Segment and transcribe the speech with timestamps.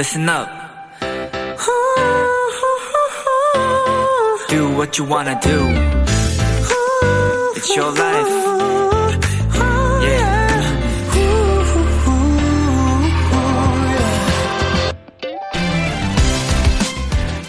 [0.00, 0.48] listen up.
[4.48, 5.58] Do what you wanna do.
[7.54, 8.28] It's your life.
[10.02, 10.48] Yeah.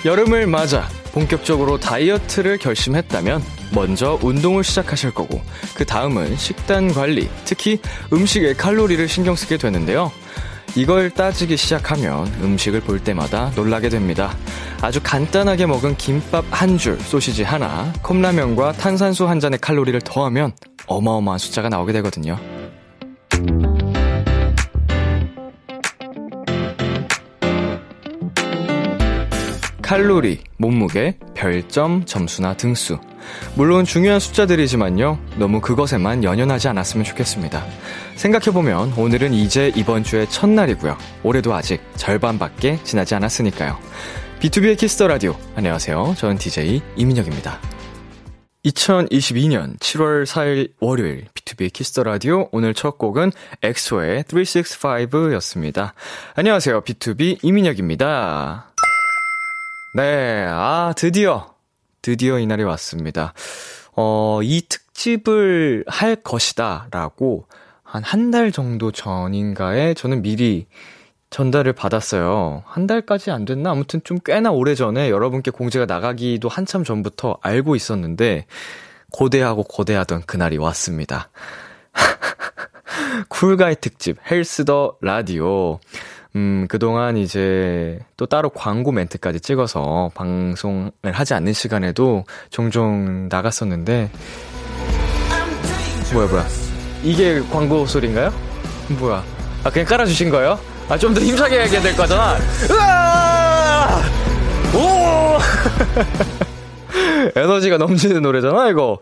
[0.03, 3.41] 여름을 맞아 본격적으로 다이어트를 결심했다면
[3.73, 5.41] 먼저 운동을 시작하실 거고
[5.73, 7.79] 그 다음은 식단 관리, 특히
[8.11, 10.11] 음식의 칼로리를 신경 쓰게 되는데요.
[10.75, 14.35] 이걸 따지기 시작하면 음식을 볼 때마다 놀라게 됩니다.
[14.81, 20.53] 아주 간단하게 먹은 김밥 한 줄, 소시지 하나, 컵라면과 탄산수 한 잔의 칼로리를 더하면
[20.87, 22.37] 어마어마한 숫자가 나오게 되거든요.
[29.81, 32.97] 칼로리, 몸무게, 별점, 점수나 등수.
[33.55, 35.19] 물론 중요한 숫자들이지만요.
[35.37, 37.63] 너무 그것에만 연연하지 않았으면 좋겠습니다.
[38.15, 40.97] 생각해보면 오늘은 이제 이번 주의 첫날이고요.
[41.23, 43.77] 올해도 아직 절반밖에 지나지 않았으니까요.
[44.39, 45.35] B2B의 키스터 라디오.
[45.55, 46.15] 안녕하세요.
[46.17, 47.59] 저는 DJ 이민혁입니다.
[48.65, 53.31] 2022년 7월 4일 월요일 B2B의 키스터 라디오 오늘 첫 곡은
[53.63, 55.93] 엑소의 365였습니다.
[56.35, 56.81] 안녕하세요.
[56.81, 58.71] BTOB 이민혁입니다.
[59.93, 61.50] 네, 아, 드디어,
[62.01, 63.33] 드디어 이날이 왔습니다.
[63.95, 67.45] 어, 이 특집을 할 것이다, 라고
[67.83, 70.67] 한 한 달 정도 전인가에 저는 미리
[71.29, 72.63] 전달을 받았어요.
[72.65, 73.71] 한 달까지 안 됐나?
[73.71, 78.45] 아무튼 좀 꽤나 오래 전에 여러분께 공지가 나가기도 한참 전부터 알고 있었는데,
[79.11, 81.29] 고대하고 고대하던 그날이 왔습니다.
[83.29, 85.79] 쿨가이 특집, 헬스 더 라디오.
[86.35, 94.09] 음, 그동안 이제 또 따로 광고 멘트까지 찍어서 방송을 하지 않는 시간에도 종종 나갔었는데,
[96.13, 96.45] 뭐야, 뭐야.
[97.03, 98.31] 이게 광고 소리인가요?
[98.99, 99.23] 뭐야.
[99.63, 100.59] 아, 그냥 깔아주신 거예요?
[100.89, 102.37] 아, 좀 더 힘차게 해야 될 거잖아.
[102.69, 104.01] 으아!
[104.73, 105.37] 오!
[107.35, 108.99] 에너지가 넘치는 노래잖아, 이거.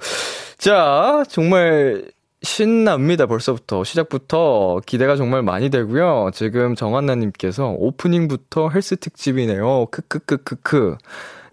[0.57, 2.05] 자, 정말
[2.41, 3.83] 신납니다, 벌써부터.
[3.83, 6.31] 시작부터 기대가 정말 많이 되고요.
[6.33, 9.87] 지금 정한나님께서 오프닝부터 헬스 특집이네요.
[9.87, 10.97] 크크크크크.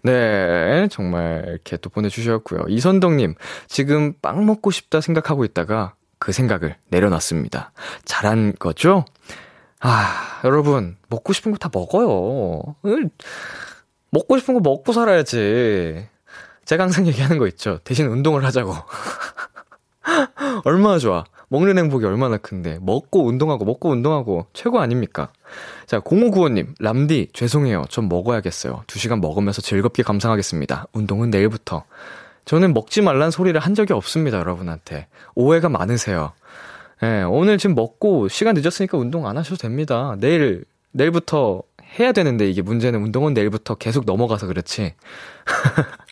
[0.03, 2.65] 네, 정말 이렇게 또 보내주셨고요.
[2.69, 3.35] 이선덕님,
[3.67, 7.73] 지금 빵 먹고 싶다 생각하고 있다가 그 생각을 내려놨습니다.
[8.05, 9.03] 잘한 거죠?
[9.81, 12.75] 아, 여러분, 먹고 싶은 거 다 먹어요.
[14.11, 16.07] 먹고 싶은 거 먹고 살아야지.
[16.63, 17.79] 제가 항상 얘기하는 거 있죠.
[17.83, 18.73] 대신 운동을 하자고.
[20.63, 21.23] 얼마나 좋아.
[21.49, 22.77] 먹는 행복이 얼마나 큰데.
[22.81, 25.31] 먹고 운동하고, 먹고 운동하고, 최고 아닙니까?
[25.85, 27.85] 자, 0595님, 람디, 죄송해요.
[27.89, 28.83] 좀 먹어야겠어요.
[28.87, 30.87] 2시간 먹으면서 즐겁게 감상하겠습니다.
[30.93, 31.85] 운동은 내일부터.
[32.45, 35.07] 저는 먹지 말란 소리를 한 적이 없습니다, 여러분한테.
[35.35, 36.33] 오해가 많으세요.
[37.03, 40.15] 예, 네, 오늘 지금 먹고 시간 늦었으니까 운동 안 하셔도 됩니다.
[40.19, 41.61] 내일, 내일부터
[41.99, 44.95] 해야 되는데 이게 문제는 운동은 내일부터 계속 넘어가서 그렇지.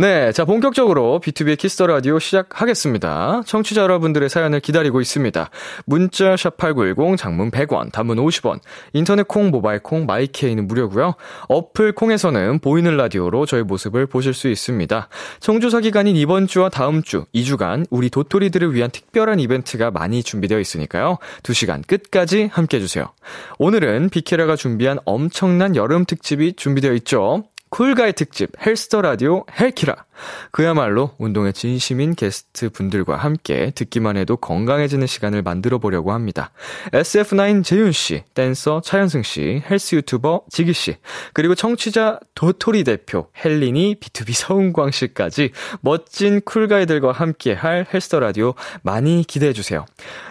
[0.00, 3.42] 네, 자, 본격적으로 B2B의 키스터 라디오 시작하겠습니다.
[3.44, 5.50] 청취자 여러분들의 사연을 기다리고 있습니다.
[5.86, 8.60] 문자 샵8910 장문 100원, 단문 50원,
[8.92, 11.16] 인터넷 콩, 모바일 콩, My K는 무료고요.
[11.48, 15.08] 어플 콩에서는 보이는 라디오로 저희 모습을 보실 수 있습니다.
[15.40, 21.18] 청조사 기간인 이번 주와 다음 주 2주간 우리 도토리들을 위한 특별한 이벤트가 많이 준비되어 있으니까요.
[21.42, 23.10] 2시간 끝까지 함께 해 주세요.
[23.58, 27.42] 오늘은 비키라가 준비한 엄청난 여름 특집이 준비되어 있죠.
[27.70, 30.07] cool guy 특집 헬스 the Radio 헬키라.
[30.50, 36.50] 그야말로 운동에 진심인 게스트 분들과 함께 듣기만 해도 건강해지는 시간을 만들어 보려고 합니다.
[36.92, 40.96] SF9 재윤 씨, 댄서 차현승 씨, 헬스 유튜버 지기 씨,
[41.32, 48.20] 그리고 청취자 도토리 대표 헬린이 BTOB 서은광 씨까지 멋진 cool guy들과 함께 할 헬스 the
[48.20, 49.84] Radio 많이 기대해 주세요.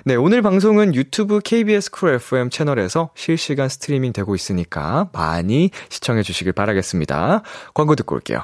[0.06, 6.54] 네, 오늘 방송은 유튜브 KBS 쿨 FM 채널에서 실시간 스트리밍 되고 있으니까 많이 시청해 주시길
[6.54, 7.42] 바라겠습니다.
[7.74, 8.44] 광고 듣고 올게요.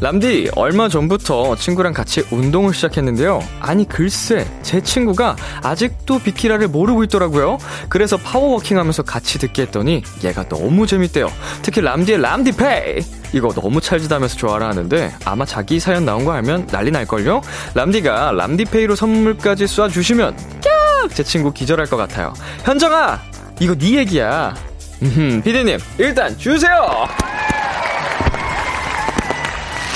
[0.00, 3.46] 람디, 얼마 전부터 친구랑 같이 운동을 시작했는데요.
[3.60, 7.58] 아니, 글쎄, 제 친구가 아직도 비키라를 모르고 있더라고요.
[7.90, 11.30] 그래서 파워워킹 하면서 같이 듣게 했더니 얘가 너무 재밌대요.
[11.60, 13.02] 특히 람디의 람디페이!
[13.34, 17.42] 이거 너무 찰지다면서 좋아라 하는데 아마 자기 사연 나온 거 알면 난리 날걸요?
[17.74, 21.14] 람디가 람디페이로 선물까지 쏴주시면 꺅!
[21.14, 22.32] 제 친구 기절할 것 같아요.
[22.64, 23.20] 현정아!
[23.60, 24.54] 이거 네 얘기야.
[25.02, 27.06] 음, 피디님, 일단 주세요!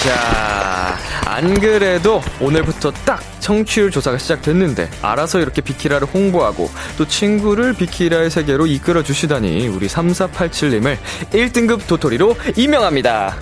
[0.05, 8.29] 자, 안 그래도 오늘부터 딱 청취율 조사가 시작됐는데 알아서 이렇게 비키라를 홍보하고 또 친구를 비키라의
[8.29, 10.99] 세계로 이끌어 주시다니 우리 3487님을
[11.33, 13.39] 1등급 도토리로 임명합니다.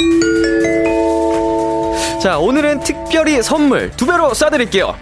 [2.22, 4.94] 자, 오늘은 특별히 선물 두 배로 쏴드릴게요.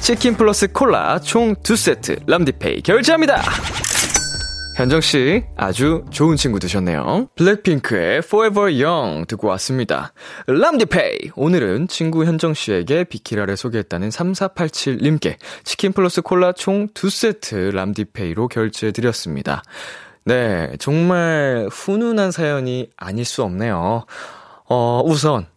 [0.00, 3.42] 치킨 플러스 콜라 총 두 세트 람디페이 결제합니다.
[4.78, 7.30] 현정 씨, 아주 좋은 친구 되셨네요.
[7.34, 10.12] 블랙핑크의 Forever Young 듣고 왔습니다.
[10.46, 11.32] 람디페이!
[11.34, 15.34] 오늘은 친구 현정 씨에게 비키라를 소개했다는 3487님께
[15.64, 19.64] 치킨 플러스 콜라 총두 세트 람디페이로 결제해 드렸습니다.
[20.24, 24.04] 네, 정말 훈훈한 사연이 아닐 수 없네요.
[24.68, 25.48] 어, 우선,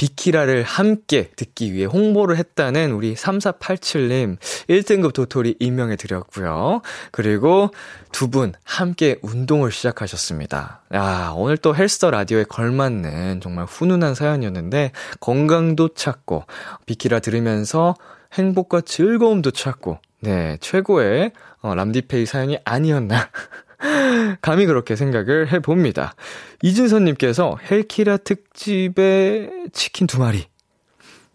[0.00, 4.38] 비키라를 함께 듣기 위해 홍보를 했다는 우리 3487님
[4.70, 6.80] 1등급 도토리 임명해 드렸고요.
[7.12, 7.68] 그리고
[8.10, 10.82] 두 분 함께 운동을 시작하셨습니다.
[10.94, 16.44] 야, 오늘 또 헬스터 라디오에 걸맞는 정말 훈훈한 사연이었는데 건강도 찾고
[16.86, 17.94] 비키라 들으면서
[18.32, 23.28] 행복과 즐거움도 찾고 네, 최고의 어, 람디페이 사연이 아니었나
[24.40, 26.14] 감히 그렇게 생각을 해봅니다.
[26.62, 30.46] 이진선님께서 헬키라 특집에 치킨 두 마리.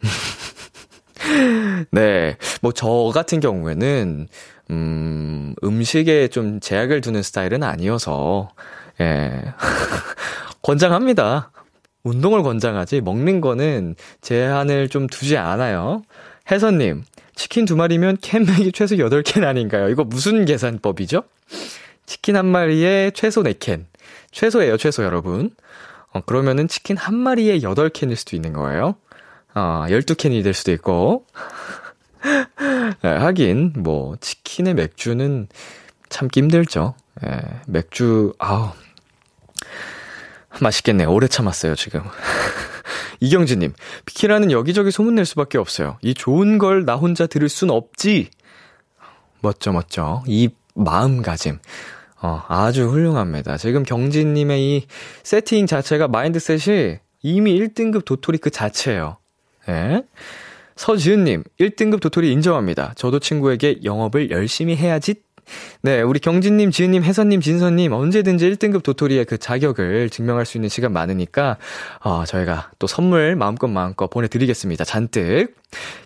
[1.91, 2.37] 네.
[2.61, 4.27] 뭐, 저 같은 경우에는,
[4.71, 8.49] 음, 음식에 좀 제약을 두는 스타일은 아니어서,
[9.01, 9.53] 예.
[10.61, 11.51] 권장합니다.
[12.03, 16.03] 운동을 권장하지, 먹는 거는 제한을 좀 두지 않아요.
[16.51, 17.03] 혜선님,
[17.33, 19.89] 치킨 두 마리면 캔맥이 최소 8캔 아닌가요?
[19.89, 21.23] 이거 무슨 계산법이죠?
[22.05, 23.85] 치킨 한 마리에 최소 4캔.
[24.31, 25.51] 최소예요, 최소 여러분.
[26.11, 28.95] 어, 그러면은 치킨 한 마리에 8캔일 수도 있는 거예요.
[29.53, 31.25] 어, 12캔이 될 수도 있고.
[33.01, 35.47] 네, 하긴, 뭐, 치킨에 맥주는
[36.09, 36.95] 참기 힘들죠.
[37.25, 38.71] 예, 맥주, 아우.
[40.61, 41.11] 맛있겠네요.
[41.11, 42.01] 오래 참았어요, 지금.
[43.19, 43.73] 이경진님,
[44.05, 45.97] 비키라는 여기저기 소문낼 수밖에 없어요.
[46.01, 48.29] 이 좋은 걸 나 혼자 들을 순 없지.
[49.41, 50.23] 멋져, 멋져.
[50.27, 51.59] 이 마음가짐.
[52.25, 53.55] 어, 아주 훌륭합니다.
[53.57, 54.87] 지금 경진님의 이
[55.21, 59.17] 세팅 자체가 마인드셋이 이미 1등급 도토리 그 자체예요.
[59.69, 60.01] 예.
[60.75, 62.93] 서지은님, 1등급 도토리 인정합니다.
[62.95, 65.15] 저도 친구에게 영업을 열심히 해야지
[65.83, 70.91] 네, 우리 경진님, 지은님, 혜선님, 진선님 언제든지 1등급 도토리의 그 자격을 증명할 수 있는 시간
[70.91, 71.57] 많으니까
[72.03, 74.83] 어, 저희가 또 선물 마음껏 마음껏 보내드리겠습니다.
[74.83, 75.55] 잔뜩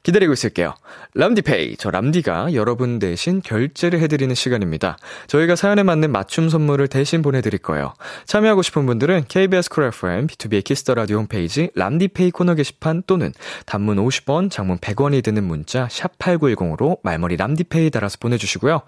[0.03, 0.73] 기다리고 있을게요.
[1.15, 4.97] 람디페이, 저 람디가 여러분 대신 결제를 해드리는 시간입니다.
[5.27, 7.93] 저희가 사연에 맞는 맞춤 선물을 대신 보내드릴 거예요.
[8.25, 13.33] 참여하고 싶은 분들은 KBS 쿨 FM, 비투비의 키스 더 라디오 홈페이지 람디페이 코너 게시판 또는
[13.65, 18.81] 단문 50원, 장문 100원이 드는 문자 샵 #8910으로 말머리 람디페이 달아서 보내주시고요.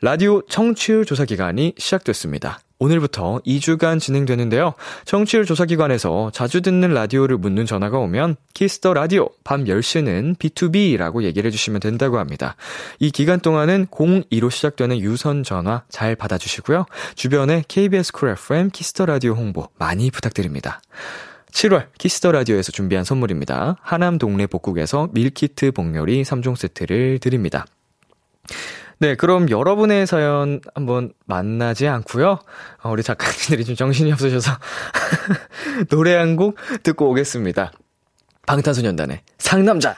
[0.00, 2.60] 라디오 청취율 조사 기간이 시작됐습니다.
[2.78, 4.74] 오늘부터 2주간 진행되는데요.
[5.04, 11.22] 청취율 조사 기관에서 자주 듣는 라디오를 묻는 전화가 오면 키스 더 라디오 밤 10시는 비투비라고
[11.24, 12.56] 얘기를 해주시면 된다고 합니다.
[13.00, 16.86] 이 기간 동안은 02로 시작되는 유선 전화 잘 받아주시고요.
[17.14, 20.80] 주변에 KBS 쿨 FM 키스 더 라디오 홍보 많이 부탁드립니다.
[21.50, 23.76] 7월 키스 더 라디오에서 준비한 선물입니다.
[23.80, 27.66] 하남 동네 복국에서 밀키트 복요리 3종 세트를 드립니다.
[29.00, 32.38] 네, 그럼 여러분의 사연 한번 만나지 않고요.
[32.82, 34.50] 어, 우리 작가님들이 좀 정신이 없으셔서
[35.90, 37.72] 노래 한 곡 듣고 오겠습니다.
[38.46, 39.94] 방탄소년단의 상남자.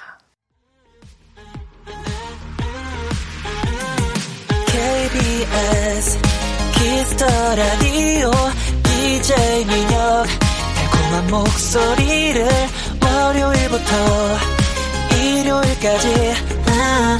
[4.81, 6.19] KBS
[6.75, 7.27] 키스 더
[7.57, 8.31] 라디오
[8.85, 10.27] DJ 민혁
[10.75, 12.47] 달콤한 목소리를
[13.03, 13.95] 월요일부터
[15.17, 16.35] 일요일까지
[16.69, 17.19] 아.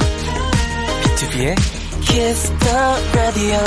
[1.21, 1.55] 비투비의
[2.01, 2.81] Kiss the
[3.13, 3.59] radio.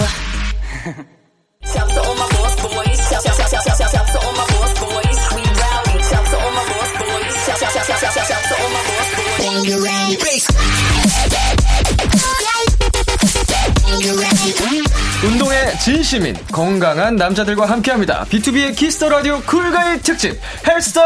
[15.24, 18.24] 운동에 진심인 건강한 남자들과 함께합니다.
[18.24, 21.00] 비투비의 키스 더 라디오 쿨가이 특집 헬스 더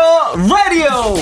[0.49, 1.14] 라디오.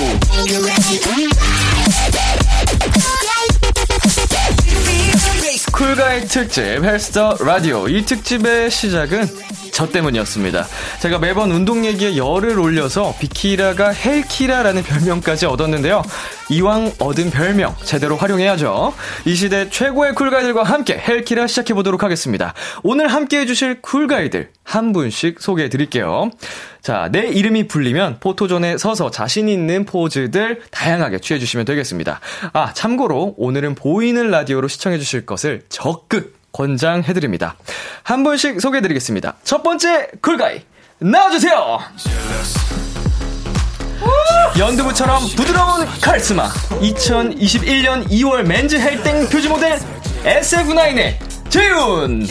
[5.77, 9.29] 쿨가이 특집 헬스 더 라디오 이 특집의 시작은
[9.71, 10.65] 저 때문이었습니다.
[10.99, 16.01] 제가 매번 운동 얘기에 열을 올려서 비키라가 헬키라라는 별명까지 얻었는데요.
[16.49, 18.93] 이왕 얻은 별명 제대로 활용해야죠.
[19.25, 22.53] 이 시대 최고의 쿨가이들과 함께 헬키라 시작해보도록 하겠습니다.
[22.83, 26.31] 오늘 함께 해주실 쿨가이들 한 분씩 소개해 드릴게요.
[26.81, 32.21] 자, 내 이름이 불리면 포토존에 서서 자신 있는 포즈들 다양하게 취해주시면 되겠습니다.
[32.53, 37.55] 아, 참고로 오늘은 보이는 라디오로 시청해주실 것을 적극 권장해드립니다.
[38.03, 39.35] 한 분씩 소개해드리겠습니다.
[39.43, 40.61] 첫 번째 쿨가이
[40.99, 41.79] 나와주세요.
[44.57, 49.77] 연두부처럼 부드러운 카리스마 2021년 2월 맨즈 헬땡 표지 모델
[50.23, 51.15] SF9의
[51.49, 52.27] 재윤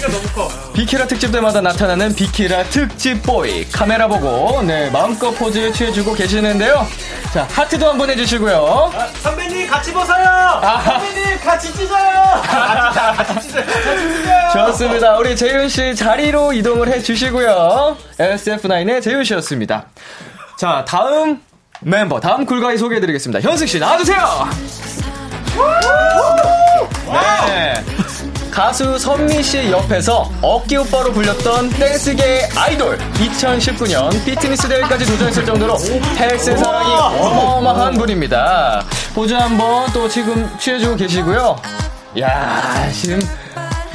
[0.75, 6.87] 비키라 특집 때마다 나타나는 비키라 특집 보이 카메라 보고 네 마음껏 포즈 취해주고 계시는데요
[7.33, 8.93] 자 하트도 한번 해주시고요
[9.23, 10.61] 선배님 같이 벗어요.
[10.85, 12.41] 선배님 같이 찢어요.
[12.43, 13.65] 같이 찢어요.
[13.65, 14.67] 같이 찢어요.
[14.67, 19.87] 좋습니다 우리 재윤 씨 자리로 이동을 해주시고요 SF9의 재윤 씨였습니다
[20.59, 21.41] 자 다음
[21.81, 24.19] 멤버 다음 굴가이 소개해드리겠습니다 현승 씨 나와주세요
[27.47, 27.85] 네.
[28.51, 35.77] 가수 선미 씨 옆에서 어깨 오빠로 불렸던 댄스계의 아이돌 2019년 피트니스 대회까지 도전했을 정도로
[36.19, 38.83] 헬스 사랑이 어마어마한 분입니다.
[39.15, 41.57] 포즈 한번 또 지금 취해주고 계시고요.
[42.19, 43.21] 야 지금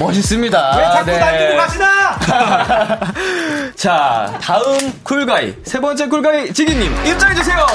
[0.01, 0.77] 멋있습니다.
[0.77, 1.19] 왜 자꾸 네.
[1.19, 2.19] 날리고 가시나?
[3.75, 7.65] 자 다음 쿨가이 세 번째 쿨가이 지기님 입장해주세요.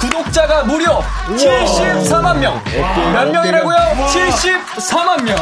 [0.00, 2.60] 구독자가 무려 74만 명.
[3.12, 3.76] 몇 명이라고요?
[4.06, 5.36] 74만 명.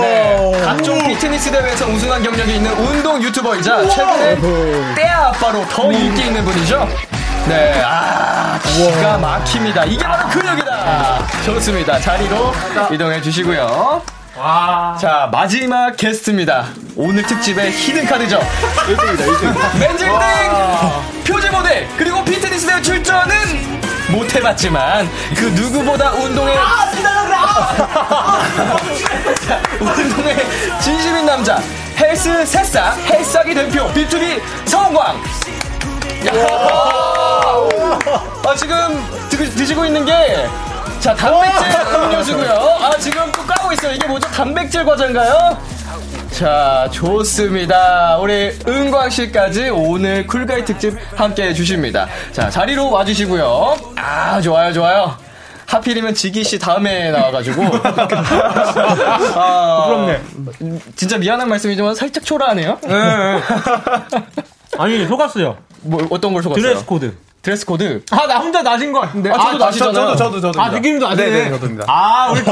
[0.00, 6.44] 네, 각종 피트니스 대회에서 우승한 경력이 있는 운동 유튜버이자 최근에 때아 아빠로 더 인기 있는
[6.44, 6.88] 분이죠.
[7.46, 9.84] 네, 아, 기가 막힙니다.
[9.84, 11.26] 이게 바로 근육이다.
[11.44, 12.00] 좋습니다.
[12.00, 12.52] 자리로
[12.90, 14.02] 이동해 주시고요.
[15.00, 16.66] 자, 마지막 게스트입니다.
[16.94, 18.38] 오늘 특집의 히든카드죠.
[18.38, 19.78] 1등이다, 1등.
[19.78, 21.24] 맨즈 1등!
[21.24, 23.34] 표지 모델, 그리고 피트니스 대회 출전은
[24.10, 26.52] 못해봤지만, 그 누구보다 운동에.
[29.46, 30.36] 자, 운동에
[30.80, 31.58] 진심인 남자,
[31.98, 35.16] 헬스 새싹, 헬스하기 대표, B2B 성광!
[36.26, 36.30] 야.
[38.46, 40.46] 아, 지금 드, 드시고 있는 게,
[41.06, 42.50] 자, 단백질 음료수고요.
[42.80, 43.92] 아, 지금 또 까고 있어요.
[43.92, 44.28] 이게 뭐죠?
[44.28, 45.56] 단백질 과자인가요?
[46.32, 48.18] 자, 좋습니다.
[48.18, 52.08] 우리 은광 씨까지 오늘 쿨가이 특집 함께 해주십니다.
[52.32, 53.76] 자, 자리로 와주시고요.
[53.94, 55.16] 아, 좋아요, 좋아요.
[55.66, 57.62] 하필이면 지기 씨 다음에 나와가지고.
[59.36, 60.20] 아, 부럽네.
[60.96, 62.80] 진짜 미안한 말씀이지만 살짝 초라하네요.
[64.76, 65.56] 아니 속았어요.
[65.82, 66.62] 뭐, 어떤 걸 속았어요?
[66.64, 67.14] 드레스 코드.
[67.46, 68.02] 드레스 코드.
[68.10, 69.30] 아 나 혼자 나시인 거 같은데.
[69.30, 70.16] 아, 저도 나시잖아요.
[70.16, 71.24] 저도 저도 아 느낌도 나시네.
[71.30, 71.84] 네네 저도입니다.
[71.86, 72.42] 아 우리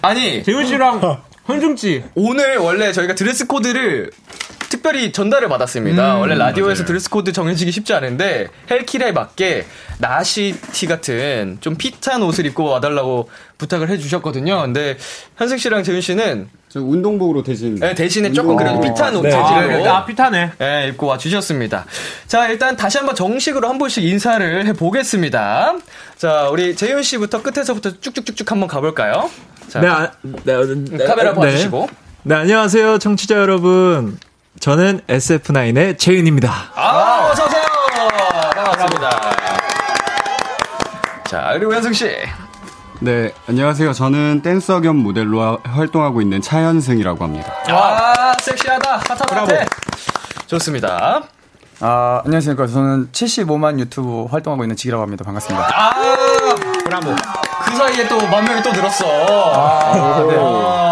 [0.00, 1.00] 아니, 재훈 씨랑
[1.46, 2.04] 현중 씨.
[2.14, 4.12] 오늘 원래 저희가 드레스 코드를
[4.82, 6.16] 특별히 전달을 받았습니다.
[6.16, 9.64] 원래 라디오에서 드레스 코드 정해지기 쉽지 않은데 헬키라에 맞게
[9.98, 14.60] 나시 티 같은 좀 핏한 옷을 입고 와달라고 부탁을 해주셨거든요.
[14.62, 14.98] 근데
[15.36, 19.30] 현승 씨랑 재윤 씨는 저 운동복으로 대신 네, 대신에 조금 그래도 핏한 옷 네.
[19.30, 20.52] 재질로 아 피타네.
[20.58, 21.86] 네, 입고 와 주셨습니다.
[22.26, 25.76] 자, 일단 다시 한번 정식으로 한 번씩 인사를 해 보겠습니다.
[26.16, 29.30] 자, 우리 재윤 씨부터 끝에서부터 쭉쭉쭉쭉 한번 가 볼까요?
[29.68, 30.56] 자, 네, 아, 네,
[30.90, 31.34] 네, 카메라 네.
[31.34, 31.88] 봐주시고.
[32.24, 34.18] 네, 안녕하세요, 청취자 여러분.
[34.60, 36.50] 저는 SF9의 재윤입니다.
[36.74, 37.62] 아, 어서오세요!
[38.54, 39.10] 반갑습니다.
[41.24, 42.10] 자, 그리고 현승 씨.
[43.00, 43.92] 네 안녕하세요.
[43.94, 47.52] 저는 댄서 겸 모델로 하- 활동하고 있는 차현승이라고 합니다.
[47.68, 49.00] 아, 섹시하다.
[49.08, 49.66] 핫핫핫해.
[50.46, 51.22] 좋습니다.
[51.80, 52.68] 아, 안녕하십니까.
[52.68, 55.24] 저는 75만 유튜브 활동하고 있는 지기라고 합니다.
[55.24, 55.66] 반갑습니다.
[55.74, 55.90] 아,
[56.84, 57.16] 브라보.
[57.64, 59.04] 그 사이에 또 만 명이 또 늘었어.
[59.52, 60.36] 아, 네.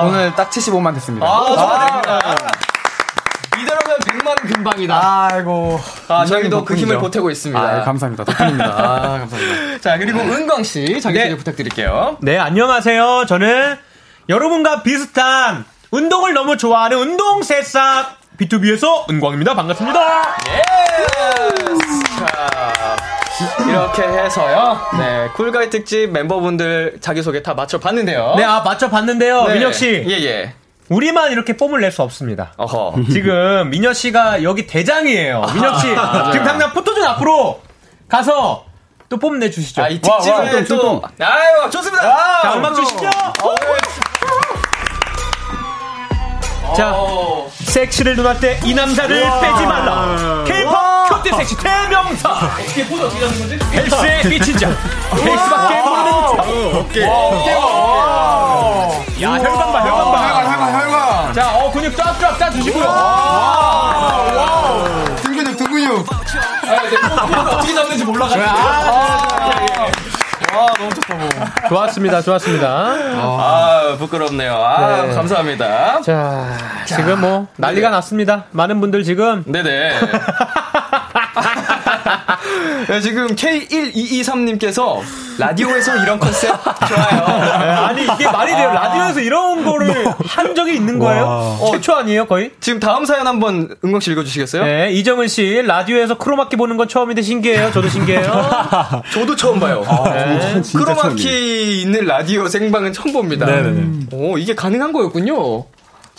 [0.08, 1.24] 오늘 딱 75만 됐습니다.
[1.26, 2.50] 아, 축하드립니다.
[4.00, 5.28] 이대로면 100만은 금방이다.
[5.32, 5.80] 아이고.
[6.08, 6.74] 아, 저희도 그.
[6.74, 7.60] 힘을 보태고 있습니다.
[7.60, 8.24] 아, 감사합니다.
[8.24, 8.64] 덕분입니다.
[8.76, 9.78] 아, 감사합니다.
[9.80, 11.36] 자, 그리고 은광 씨 자기소개 네.
[11.36, 12.16] 부탁드릴게요.
[12.20, 13.24] 네 안녕하세요.
[13.28, 13.76] 저는
[14.28, 19.54] 여러분과 비슷한 운동을 너무 좋아하는 운동 새싹 B2B에서 은광입니다.
[19.54, 20.36] 반갑습니다.
[20.48, 20.62] 예!
[22.18, 22.96] 자,
[23.68, 24.80] 이렇게 해서요.
[24.98, 28.34] 네, 쿨가이 특집 멤버분들 자기소개 다 맞춰봤는데요.
[28.36, 29.44] 네, 아 맞춰 봤는데요.
[29.44, 29.54] 네.
[29.54, 30.54] 민혁 씨, 예, 예.
[30.94, 32.52] 우리만 이렇게 뽐을 낼 수 없습니다.
[32.56, 32.94] 어허.
[33.12, 35.42] 지금 민혁 씨가 여기 대장이에요.
[35.54, 37.60] 민혁 씨, 지금 당장 포토존 앞으로
[38.08, 38.64] 가서
[39.08, 39.82] 또 뽐내 주시죠.
[39.84, 41.00] 아, 이 특집에 또.
[41.20, 42.02] 아유, 좋습니다.
[42.42, 43.08] 자, 음악 주시죠.
[46.76, 50.44] 자, 어, 섹시를 논할 때 이 남자를 빼지 말라.
[50.46, 52.30] K-pop 큐티 섹시 대명사.
[52.30, 53.58] 어떻게 보자 어떻게 하는 거지?
[53.76, 54.68] 헬스의 빛인 자.
[55.12, 56.78] 헬스밖에 모르는 자.
[56.78, 57.02] 어깨.
[59.22, 60.39] 야, 혈관 봐, 혈관 봐.
[62.50, 62.84] 깔아주시고요.
[65.22, 66.06] 등근육, 등근육.
[67.50, 68.44] 어떻게 잡는지 몰라가지고.
[71.68, 72.68] 좋았습니다, 좋았습니다.
[72.68, 74.54] 아, 부끄럽네요.
[74.54, 75.14] 아, 네.
[75.14, 76.00] 감사합니다.
[76.02, 78.44] 자, 지금 뭐 난리가 났습니다.
[78.50, 79.92] 많은 분들 지금 네네.
[82.88, 85.00] 네, 지금 K1223님께서
[85.38, 86.50] 라디오에서 이런 컨셉
[86.88, 87.22] 좋아요.
[87.86, 88.70] 아니 이게 말이 돼요.
[88.72, 91.58] 라디오에서 이런 거를 한 적이 있는 거예요?
[91.72, 92.50] 최초 아니에요, 거의?
[92.60, 94.64] 지금 다음 사연 한번 은광 씨 읽어주시겠어요?
[94.64, 97.70] 네, 이정은 씨 라디오에서 크로마키 보는 건 처음인데 신기해요.
[97.72, 98.50] 저도 신기해요.
[99.12, 99.84] 저도 처음 봐요.
[100.04, 100.60] 네.
[100.62, 103.46] 진짜 크로마키 있는 라디오 생방은 처음 봅니다.
[103.46, 104.06] 네네네.
[104.12, 105.64] 오, 이게 가능한 거였군요.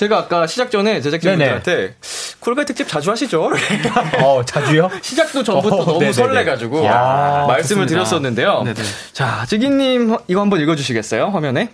[0.02, 1.94] 제가 아까 시작 전에 제작진분들한테
[2.40, 3.52] 쿨베 특집 자주 하시죠?
[4.24, 4.90] 어, 자주요?
[5.00, 6.14] 시작도 전부터 어, 너무 네네네.
[6.14, 8.64] 설레가지고 야, 말씀을 드렸었는데요.
[8.64, 8.82] 네네.
[9.14, 11.28] 자, 지기님 이거 한번 읽어주시겠어요?
[11.28, 11.70] 화면에?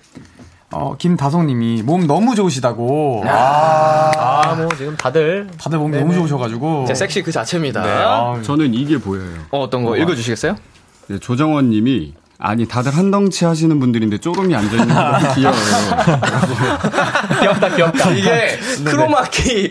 [0.72, 3.24] 어, 김다송님이 몸 너무 좋으시다고.
[3.26, 6.84] 아, 뭐 지금 다들 다들 몸이 너무 좋으셔가지고.
[6.86, 7.82] 제 섹시 그 자체입니다.
[7.82, 9.38] 네, 아, 저는 이게 보여요.
[9.52, 10.58] 어, 어떤 거 읽어주시겠어요?
[11.08, 15.60] 네, 조정원 님이 아니 다들 한 덩치 하시는 분들인데 쪼름이 앉아 있는 거 귀여워요.
[17.40, 18.12] 귀엽다, 귀엽다.
[18.12, 19.70] 이게 크로마키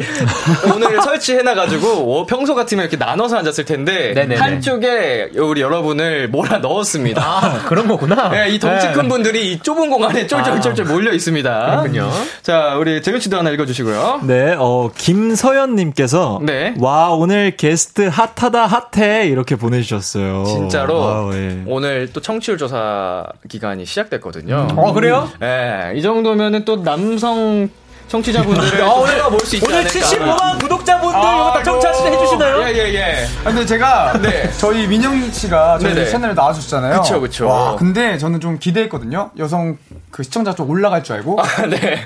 [0.74, 4.36] 오늘 설치해놔 가지고 어, 평소 같으면 이렇게 나눠서 앉았을 텐데 네네네.
[4.36, 7.22] 한쪽에 우리 여러분을 몰아 넣었습니다.
[7.24, 8.30] 아, 그런 거구나.
[8.30, 8.92] 네, 이 덩치 네.
[8.92, 11.66] 큰 분들이 이 좁은 공간에 쫄쫄쫄쫄 몰려 있습니다.
[11.70, 12.10] 그렇군요.
[12.42, 14.22] 자, 우리 재윤 씨도 하나 읽어주시고요.
[14.24, 16.40] 네, 어, 김서연님께서.
[16.42, 16.74] 네.
[16.78, 19.26] 와, 오늘 게스트 핫하다 핫해.
[19.28, 20.44] 이렇게 보내주셨어요.
[20.46, 21.62] 진짜로 와우, 예.
[21.66, 24.68] 오늘 또 청취율 조사 기간이 시작됐거든요.
[24.76, 25.28] 어, 그래요?
[25.40, 27.68] 네, 이 정도면은 또 남성
[28.08, 29.98] 청취자분들을 또 끌어볼 수 있지 오늘 않을까.
[29.98, 32.62] 75만 구독자분들 이거 다 청취하시 해주시나요?
[32.62, 33.26] 예, 예, 예.
[33.44, 34.48] 아, 근데 제가 네.
[34.58, 36.08] 저희 민영 씨가 저희 네네.
[36.10, 37.00] 채널에 나와주셨잖아요.
[37.02, 37.48] 그쵸, 그쵸.
[37.48, 39.30] 와, 근데 저는 좀 기대했거든요.
[39.38, 39.76] 여성
[40.12, 41.40] 그 시청자 좀 올라갈 줄 알고.
[41.40, 41.98] 아, 네.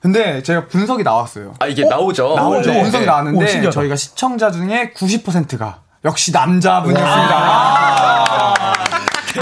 [0.00, 1.54] 근데 제가 분석이 나왔어요.
[1.58, 2.34] 아, 이게 나오죠.
[2.36, 2.70] 나오죠.
[2.70, 2.82] 네.
[2.82, 3.10] 분석이 네.
[3.10, 3.74] 오, 나왔는데 신기하다.
[3.74, 8.67] 저희가 시청자 중에 90%가 역시 남자분이었습니다.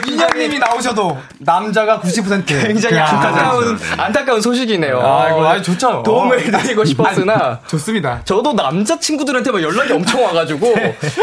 [0.04, 2.46] 민영님이 나오셔도 남자가 90%.
[2.46, 5.00] 굉장히 야, 안타까운, 안타까운 소식이네요.
[5.00, 6.02] 아, 이거 아주 좋죠.
[6.04, 8.20] 도움을 드리고 싶었으나, 좋습니다.
[8.24, 10.74] 저도 남자 친구들한테 막 연락이 엄청 와가지고,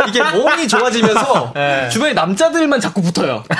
[0.07, 1.53] 이게 몸이 좋아지면서,
[1.91, 3.43] 주변에 남자들만 자꾸 붙어요.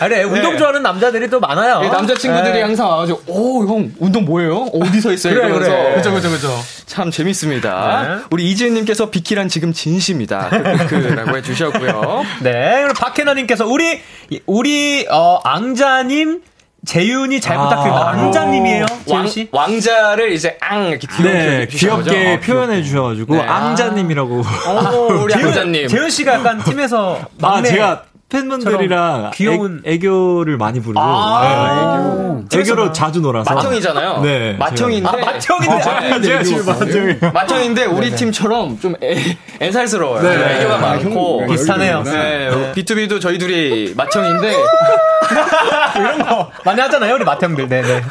[0.00, 0.58] 아니, 운동 네.
[0.58, 1.82] 좋아하는 남자들이 또 많아요.
[1.84, 2.62] 이 남자 친구들이 네.
[2.62, 4.68] 항상 와가지고, 오, 형, 운동 뭐예요?
[4.72, 5.34] 어디서 했어요?
[5.34, 5.70] 그래, 이러면서.
[5.70, 5.94] 그래.
[5.96, 6.56] 그죠, 그죠, 그죠.
[6.86, 8.02] 참 재밌습니다.
[8.02, 8.24] 네.
[8.30, 10.50] 우리 이지은님께서 비키란 지금 진심이다.
[10.50, 12.24] 크크크라고 해주셨고요.
[12.42, 14.00] 네, 그리고 박혜나님께서 우리
[14.46, 16.42] 우리 어 앙자님
[16.86, 18.10] 재윤이 잘 부탁드립니다.
[18.10, 19.48] 앙자님이에요, 재윤 왕, 씨.
[19.50, 21.66] 왕자를 이제 앙 이렇게 귀엽게 네?
[21.66, 23.40] 귀엽게 어, 표현해 주셔가지고, 네.
[23.42, 24.34] 앙자님이라고.
[24.36, 25.88] 오, 우리 왕자님.
[25.88, 32.58] 재윤 씨가 약간 팀에서 아, 막내 제가 팬분들이랑 귀여운- 애, 교를 많이 부르고 아, 네,
[32.60, 34.20] 애교 로 자주 놀아서 맏형이잖아요.
[34.22, 35.08] 네, 맏형인데.
[35.08, 35.90] 아, 맏형인데.
[35.90, 40.22] 아, 제가 지금 맏형이 맏형인데 우리 팀처럼 좀 애, 애살스러워요.
[40.22, 40.58] 네.
[40.60, 41.40] 애교가 아, 많고.
[41.42, 42.02] 형, 비슷하네요.
[42.02, 44.54] 네, B2B도 저희 둘이 맏형인데,
[45.98, 47.68] 이런 거 많이 하잖아요, 우리 맏형들.
[47.68, 48.02] 네, 네.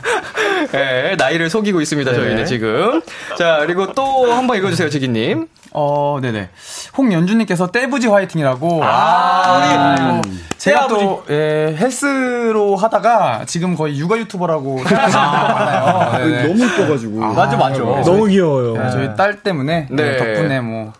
[0.72, 3.02] 네, 나이를 속이고 있습니다, 저희는 지금.
[3.38, 5.48] 자, 그리고 또 한 번 읽어주세요, 지기님.
[5.80, 6.50] 어, 네네.
[6.98, 8.82] 홍연주님께서 떼부지 화이팅이라고.
[8.84, 16.18] 아, 우리 제가 또 예, 헬스로 하다가 지금 거의 육아 유튜버라고 생각하시는 분들 많아요.
[16.18, 16.48] 네네.
[16.48, 17.20] 너무 이뻐가지고.
[17.20, 17.80] 맞아, 맞아.
[17.80, 18.76] 너무 귀여워요.
[18.76, 20.04] 네, 저희 딸 때문에 네.
[20.04, 20.94] 네, 덕분에 뭐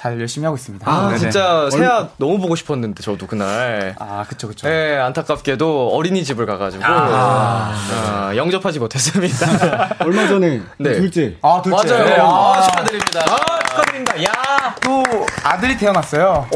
[0.00, 0.90] 잘 열심히 하고 있습니다.
[0.90, 1.18] 아, 네네.
[1.18, 3.94] 진짜 새아 너무 보고 싶었는데, 저도 그날.
[3.98, 4.66] 아, 그쵸, 그쵸.
[4.66, 9.96] 네, 안타깝게도 어린이집을 가가지고 아, 영접하지 못했습니다.
[10.00, 10.94] 얼마 전에 네.
[10.94, 11.36] 둘째.
[11.42, 11.86] 아, 둘째.
[11.86, 12.04] 맞아요.
[12.06, 13.20] 네, 아, 아, 축하드립니다.
[13.28, 14.24] 아, 축하드립니다.
[14.24, 14.74] 야.
[14.82, 15.02] 또
[15.44, 16.48] 아들이 태어났어요.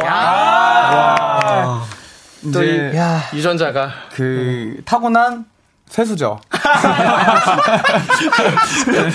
[2.50, 2.92] 또이
[3.35, 5.44] 유전자가 그 타고난
[5.94, 6.40] 세수죠.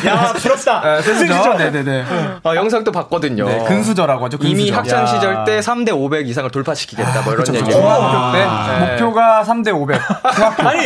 [0.08, 0.80] 야, 부럽다.
[0.82, 1.54] 네, 세수죠.
[1.56, 2.06] 네네네.
[2.42, 3.46] 아, 영상도 봤거든요.
[3.46, 4.38] 네, 근수저라고 하죠.
[4.38, 4.50] 근수저.
[4.62, 5.06] 이미 학창 야.
[5.06, 7.70] 시절 때 3대 500 이상을 돌파시키겠다 뭐 이런 얘기.
[7.70, 8.46] 중학교 때
[8.80, 8.92] 네.
[8.92, 10.00] 목표가 3대 500.
[10.38, 10.70] 중학교.
[10.70, 10.80] 아니,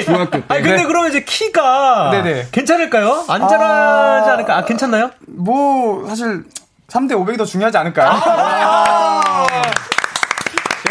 [0.47, 0.83] 아니 근데 네.
[0.85, 2.47] 그러면 이제 키가 네네.
[2.51, 3.25] 괜찮을까요?
[3.27, 4.57] 안 자라지 않을까?
[4.57, 5.11] 아, 괜찮나요?
[5.27, 6.43] 뭐 사실
[6.87, 8.19] 3대 500이 더 중요하지 않을까요?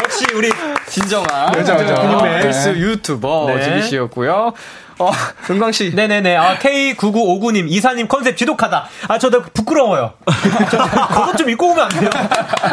[0.01, 0.49] 역시 우리
[0.87, 1.93] 진정한 그죠, 그죠.
[1.95, 2.41] 근육맨 네.
[2.41, 3.63] 필수 유튜버 네.
[3.63, 4.53] 지기 씨였고요.
[4.99, 5.11] 어,
[5.49, 5.93] 은광 씨.
[5.93, 6.35] 네네네.
[6.35, 8.87] 아, K9959님, 이사님 컨셉 지독하다.
[9.07, 10.13] 아, 저도 부끄러워요.
[10.71, 12.09] 저 그것 좀 입고 오면 안 돼요?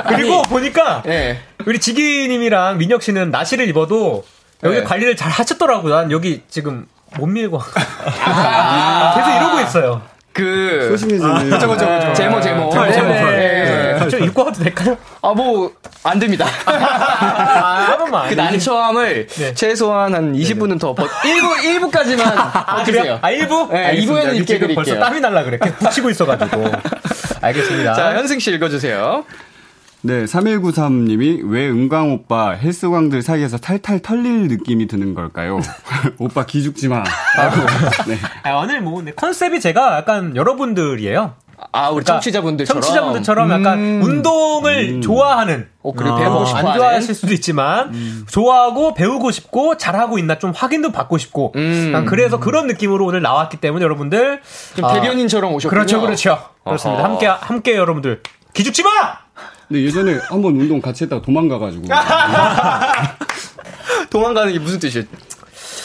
[0.09, 1.40] 그리고 보니까, 예.
[1.66, 4.24] 우리 지기님이랑 민혁 씨는 나시를 입어도,
[4.62, 4.85] 여기 네.
[4.85, 5.94] 관리를 잘 하셨더라고요.
[5.94, 7.59] 난 여기 지금 못 밀고.
[9.14, 10.02] 계속 이러고 있어요.
[10.40, 11.50] 그 소심해지는.
[11.50, 12.12] 그죠, 그죠, 그죠.
[12.14, 12.70] 제모 제모.
[12.74, 13.09] 네, 제모.
[13.09, 13.96] 네.
[14.05, 14.09] 예.
[14.09, 14.96] 좀 입고 와도 될까요?
[15.22, 15.72] 아, 뭐,
[16.03, 16.46] 안 됩니다.
[16.66, 18.29] 아, 한 번만.
[18.29, 19.55] 그 난처함을 네.
[19.55, 23.18] 최소한 한 20분은 더 버, 1부, 1부까지만 아, 그래요?
[23.20, 23.70] 아, 1부?
[23.70, 24.74] 네, 2부에는 입게 지금 드릴게요.
[24.74, 25.59] 벌써 땀이 날라 그래.
[25.59, 26.64] 붙이고 있어 가지고.
[27.42, 27.94] 알겠습니다.
[27.94, 29.24] 자, 현승 씨 읽어 주세요.
[30.02, 35.60] 네, 3193님이 왜 은광 오빠 헬스광들 사이에서 탈탈 털릴 느낌이 드는 걸까요?
[36.18, 37.04] 오빠 기죽지 마.
[38.08, 38.16] 네.
[38.42, 41.34] 아, 오늘 뭐, 네, 컨셉이 제가 약간 여러분들이에요.
[41.72, 42.80] 아, 우리 그러니까 청취자분들처럼.
[42.80, 45.68] 청취자분들처럼 약간 운동을 좋아하는.
[45.82, 46.78] 어, 그리고 어, 배우고 싶어 안.
[46.78, 47.92] 좋아하실 수도 있지만
[48.28, 52.06] 좋아하고 배우고 싶고 잘하고 있나 좀 확인도 받고 싶고 음.
[52.08, 54.40] 그래서 그런 느낌으로 오늘 나왔기 때문에 여러분들
[54.74, 55.70] 좀 아, 대변인처럼 오셨군요.
[55.70, 57.04] 그렇죠 그렇죠 그렇습니다.
[57.04, 58.22] 함께 함께 여러분들
[58.54, 58.90] 기죽지 마
[59.70, 61.85] 근데 예전에 한 번 운동 같이 했다가 도망가가지고.
[64.11, 65.06] 도망가는 게 무슨 뜻이에요?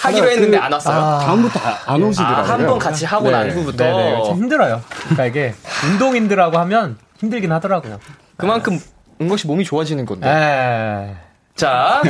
[0.02, 1.19] 하기로 했는데 안 왔어요.
[1.24, 2.52] 다음부터 아- 안 오시더라고요.
[2.54, 3.54] 한번 같이 하고 난 네.
[3.54, 5.54] 후부터 네네 좀 힘들어요 그러니까 이게
[5.88, 8.00] 운동인들하고 하면 힘들긴 하더라고요
[8.38, 8.80] 그만큼
[9.21, 10.28] 은광 씨 몸이 좋아지는 건데.
[10.28, 11.15] 에
[11.56, 12.02] 자,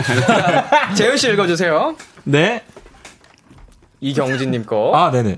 [0.95, 1.95] 재현 씨 읽어주세요.
[2.23, 2.63] 네.
[4.01, 4.91] 이경진님 거.
[4.95, 5.37] 아, 네네.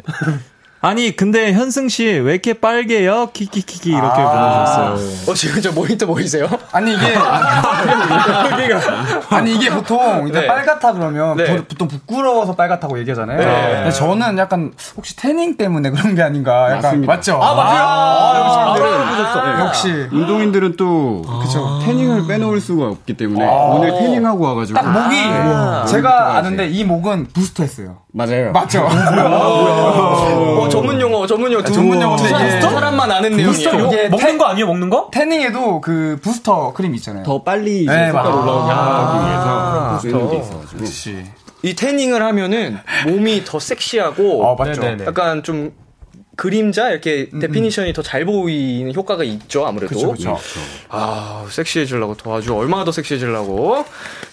[0.88, 3.32] 아니, 근데 현승 씨 왜 이렇게 빨개요?
[3.34, 4.98] 키키키키 이렇게 보내주셨어요.
[5.30, 6.48] 어, 지금 저 모니터 보이세요?
[6.72, 7.14] 아니 이게
[9.30, 10.48] 아니 이게 보통 이제 네.
[10.48, 11.58] 빨갛다 그러면 네.
[11.58, 13.84] 보, 보통 부끄러워서 빨갛다고 얘기하잖아요.
[13.84, 13.92] 네.
[13.92, 17.14] 저는 약간 혹시 태닝 때문에 그런 게 아닌가 약간 맞습니다.
[17.14, 17.34] 맞죠?
[17.42, 17.84] 아, 맞아요?
[17.84, 18.76] 아,
[19.66, 20.00] 역시 네.
[20.00, 21.80] 역시 운동인들은 또 그쵸.
[21.86, 23.52] 태닝을 빼놓을 수가 없기 때문에 아.
[23.74, 25.86] 오늘 태닝하고 와가지고 딱 목이 아.
[25.86, 27.98] 제가 아는데 이 목은 부스터했어요.
[28.14, 28.52] 맞아요.
[28.52, 28.88] 맞죠?
[28.88, 31.64] 어, 전문 용어, 전문 용어.
[31.64, 33.86] 두, 전문 용어인데 이게- 두 사람만 아는 부스터 내용이에요.
[33.86, 35.10] 요- 이게 먹는 태- 거 아니에요 먹는 거?
[35.12, 37.24] 태닝에도 그 부스터 크림 있잖아요.
[37.24, 38.30] 더 빨리 네, 효과가.
[38.30, 40.44] 올라오게 하기 위해서 아, 쓰는 게 더.
[40.44, 40.82] 있어가지고.
[40.82, 41.24] 역시.
[41.64, 44.56] 이 태닝을 하면은 몸이 더 섹시하고 어.
[45.06, 45.72] 약간 좀
[46.38, 49.96] 그림자 이렇게 definition이 더 잘 보이는 효과가 있죠 아무래도.
[49.96, 50.40] 그쵸, 그쵸.
[50.88, 53.84] 아 섹시해지려고 도와주 얼마나 더 섹시해지려고.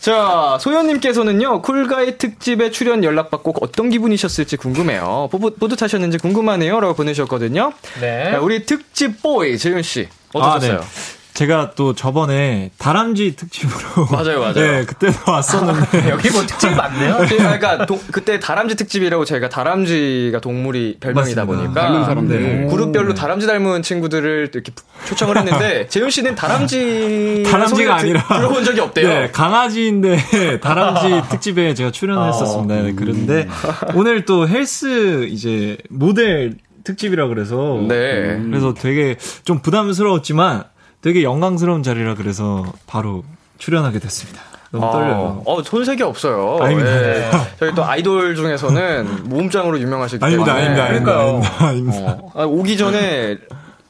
[0.00, 5.28] 자 소연님께서는요 쿨가이 특집에 출연 연락받고 어떤 기분이셨을지 궁금해요.
[5.32, 7.72] 뿌듯, 뿌듯하셨는지 궁금하네요라고 보내주셨거든요.
[8.02, 8.32] 네.
[8.32, 10.76] 자, 우리 특집 보이 재윤 씨 어떠셨어요?
[10.76, 10.86] 아, 네.
[11.34, 14.06] 제가 또 저번에 다람쥐 특집으로.
[14.10, 14.54] 맞아요, 맞아요.
[14.54, 16.06] 네, 그때도 왔었는데.
[16.10, 17.18] 여기 뭐 특집이 많네요.
[17.28, 21.44] 그러니까 동- 그때 다람쥐 특집이라고 저희가 다람쥐가 동물이 별명이다 맞습니다.
[21.44, 22.40] 보니까 닮은 사람들.
[22.62, 22.66] 네.
[22.70, 24.72] 그룹별로 다람쥐 닮은 친구들을 이렇게
[25.06, 28.22] 초청을 했는데 재윤 씨는 다람쥐 다람쥐가 아니라.
[28.28, 29.08] 들어본 적이 없대요.
[29.08, 32.74] 네, 강아지인데 다람쥐 특집에 제가 출연을 했었습니다.
[32.76, 33.48] 네, 그런데
[33.96, 38.38] 오늘 또 헬스 이제 모델 특집이라 그래서 네.
[38.48, 40.64] 그래서 되게 좀 부담스러웠지만
[41.04, 43.24] 되게 영광스러운 자리라 그래서 바로
[43.58, 44.40] 출연하게 됐습니다.
[44.70, 45.42] 너무 떨려요.
[45.44, 46.56] 어, 어, 손색이 없어요.
[46.62, 46.90] 아닙니다.
[46.90, 47.30] 예.
[47.60, 50.80] 저희 또 아이돌 중에서는 모음장으로 유명하시기 아닙니다, 때문에.
[50.80, 52.18] 아닙니다, 아닙니다, 아닙니다, 아닙니다.
[52.22, 53.36] 어, 아, 오기 전에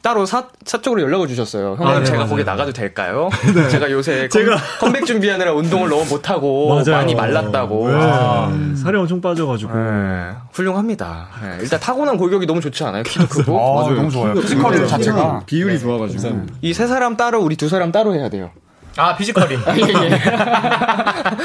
[0.04, 1.76] 따로 사, 사적으로 연락을 주셨어요.
[1.78, 2.30] 형님 아, 네, 제가 맞아요.
[2.30, 3.30] 거기 나가도 될까요?
[3.70, 7.88] 제가 요새 컴, 제가- 컴백 준비하느라 운동을 너무 못하고 많이 말랐다고.
[7.88, 9.72] 네, 아, 살이 엄청 빠져가지고.
[9.74, 11.28] 네, 훌륭합니다.
[11.42, 13.02] 네, 일단 타고난 골격이 너무 좋지 않아요?
[13.02, 13.80] 키도 크고.
[13.80, 14.34] 아, 너무 좋아요.
[14.34, 15.40] 피지컬 자체가.
[15.46, 16.42] 비율이 좋아가지고.
[16.60, 18.50] 이 세 사람 따로 우리 두 사람 따로 해야 돼요.
[18.98, 19.54] 아 피지컬이.
[19.54, 20.10] 예, 예.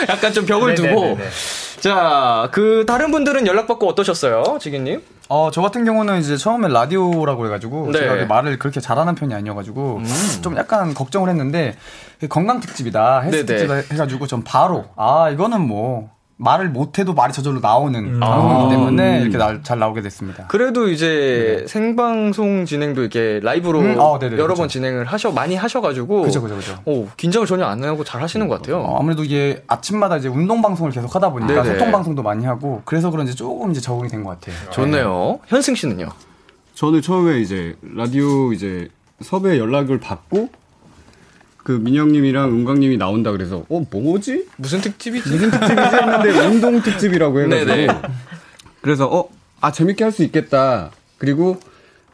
[0.10, 0.88] 약간 좀 벽을 두고.
[0.90, 1.24] 네네네네.
[1.80, 5.02] 자, 그 다른 분들은 연락받고 어떠셨어요, 지기님?
[5.30, 8.00] 어, 저 같은 경우는 이제 처음에 라디오라고 해가지고 네.
[8.00, 10.02] 제가 이렇게 말을 그렇게 잘하는 편이 아니어가지고
[10.42, 11.76] 좀 약간 걱정을 했는데
[12.30, 13.68] 건강 특집이다 헬스 네네.
[13.68, 16.10] 특집 해가지고 전 바로 아 이거는 뭐
[16.42, 20.48] 말을 못해도 말이 저절로 나오는 방송이기 때문에 이렇게 나- 잘 나오게 됐습니다.
[20.48, 24.62] 그래도 이제 생방송 진행도 이렇게 라이브로 음, 어, 네네, 여러 그쵸.
[24.62, 26.80] 번 진행을 하셔 많이 하셔가지고 그죠, 그죠, 그죠.
[26.86, 28.78] 오, 긴장을 전혀 안 하고 잘 하시는 것 같아요.
[28.80, 31.78] 어, 아무래도 이게 아침마다 이제 운동 방송을 계속 하다 보니까 네네.
[31.78, 34.56] 소통 방송도 많이 하고 그래서 그런지 조금 이제 적응이 된 것 같아요.
[34.72, 35.40] 좋네요.
[35.48, 36.08] 현승 씨는요?
[36.74, 38.88] 저는 처음에 이제 라디오 이제
[39.22, 40.48] 섭외 연락을 받고
[41.64, 44.48] 그 민영님이랑 은광님이 나온다 그래서 어 뭐지?
[44.58, 45.30] 무슨 특집이지?
[45.30, 47.88] 무슨 특집이지 했는데 운동 특집이라고 해가지고 네네.
[48.82, 49.30] 그래서 어
[49.62, 51.60] 아 재밌게 할 수 있겠다 그리고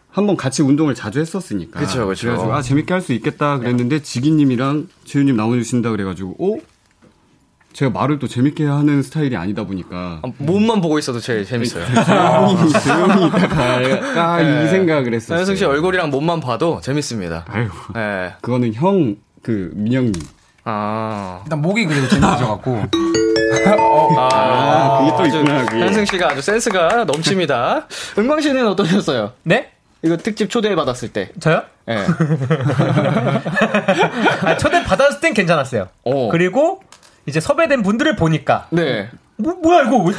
[0.09, 2.27] 한번 같이 운동을 자주 했었으니까 그쵸, 그쵸.
[2.29, 6.57] 래가지고 아 재밌게 할 수 있겠다 그랬는데 지기님이랑 재윤님 나와주신다 그래가지고 어
[7.73, 11.85] 제가 말을 또 재밌게 하는 스타일이 아니다 보니까 아, 몸만 보고 있어도 제일 재밌어요.
[11.85, 13.75] 조용히 조용히 있다가
[14.35, 15.37] 아, 이 생각을 했었어요.
[15.37, 17.45] 현승 씨 얼굴이랑 몸만 봐도 재밌습니다.
[17.49, 18.33] 아유 네.
[18.41, 20.13] 그거는 형 그 민영님
[20.63, 21.41] 아.
[21.43, 22.85] 일단 목이 그래도 재밌어져갖고
[24.17, 25.81] 아, 그게 또 있구나, 그게.
[25.81, 27.87] 현승 씨가 아주 센스가 넘칩니다.
[28.17, 29.33] 은광 씨는 어떠셨어요?
[29.43, 29.71] 네?
[30.03, 31.29] 이거 특집 초대 받았을 때.
[31.39, 31.63] 저요?
[31.89, 31.93] 예.
[34.43, 35.87] 아, 초대 받았을 땐 괜찮았어요.
[36.03, 36.29] 어.
[36.31, 36.81] 그리고
[37.25, 39.09] 이제 섭외된 분들을 보니까 네.
[39.37, 40.13] 뭐, 뭐야 이거 뭐야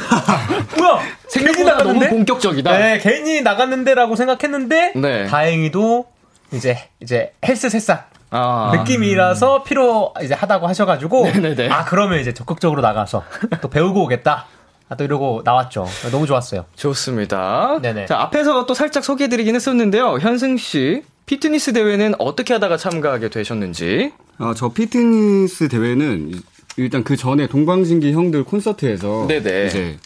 [1.28, 2.78] 생각보다 너무 나갔는데 본격적이다.
[2.78, 5.26] 네 괜히 나갔는데라고 생각했는데 네.
[5.26, 6.06] 다행히도
[6.52, 8.72] 이제 이제 헬스 새싹 아.
[8.76, 11.68] 느낌이라서 필요 이제 하다고 하셔가지고 네네네.
[11.70, 13.22] 아 그러면 이제 적극적으로 나가서
[13.60, 14.46] 또 배우고 오겠다
[14.88, 17.78] 아, 또 이러고 나왔죠 너무 좋았어요 좋습니다.
[17.82, 18.06] 네네.
[18.06, 20.18] 자, 앞에서 또 살짝 소개해드리긴 했었는데요.
[20.20, 24.12] 현승 씨, 피트니스 대회는 어떻게 하다가 참가하게 되셨는지.
[24.38, 26.40] 아, 저 피트니스 대회는 이-
[26.76, 29.66] 일단 그 전에 동방신기 형들 콘서트에서 네네.
[29.66, 29.96] 이제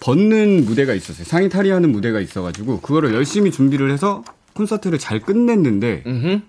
[0.00, 1.24] 벗는 무대가 있었어요.
[1.24, 6.40] 상의 탈의하는 무대가 있어가지고 그거를 열심히 준비를 해서 콘서트를 잘 끝냈는데 음흠.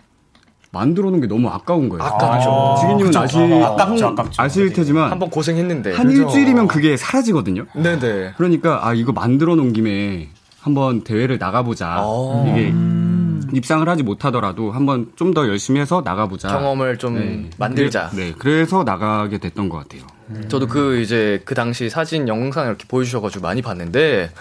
[0.77, 2.03] 만들어 놓은 게 너무 아까운 거예요.
[2.03, 2.75] 아깝죠.
[2.81, 4.41] 지기님은 아시, 아깝죠, 아깝죠.
[4.41, 5.93] 아실 테지만 한번 고생했는데.
[5.93, 7.65] 한 일주일이면 그게 사라지거든요.
[7.75, 8.33] 네네.
[8.37, 10.29] 그러니까 아 이거 만들어 놓은 김에
[10.61, 11.97] 한번 대회를 나가보자.
[12.01, 12.45] 어.
[12.49, 12.73] 이게
[13.53, 16.49] 입상을 하지 못하더라도 한번 좀 더 열심히 해서 나가보자.
[16.49, 17.49] 경험을 좀 네.
[17.57, 18.09] 만들자.
[18.13, 20.01] 네, 그래서 나가게 됐던 것 같아요.
[20.49, 24.31] 저도 그 이제 그 당시 사진 영상 이렇게 보여주셔가지고 많이 봤는데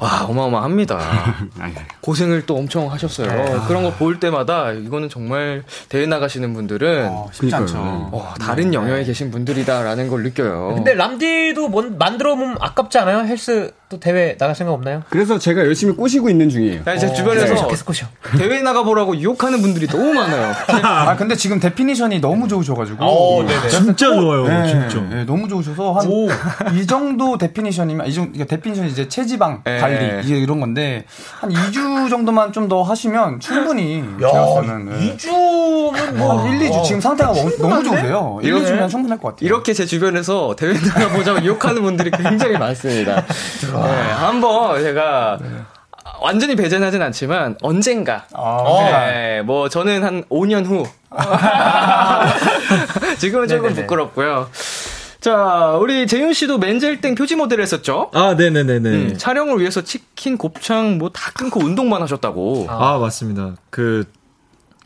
[0.00, 0.98] 와 어마어마합니다.
[2.00, 3.64] 고생을 또 엄청 하셨어요.
[3.68, 7.74] 그런 거 볼 때마다 이거는 정말 대회 나가시는 분들은 어, 쉽지 않죠.
[7.74, 8.08] 그러니까요.
[8.12, 10.72] 어, 다른 영역에 계신 분들이다라는 걸 느껴요.
[10.74, 15.62] 근데 람디도 뭔 만들어 보면 아깝지 않아요 헬스 또 대회 나갈 생각 없나요 그래서 제가
[15.62, 16.82] 열심히 꼬시고 있는 중이에요.
[16.84, 18.06] 아니, 제 주변에서 계속 계속 꼬셔
[18.38, 20.54] 대회 나가보라고 유혹하는 분들이 너무 많아요.
[20.84, 23.68] 아 근데 지금 definition이 너무 좋으셔가지고 어, 네네.
[23.68, 25.00] 진짜 좋아요, 네, 진짜.
[25.10, 26.08] 네, 너무 좋으셔서 한
[26.78, 29.78] 이 정도 definition이면 이 정도 definition이 이제 체지방 네.
[29.78, 31.04] 관리 이제 이런 건데
[31.40, 35.16] 한 2주 정도만 좀 더 하시면 충분히 네.
[35.16, 38.38] 2주면 뭐한 1, 2주 지금 상태가 너무, 너무 좋으세요.
[38.42, 39.46] 1, 이거는 2주면 충분할 것 같아요.
[39.46, 43.24] 이렇게 제 주변에서 대회 나가보자고 유혹하는 분들이 굉장히 많습니다.
[43.82, 45.38] 네, 한번 제가
[46.20, 48.62] 완전히 배제하진 않지만 언젠가 아,
[49.10, 50.84] 네, 뭐 저는 한 5년 후.
[53.18, 53.82] 지금은 조금 네네네.
[53.82, 54.48] 부끄럽고요.
[55.20, 58.10] 자, 우리 재윤 씨도 맨젤땡 표지 모델을 했었죠?
[58.14, 58.88] 아, 네네네네.
[58.88, 62.66] 음, 촬영을 위해서 치킨, 곱창 뭐 다 끊고 운동만 하셨다고.
[62.70, 63.56] 아, 맞습니다.
[63.70, 64.04] 그,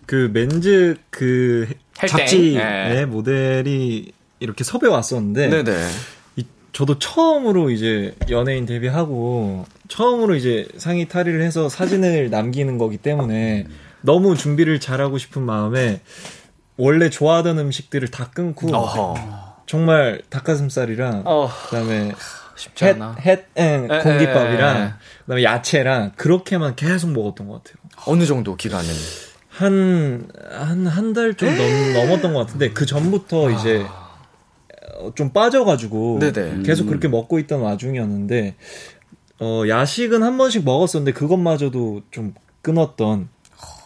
[0.07, 1.69] 그 맨즈 그.
[2.09, 2.97] 잡지 예.
[2.97, 5.87] 의 모델이 이렇게 섭외 왔었는데 네네.
[6.75, 13.67] 이- 저도 처음으로 이제 연예인 데뷔하고 처음으로 이제 상의 탈의를 해서 사진을 남기는 거기 때문에
[14.01, 16.01] 너무 준비를 잘하고 싶은 마음에
[16.77, 19.15] 원래 좋아하던 음식들을 다 끊고 어허.
[19.67, 22.13] 정말 닭가슴살이랑 어, 그다음에
[22.57, 23.17] 쉽지 햇, 않아.
[23.21, 24.91] 햇, 응, 에, 공깃밥이랑 에, 에.
[25.23, 27.77] 그다음에 야채랑 그렇게만 계속 먹었던 것 같아요.
[28.07, 28.89] 어느 정도 기간은?
[29.49, 31.49] 한, 한, 한 달 좀
[31.95, 34.04] 넘었던 것 같은데, 그 전부터 이제, 어,
[35.15, 36.63] 좀 빠져가지고, 네네.
[36.65, 38.55] 계속 그렇게 먹고 있던 와중이었는데,
[39.41, 43.29] 어, 야식은 한 번씩 먹었었는데, 그것마저도 좀 끊었던,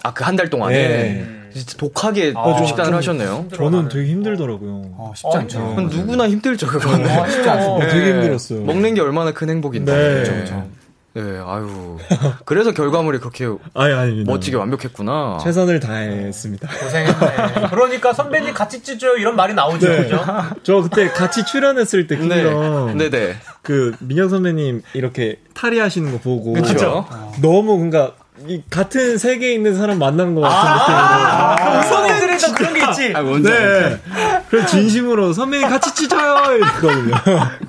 [0.05, 0.75] 아, 그 한 달 동안에.
[0.77, 1.27] 네.
[1.53, 3.47] 진짜 독하게 아, 좀 식단을 좀- 하셨네요.
[3.55, 4.83] 저는 되게 힘들더라고요.
[4.97, 5.69] 어, 쉽지 않죠.
[5.71, 7.07] 그건 누구나 힘들죠, 그거는.
[7.31, 7.73] 쉽지 않습니다.
[7.87, 8.61] 어, 되게 힘들었어요.
[8.65, 9.91] 먹는 게 얼마나 큰 행복인데.
[9.93, 10.19] 네.
[10.21, 10.69] 그죠, 그죠.
[11.15, 11.97] 네, 아유.
[12.45, 14.31] 그래서 결과물이 그렇게 아니, 아닙니다.
[14.33, 15.39] 멋지게 완벽했구나.
[15.43, 16.69] 최선을 다했습니다.
[16.69, 19.97] 고생했네 그러니까 선배님 같이 찢어요 이런 말이 나오죠 네.
[20.05, 20.25] 그죠
[20.63, 22.21] 저 그때 같이 출연했을 때, 네.
[22.43, 22.99] 킹덤.
[22.99, 23.37] 네네.
[23.63, 26.53] 그, 민혁 선배님 이렇게 탈의하시는 거 보고.
[26.53, 27.07] 그쵸.
[27.43, 28.13] 너무, 그니까,
[28.47, 31.81] 이 같은 세계에 있는 사람 만나는 것 같은 아, 느낌으로.
[31.81, 34.01] 우성애들에도 그런 게 있지 아, 뭔지 네.
[34.51, 37.15] 그래서 진심으로 선배님 같이 찢어요 이랬거든요.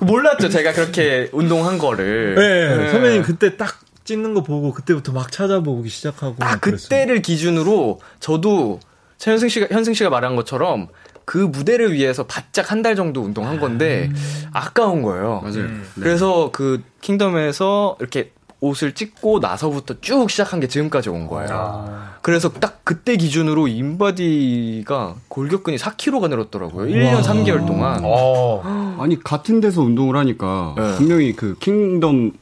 [0.00, 2.34] 몰랐죠, 제가 그렇게 운동한 거를.
[2.36, 2.90] 네.
[2.92, 6.36] 선배님 그때 딱 찢는 거 보고 그때부터 막 찾아보기 시작하고.
[6.60, 6.60] 그랬어요.
[6.88, 8.80] 그때를 기준으로 저도
[9.18, 10.88] 최현승 씨가 현승 씨가 말한 것처럼
[11.26, 14.10] 그 무대를 위해서 바짝 한 달 정도 운동한 건데
[14.52, 15.40] 아까운 거예요.
[15.44, 15.58] 맞아요.
[15.58, 15.86] 음.
[15.94, 16.02] 네.
[16.02, 22.10] 그래서 그 킹덤에서 이렇게 옷을 찢고 나서부터 쭉 시작한 게 지금까지 온 거예요.
[22.22, 26.92] 그래서 딱 그때 기준으로 인바디가 골격근이 4kg가 늘었더라고요.
[26.92, 28.00] 1년 3개월 동안.
[28.04, 28.96] 어.
[29.00, 30.96] 아니 같은 데서 운동을 하니까 네.
[30.96, 32.32] 분명히 그 킹덤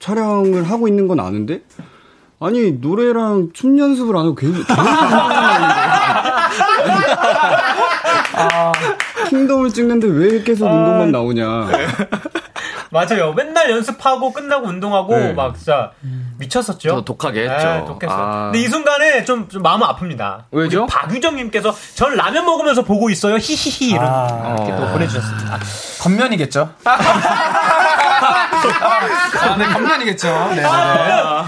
[0.00, 1.62] 촬영을 하고 있는 건 아는데
[2.40, 4.66] 아니 노래랑 춤 연습을 안 하고 계속 계속
[8.36, 8.72] 아,
[9.28, 11.68] 킹덤을 찍는데 왜 계속 운동만 나오냐
[12.94, 15.32] 맞아요 맨날 연습하고 끝나고 운동하고 네.
[15.32, 15.90] 막 진짜
[16.38, 17.66] 미쳤었죠 저 독하게 했죠.
[17.68, 18.42] 네, 독했어요 아.
[18.52, 20.86] 근데 이 순간에 좀, 좀 마음은 아픕니다 왜죠?
[20.86, 24.54] 박유정님께서 전 라면 먹으면서 보고 있어요 히히히 이런 아.
[24.56, 25.58] 이렇게 또 보내주셨습니다
[26.00, 26.68] 겉면이겠죠.
[29.44, 30.28] 아, 네, 겉면이겠죠.
[30.50, 30.68] 네, 네, 네.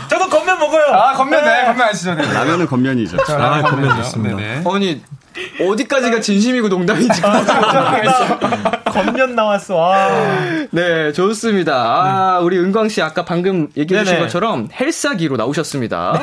[0.09, 2.15] 저도 겉면 먹어요 아, 겉면, 네, 겉면 아시죠?
[2.15, 2.33] 네, 네.
[2.33, 3.97] 라면은 겉면이죠 아, 겉면.
[3.97, 4.37] 좋습니다.
[4.37, 4.65] 네, 네.
[4.75, 5.03] 아니
[5.61, 7.21] 어디까지가 진심이고 농담인지
[8.93, 10.67] 겉면 나왔어 아.
[10.71, 11.75] 네, 좋습니다.
[11.75, 14.27] 아, 우리 은광 씨 아까 방금 얘기해 주신 네네.
[14.27, 16.21] 것처럼 헬사기로 나오셨습니다.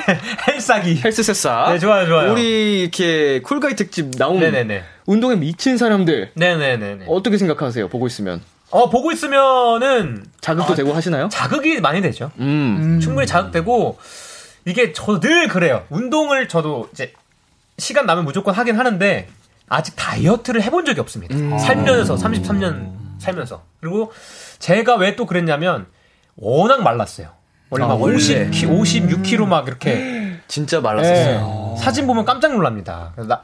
[0.47, 1.71] 헬싸기 헬스 새싹.
[1.73, 2.31] 네, 좋아요, 좋아요.
[2.31, 7.87] 우리 이렇게 쿨가이 특집 나온 네네네 운동에 미친 사람들 네네네네 어떻게 생각하세요?
[7.89, 8.41] 보고 있으면.
[8.71, 11.29] 어, 보고 있으면은 자극도 되고 하시나요?
[11.31, 12.31] 자극이 많이 되죠.
[12.39, 12.99] 음.
[13.01, 13.99] 충분히 자극되고
[14.65, 15.83] 이게 저도 늘 그래요.
[15.89, 17.13] 운동을 저도 이제
[17.77, 19.27] 시간 나면 무조건 하긴 하는데
[19.69, 21.57] 아직 다이어트를 해본 적이 없습니다.
[21.57, 24.11] 살면서 33년 살면서 그리고
[24.59, 25.85] 제가 왜 또 그랬냐면
[26.35, 27.29] 워낙 말랐어요.
[27.69, 31.75] 원래 막 50, 56kg 막 이렇게 진짜 말랐었어요.
[31.77, 31.83] 네.
[31.83, 33.13] 사진 보면 깜짝 놀랍니다.
[33.15, 33.43] 나-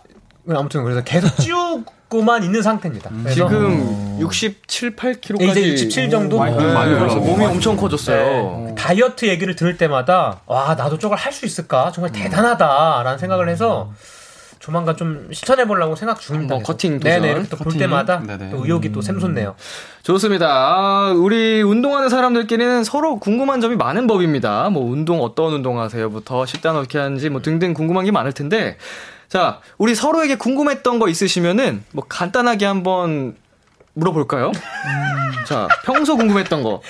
[0.50, 3.10] 아무튼 그래서 계속 찌우고만 있는 상태입니다.
[3.24, 6.74] 그래서 지금 67, 8kg까지 이제 67 정도 많이, 네.
[6.74, 7.22] 많이 올라가고.
[7.22, 8.66] 몸이 엄청 커졌어요.
[8.68, 8.76] 네.
[8.76, 13.92] 다이어트 얘기를 들을 때마다 와 나도 저걸 할 수 있을까 정말 대단하다라는 생각을 해서
[14.60, 16.56] 조만간 좀 실천해 보려고 생각 중입니다.
[16.56, 16.68] 계속.
[16.68, 17.22] 커팅 도전.
[17.22, 17.80] 네네 이렇게 또볼 커팅.
[17.80, 18.50] 때마다 네네.
[18.52, 19.56] 또 의욕이 또 샘솟네요.
[20.04, 20.48] 좋습니다.
[20.50, 24.70] 아, 우리 운동하는 사람들끼리는 서로 궁금한 점이 많은 법입니다.
[24.70, 28.78] 뭐 운동 어떤 운동 하세요부터 식단 어떻게 하는지 뭐 등등 궁금한 게 많을 텐데
[29.30, 33.36] 자, 우리 서로에게 궁금했던 거 있으시면은 뭐 간단하게 한번
[33.94, 34.52] 물어볼까요?
[35.48, 36.82] 자, 평소 궁금했던 거.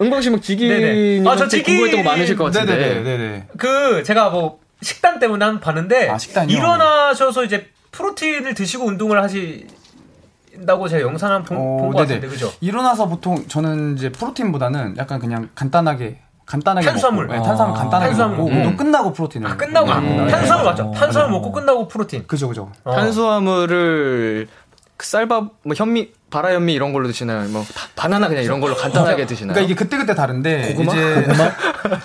[0.00, 0.40] 은광 씨뭐.
[0.40, 2.76] 지기님한테 아, 저 지기- 궁금했던 거 많으실 것 같은데.
[2.76, 3.46] 네네네.
[3.58, 6.16] 그 제가 뭐 식단 때문에 한번 봤는데 아?
[6.44, 12.52] 일어나셔서 이제 프로틴을 드시고 운동을 하신다고 제가 영상 한번 어, 본것 같은데 그죠?
[12.60, 17.26] 일어나서 보통 저는 이제 프로틴보다는 약간 그냥 간단하게 간단하게 탄수화물.
[17.28, 18.36] 먹고, 네, 탄수화물 간단하게 탄수화물.
[18.38, 18.56] 먹고 음.
[18.56, 20.26] 운동 끝나고 프로틴을 아 끝나고 아, 네.
[20.28, 20.90] 탄수화물 맞죠?
[20.96, 22.26] 탄수화물 먹고 끝나고 프로틴.
[22.26, 22.72] 그죠 그죠.
[22.84, 22.94] 어.
[22.94, 24.48] 탄수화물을
[24.96, 27.48] 그 쌀밥, 뭐 현미, 바라 현미 이런 걸로 드시나요?
[27.48, 29.54] 뭐 바- 바나나 그냥 이런 걸로 간단하게 드시나요?
[29.54, 30.92] 그러니까 이게 그때 그때 다른데 고구마?
[30.92, 31.26] 이제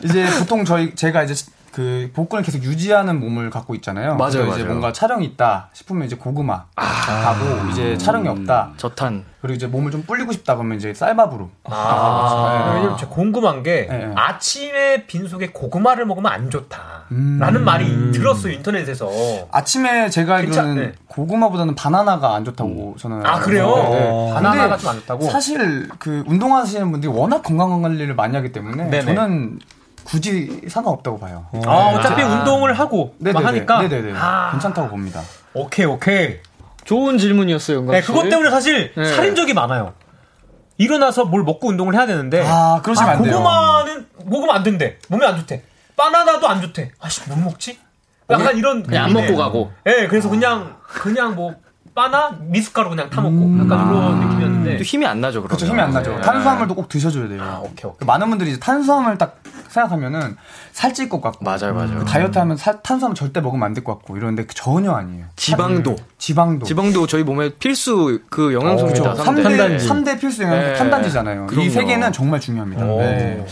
[0.05, 1.33] 이제 보통 저희 제가 이제
[1.75, 4.15] 그 복근을 계속 유지하는 몸을 갖고 있잖아요.
[4.15, 4.63] 맞아요, 이제 맞아요.
[4.63, 4.67] 아.
[4.67, 8.71] 뭔가 촬영이 있다 싶으면 이제 고구마 하고 이제 촬영이 없다.
[8.77, 9.25] 저탄.
[9.41, 11.49] 그리고 이제 몸을 좀 불리고 싶다 그러면 이제 쌀밥으로.
[11.65, 12.75] 아, 네.
[12.75, 14.13] 왜냐면 제가 궁금한 게 네, 네.
[14.15, 17.65] 아침에 빈속에 고구마를 먹으면 안 좋다라는 음.
[17.65, 19.09] 말이 들었어요 인터넷에서.
[19.51, 20.91] 아침에 제가 알기로는 네.
[21.07, 23.67] 고구마보다는 바나나가 안 좋다고 저는 아 그래요?
[23.75, 25.25] 있는데 바나나가 좀 안 좋다고.
[25.29, 29.13] 사실 그 운동하시는 분들이 워낙 건강 관리를 많이 하기 때문에 네네.
[29.13, 29.59] 저는
[30.05, 31.45] 굳이 상관없다고 봐요.
[31.65, 33.45] 아 어차피 운동을 하고 막 네네네.
[33.45, 33.81] 하니까.
[33.81, 34.13] 네네네.
[34.15, 35.21] 아, 괜찮다고 봅니다.
[35.53, 36.39] 오케이 오케이.
[36.85, 38.07] 좋은 질문이었어요, 네, 씨.
[38.07, 39.05] 그것 때문에 사실 네.
[39.15, 39.93] 살인 적이 많아요.
[40.77, 42.45] 일어나서 뭘 먹고 운동을 해야 되는데.
[42.45, 43.33] 아, 그러시면 안 돼요.
[43.37, 44.97] 고구마는 먹으면 안 된대.
[45.07, 45.63] 몸에 안 좋대.
[45.95, 46.91] 바나나도 안 좋대.
[46.99, 47.79] 아씨, 못 먹지?
[48.29, 48.83] 약간 이런.
[48.83, 49.13] 그냥 안.
[49.13, 49.71] 먹고 가고.
[49.83, 51.55] 네, 그래서 그냥, 그냥 뭐,
[51.95, 53.57] 바나, 미숫가루 그냥 타먹고.
[53.63, 54.77] 약간 이런 느낌이었는데.
[54.77, 55.41] 또 힘이 안 나죠.
[55.41, 55.65] 그렇죠.
[55.65, 56.13] 힘이 안 나죠.
[56.15, 56.21] 네.
[56.21, 57.41] 탄수화물도 꼭 드셔줘야 돼요.
[57.41, 58.05] 아, 오케이, 오케이.
[58.05, 59.37] 많은 분들이 이제 탄수화물 딱
[59.69, 60.35] 생각하면은
[60.73, 61.45] 살찔 것 같고.
[61.45, 62.03] 맞아요, 맞아요.
[62.03, 65.27] 다이어트 하면 살- 탄수화물 절대 먹으면 안 될 것 같고 이러는데 전혀 아니에요.
[65.37, 65.95] 지방도.
[66.17, 66.65] 지방도.
[66.65, 69.01] 지방도 저희 몸에 필수 그 영양소입니다.
[69.13, 69.23] 그렇죠.
[69.23, 69.43] 삼대.
[69.43, 70.73] 3대, 삼대 필수 영양소 네.
[70.75, 71.47] 탄단지잖아요.
[71.57, 72.85] 이 세 개는 정말 중요합니다.
[72.85, 73.45] 오, 네.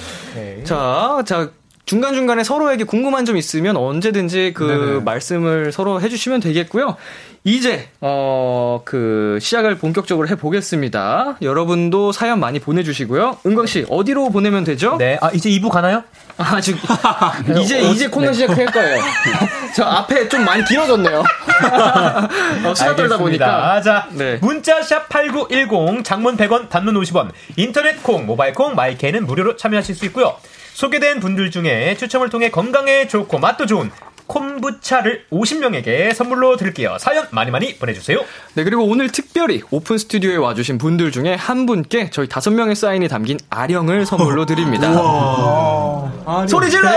[0.65, 1.49] 자, 자,
[1.85, 4.99] 중간중간에 서로에게 궁금한 점 있으면 언제든지 그 네네.
[5.03, 6.95] 말씀을 서로 해주시면 되겠고요.
[7.45, 11.37] 이제, 어, 그, 시작을 본격적으로 해보겠습니다.
[11.41, 13.39] 여러분도 사연 많이 보내주시고요.
[13.45, 14.95] 은광 씨, 어디로 보내면 되죠?
[14.97, 16.03] 네, 아, 이제 2부 가나요?
[16.37, 16.79] 아, 지금,
[17.61, 19.03] 이제, 이제 코너 시작할 거예요.
[19.75, 21.19] 저 앞에 좀 많이 길어졌네요.
[22.65, 23.73] 어, 수다 떨다 보니까.
[23.73, 24.37] 아, 자, 네.
[24.37, 30.37] 문자샵 8910, 장문 100원, 단문 50원, 인터넷 콩, 모바일 콩, 마이케이는 무료로 참여하실 수 있고요.
[30.75, 33.91] 소개된 분들 중에 추첨을 통해 건강에 좋고 맛도 좋은
[34.27, 36.97] 콤부차를 50명에게 선물로 드릴게요.
[36.99, 38.19] 사연 많이 많이 보내주세요.
[38.53, 43.07] 네, 그리고 오늘 특별히 오픈 스튜디오에 와주신 분들 중에 한 분께 저희 다섯 명의 사인이
[43.07, 44.91] 담긴 아령을 선물로 드립니다.
[46.47, 46.89] 소리 질러!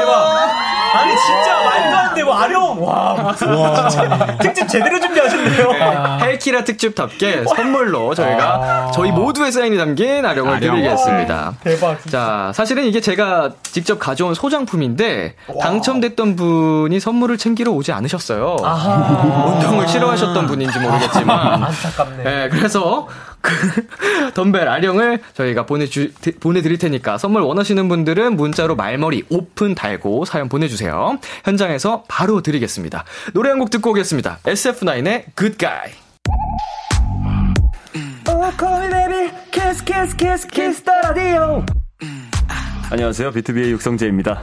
[0.97, 2.23] 아니, 진짜 말도 안 돼.
[2.23, 2.83] 뭐, 아령.
[2.83, 6.19] 와, 진짜 특집 제대로 하셨네요.
[6.23, 11.55] 헬키라 특집답게 선물로 저희가 저희 모두의 사인이 담긴 아령을 드리겠습니다.
[11.63, 12.05] 대박.
[12.11, 18.57] 자, 사실은 이게 제가 직접 가져온 소장품인데 당첨됐던 분이 선물을 챙기러 오지 않으셨어요.
[19.47, 21.65] 운동을 싫어하셨던 분인지 모르겠지만.
[21.65, 22.23] 안타깝네.
[22.25, 23.36] 네, 그래서 그
[24.35, 30.49] 덤벨 아령을 저희가 보내주 드- 보내드릴 테니까 선물 원하시는 분들은 문자로 말머리 오픈 달고 사연
[30.49, 31.19] 보내주세요.
[31.45, 33.05] 현장에서 바로 드리겠습니다.
[33.35, 34.39] 노래 한 곡 듣고 오겠습니다.
[34.45, 35.93] SF9의 Good Guy.
[42.91, 43.33] 안녕하세요.
[43.33, 44.43] BTOB의 육성재입니다.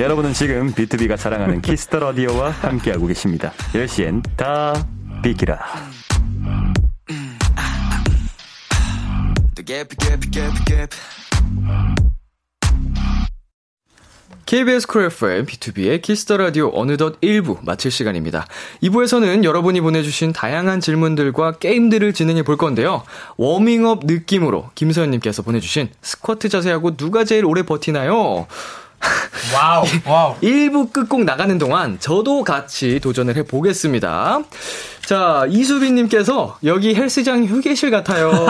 [0.00, 3.52] 여러분은 지금 BTOB가 자랑하는 Kiss the Radio와 함께하고 계십니다.
[3.74, 4.72] 10시엔 다
[5.22, 5.58] 비키라.
[14.46, 18.46] KBS Cool FM, B2B의 키스터 라디오 어느덧 1부 마칠 시간입니다.
[18.82, 23.04] 2부에서는 여러분이 보내주신 다양한 질문들과 게임들을 진행해 볼 건데요.
[23.36, 28.48] 워밍업 느낌으로 김서연님께서 보내주신 스쿼트 자세하고 누가 제일 오래 버티나요?
[29.54, 29.84] 와우.
[30.06, 30.36] 와우.
[30.42, 34.40] 1부 끝곡 나가는 동안 저도 같이 도전을 해보겠습니다.
[35.06, 38.30] 자, 이수빈님께서 여기 헬스장 휴게실 같아요.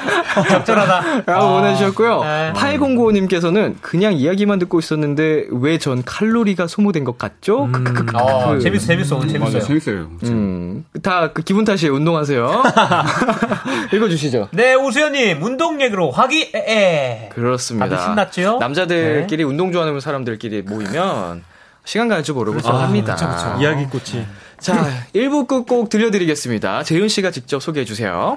[0.48, 1.22] 적절하다.
[1.26, 2.22] 라고 보내주셨고요.
[2.24, 2.52] 네.
[2.54, 7.68] 8095님께서는 그냥 이야기만 듣고 있었는데 왜 전 칼로리가 소모된 것 같죠?
[7.72, 8.16] 크크크크.
[8.16, 9.66] 어, 재밌어, 재밌어, 오늘 맞아, 재밌어요.
[9.66, 10.10] 재밌어요.
[10.24, 11.94] 음, 다 그 기분 탓이에요.
[11.94, 12.62] 운동하세요.
[13.92, 14.48] 읽어주시죠.
[14.52, 17.30] 네, 오수연님, 운동 얘기로 화기애애.
[17.34, 17.88] 그렇습니다.
[17.88, 18.58] 다들 신났죠?
[18.58, 21.44] 남자들끼리 운동 좋아하는 사람들끼리 모이면
[21.84, 23.16] 시간 가는 줄 모르고 좋아합니다.
[23.60, 24.26] 이야기꽃이.
[24.60, 26.82] 자, 1부 끝곡 들려드리겠습니다.
[26.82, 28.36] 재윤 씨가 직접 소개해 주세요.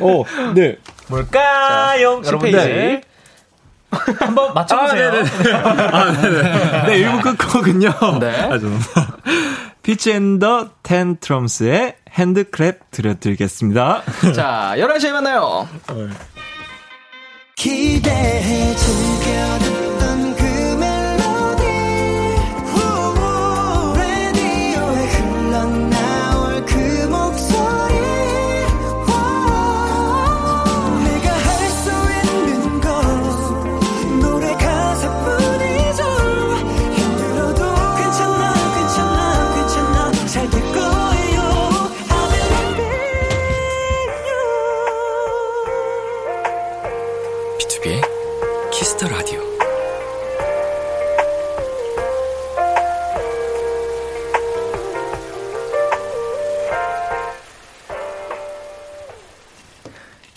[0.00, 0.24] 어,
[0.54, 0.76] 네.
[1.08, 2.22] 뭘까요?
[2.24, 3.02] 여러분들.
[3.02, 3.14] 10페이지.
[4.18, 5.12] 한번 맞춰보세요.
[6.86, 7.90] 네, 일부 끝곡은요.
[8.20, 8.40] 네.
[8.50, 8.78] 아, 좀.
[9.82, 14.02] 피치 앤더 텐트럼스의 핸드크랩 들려드리겠습니다.
[14.34, 15.68] 자, 11시에 만나요.
[17.54, 19.93] 기대해 즐겨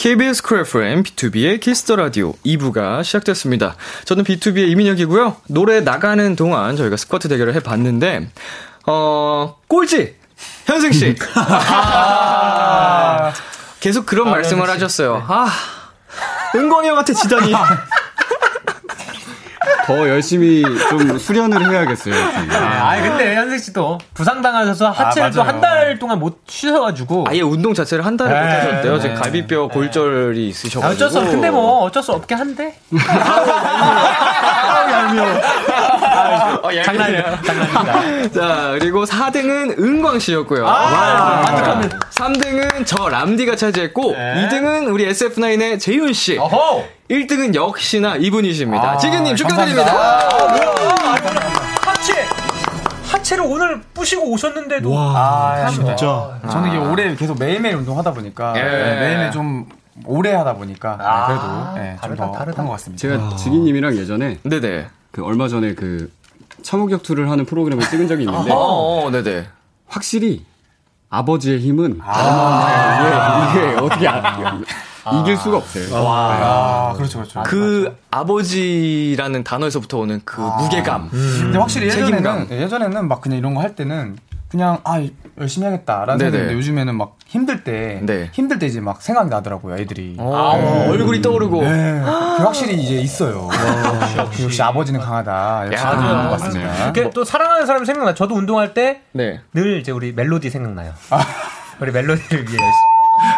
[0.07, 3.75] KBS 쿨 FM BTOB의 키스터 라디오 2부가 시작됐습니다.
[4.05, 5.35] 저는 B2B의 이민혁이고요.
[5.49, 8.29] 노래 나가는 동안 저희가 스쿼트 대결을 해봤는데
[8.85, 10.15] 어 꼴찌
[10.63, 11.13] 현승 씨.
[11.35, 13.33] 아,
[13.81, 15.25] 계속 그런 말씀을 하셨어요.
[15.27, 15.51] 아
[16.55, 17.51] 은광이 형한테 지다니.
[19.87, 22.13] 더 열심히 좀 수련을 해야겠어요.
[22.51, 25.49] 아, 근데 현승 씨도 부상당하셔서 하체를 또 맞아요.
[25.53, 27.23] 한달 동안 못 쉬셔가지고.
[27.29, 28.93] 아예 운동 자체를 한 달을 네, 못 하셨대요.
[28.95, 28.99] 네.
[28.99, 30.93] 지금 갈비뼈 골절이 아, 있으셔가지고.
[30.93, 32.77] 어쩔 수 없, 근데 뭐 어쩔 수 없게 한데?
[32.91, 35.25] 어, 얄미워.
[36.83, 37.23] 장난이에요.
[37.45, 38.29] 장난입니다.
[38.39, 40.67] 자, 그리고 4등은 은광 씨였고요.
[40.67, 41.99] 아, 만족합니다.
[42.11, 44.47] 3등은 저 람디가 차지했고, 네.
[44.49, 46.37] 2등은 우리 SF9의 재윤 씨.
[46.37, 46.83] 어허!
[47.09, 48.91] 1등은 역시나 이분이십니다.
[48.91, 49.91] 아, 지근님 아, 축하드립니다.
[51.85, 52.25] 하체!
[53.11, 54.93] 하체를 오늘 부시고 오셨는데도.
[54.97, 55.95] 아, 진짜.
[56.49, 58.61] 저는 이게 올해 계속 매일매일 운동하다 보니까 예.
[58.61, 59.65] 네, 매일매일 좀
[60.05, 62.61] 오래 하다 보니까 네, 아, 그래도 네, 다르다, 다르다.
[62.61, 63.01] 한것 같습니다.
[63.01, 64.87] 제가 지기님이랑 예전에 네네.
[65.17, 66.11] 그 얼마 전에 그
[66.61, 68.55] 참호격투를 하는 프로그램을 찍은 적이 있는데 어,
[69.05, 69.47] 어, 네네.
[69.87, 70.45] 확실히
[71.09, 73.49] 아버지의 힘은 어마어마해요.
[73.49, 74.07] 이게, 이게 어떻게
[75.03, 75.85] 아, 이길 수가 없어요.
[76.07, 77.41] 아, 그렇죠, 그렇죠.
[77.47, 81.09] 그 아버지라는 단어에서부터 오는 그 무게감.
[81.09, 82.47] 근데 확실히 예전에는 책임감.
[82.51, 84.17] 예, 예전에는 막 그냥 이런 거 할 때는
[84.49, 85.01] 그냥 아
[85.39, 86.29] 열심히 해야겠다라는 네네.
[86.31, 88.29] 생각인데 요즘에는 막 힘들 때 네.
[88.31, 90.15] 힘들 때 이제 막 생각이 나더라고요 애들이.
[90.17, 91.61] 어, 얼굴이 떠오르고.
[91.61, 93.49] 네, 확실히 이제 있어요.
[94.17, 95.67] 역시, 역시 아버지는 강하다.
[95.67, 96.43] 역시 야, 그런 것 네.
[96.43, 97.09] 같습니다.
[97.13, 98.13] 또 사랑하는 사람 생각나.
[98.13, 99.41] 저도 운동할 때늘 네.
[99.79, 100.93] 이제 우리 멜로디 생각나요.
[101.81, 102.57] 우리 멜로디를 위해.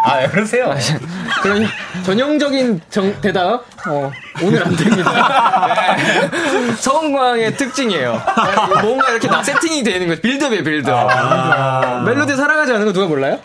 [0.09, 0.73] 아, 왜 그러세요?
[1.41, 1.65] 그런
[2.03, 4.11] 전형적인 정, 대답, 어,
[4.43, 5.65] 오늘 안 됩니다.
[5.95, 6.75] 네.
[6.77, 8.21] 서은광의 특징이에요.
[8.81, 10.21] 뭔가 이렇게 막 세팅이 되는 거예요.
[10.21, 12.03] build-up이에요, build-up.
[12.05, 13.39] 멜로디 사랑하지 않는 거 누가 몰라요?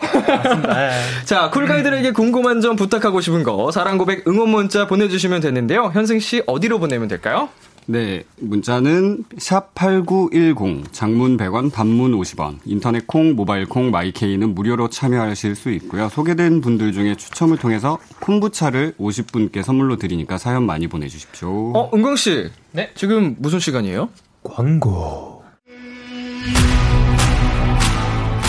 [1.25, 5.91] 자, cool guy들에게 궁금한 점 부탁하고 싶은 거, 사랑 고백 응원 문자 보내주시면 되는데요.
[5.93, 7.49] 현승 씨, 어디로 보내면 될까요?
[7.87, 15.55] 네, 문자는 샵 8910, 장문 100원, 단문 50원, 인터넷 콩, 모바일 콩, 마이케이는 무료로 참여하실
[15.55, 16.09] 수 있고요.
[16.09, 21.73] 소개된 분들 중에 추첨을 통해서 콤부차를 50분께 선물로 드리니까 사연 많이 보내주십시오.
[21.75, 22.49] 어, 은광 씨.
[22.71, 22.89] 네.
[22.95, 24.09] 지금 무슨 시간이에요?
[24.43, 25.43] 광고.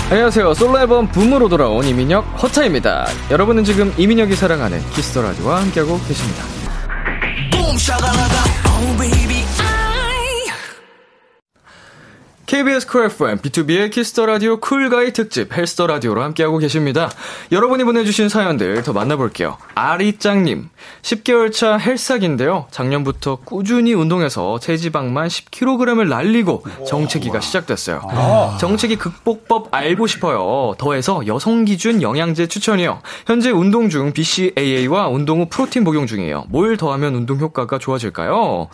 [0.08, 0.54] 안녕하세요.
[0.54, 3.06] 솔로 앨범 BOOM으로 돌아온 이민혁 HUTA입니다.
[3.30, 6.44] 여러분은 지금 이민혁이 사랑하는 Kiss the Radio와 함께하고 계십니다.
[7.50, 8.35] Boom shakalaka,
[8.78, 9.35] oh baby,
[12.56, 17.10] KBS 쿨 FM, B2B의 키스터 라디오 쿨가이 특집 Health the Radio로 함께하고 계십니다.
[17.52, 19.58] 여러분이 보내주신 사연들 더 만나볼게요.
[19.74, 20.70] 아리짱님,
[21.02, 22.66] 10개월 차 헬스학인데요.
[22.70, 28.56] 작년부터 꾸준히 운동해서 체지방만 10kg을 날리고 정체기가 시작됐어요.
[28.58, 30.74] 정체기 극복법 알고 싶어요.
[30.78, 33.02] 더해서 여성 기준 영양제 추천이요.
[33.26, 36.46] 현재 운동 중 BCAA와 운동 후 프로틴 복용 중이에요.
[36.48, 38.68] 뭘 더하면 운동 효과가 좋아질까요?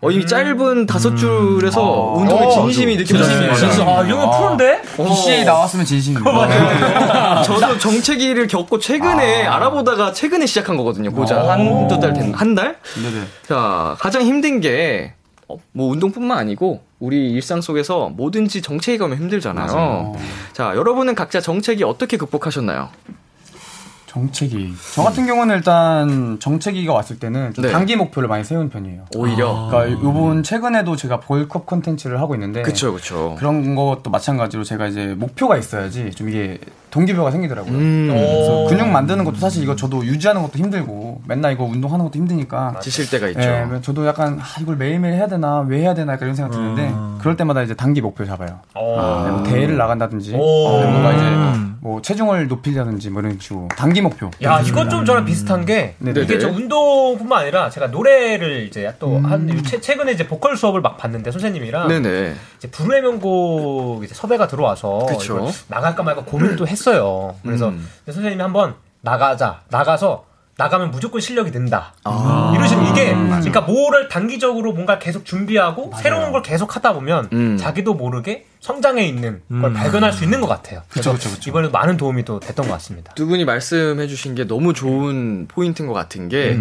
[0.00, 3.54] 어, 이 짧은 다섯 줄에서 운동에 어, 진심이 진심 이 느껴졌습니다.
[3.54, 3.88] 진심.
[3.88, 4.82] 아, 이 형은 프로인데?
[4.96, 7.42] BCA 나왔으면 진심입니다.
[7.42, 11.10] 저도 정체기를 겪고 최근에 알아보다가 최근에 시작한 거거든요.
[11.12, 12.76] 고작 한두 달 된, 한 달?
[12.94, 13.26] 네네.
[13.48, 15.14] 자, 가장 힘든 게,
[15.48, 20.14] 어, 뭐 운동뿐만 아니고, 우리 일상 속에서 뭐든지 정체기 가면 힘들잖아요.
[20.52, 22.90] 자, 여러분은 각자 정체기 어떻게 극복하셨나요?
[24.10, 24.74] 정체기.
[24.92, 27.70] 저 같은 경우는 일단 정체기가 왔을 때는 좀 네.
[27.70, 29.04] 단기 목표를 많이 세운 편이에요.
[29.14, 29.68] 오히려.
[29.70, 33.36] 그러니까 요번 최근에도 제가 볼컵 콘텐츠를 하고 있는데 그쵸, 그쵸.
[33.38, 36.58] 그런 것도 마찬가지로 제가 이제 목표가 있어야지 좀 이게
[36.90, 37.72] 동기부여가 생기더라고요.
[37.72, 42.18] 음, 그래서 근육 만드는 것도 사실 이거 저도 유지하는 것도 힘들고 맨날 이거 운동하는 것도
[42.18, 43.40] 힘드니까 지실 때가 있죠.
[43.40, 46.92] 예, 저도 약간 아, 이걸 매일매일 해야 되나 왜 해야 되나 약간 이런 생각 드는데
[47.20, 48.58] 그럴 때마다 이제 단기 목표 잡아요.
[48.74, 49.22] 어.
[49.24, 50.80] 네, 뭐 대회를 나간다든지 오.
[50.80, 54.30] 네, 뭔가 이제 뭐 체중을 높이려든지 뭐 이런 식으로 단기 목표.
[54.42, 56.22] 야, 이건 좀 저랑 비슷한 게 네네.
[56.22, 59.24] 이게 저 운동뿐만 아니라 제가 노래를 이제 또 음.
[59.24, 62.34] 한 최근에 이제 보컬 수업을 막 봤는데 선생님이랑 네네.
[62.58, 65.06] 이제 불후의 명곡 이제 섭외가 들어와서
[65.68, 67.36] 나갈까 말까 고민도 했 어요.
[67.42, 67.88] 그래서 음.
[68.06, 70.26] 선생님이 한번 나가자 나가서
[70.56, 71.94] 나가면 무조건 실력이 는다.
[72.04, 72.52] 아.
[72.54, 77.56] 이러시면 이게 그러니까 뭐를 단기적으로 뭔가 계속 준비하고 새로운 걸 계속 하다 보면 음.
[77.56, 80.82] 자기도 모르게 성장해 있는 걸 발견할 수 있는 것 같아요.
[80.90, 81.48] 그래서 그쵸, 그쵸.
[81.48, 83.14] 이번에 많은 도움이 또 됐던 것 같습니다.
[83.14, 86.58] 두 분이 말씀해주신 게 너무 좋은 포인트인 것 같은 게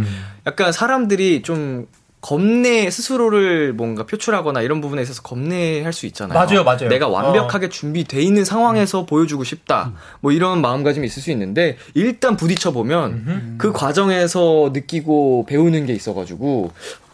[0.48, 1.88] 약간 사람들이 좀
[2.22, 6.38] 겁내 스스로를 뭔가 표출하거나 이런 부분에 있어서 겁내할 수 있잖아요.
[6.38, 6.90] 맞아요, 맞아요.
[6.90, 9.94] 내가 완벽하게 준비돼 있는 상황에서 보여주고 싶다.
[10.20, 16.72] 뭐 이런 마음가짐이 있을 수 있는데 일단 부딪혀 보면 그 과정에서 느끼고 배우는 게 있어가지고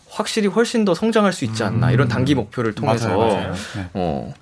[0.09, 3.09] 확실히 훨씬 더 성장할 수 있지 않나 이런 단기 목표를 통해서.
[3.09, 3.53] 맞아요, 맞아요.
[3.75, 3.89] 네.
[3.93, 4.33] 어.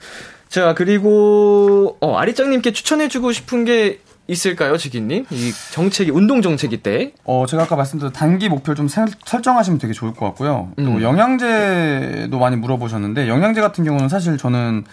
[0.47, 5.25] 자 그리고 어, 아리짱님께 추천해주고 싶은 게 있을까요, 지기님?
[5.31, 7.13] 이 정책이 운동 정책이 때.
[7.25, 10.69] 어, 제가 아까 말씀드린 단기 목표를 좀 설- 설정하시면 되게 좋을 것 같고요.
[10.77, 11.01] 또 음.
[11.01, 14.85] 영양제도 많이 물어보셨는데 영양제 같은 경우는 사실 저는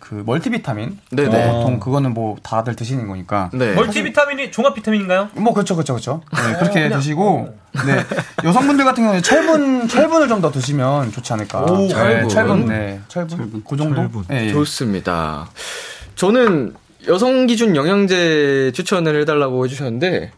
[0.00, 1.48] 그 멀티비타민 네네.
[1.48, 3.74] 어, 보통 그거는 뭐 다들 드시는 거니까 네.
[3.74, 5.28] 멀티비타민이 종합 비타민인가요?
[5.34, 8.04] 뭐 그렇죠 그렇죠 그렇죠 네, 그렇게 그냥, 드시고 네
[8.44, 12.28] 여성분들 같은 경우는 철분 철분을 좀 더 드시면 좋지 않을까 오, 네, 철분.
[12.30, 14.24] 철분 네 철분, 그 정도 철분.
[14.30, 14.52] 예, 예.
[14.52, 15.50] 좋습니다.
[16.14, 16.74] 저는
[17.06, 20.32] 여성 기준 영양제 추천을 해달라고 해주셨는데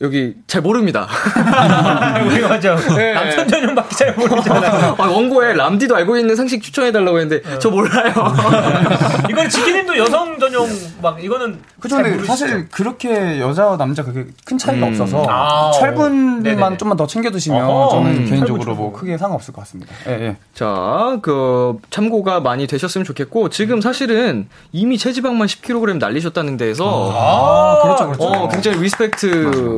[0.00, 1.06] 여기 잘 모릅니다.
[2.26, 2.76] 우리 맞아.
[2.76, 3.14] 네.
[3.14, 4.96] 남천 전용밖에 잘 모르잖아요.
[4.98, 8.12] 아, 원고에 람디도 알고 있는 상식 추천해달라고 했는데 저 몰라요.
[9.30, 10.68] 이건 지기님도 여성 전용
[11.00, 12.24] 막 이거는 그죠 잘 근데?
[12.26, 14.92] 사실 그렇게 여자와 남자 그게 큰 차이가 음.
[14.92, 16.76] 없어서 아, 철분만 네네네.
[16.76, 17.90] 좀만 더 챙겨 드시면 어허.
[17.90, 18.26] 저는 음.
[18.26, 20.36] 개인적으로 뭐 크게 상관없을 것 같습니다 예, 예.
[20.54, 28.06] 자, 그 참고가 많이 되셨으면 좋겠고 지금 사실은 이미 체지방만 10kg 날리셨다는 데에서 아, 그렇죠,
[28.06, 28.24] 그렇죠.
[28.24, 29.26] 어, 굉장히 respect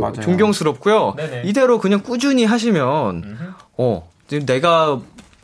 [0.01, 0.25] 맞아요, 맞아요.
[0.25, 1.15] 존경스럽고요.
[1.17, 1.43] 네네.
[1.47, 3.39] 이대로 그냥 꾸준히 하시면
[3.79, 4.99] 어, 지금 내가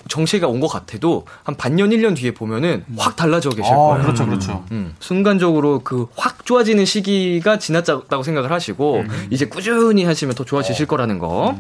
[0.09, 4.03] 정체가 온 것 같아도 한 반년 1년 뒤에 보면은 확 달라져 계실 아, 거예요.
[4.03, 10.45] 그렇죠 그렇죠 음, 순간적으로 그 확 좋아지는 시기가 지났다고 생각을 하시고 이제 꾸준히 하시면 더
[10.45, 11.57] 좋아지실 거라는 거.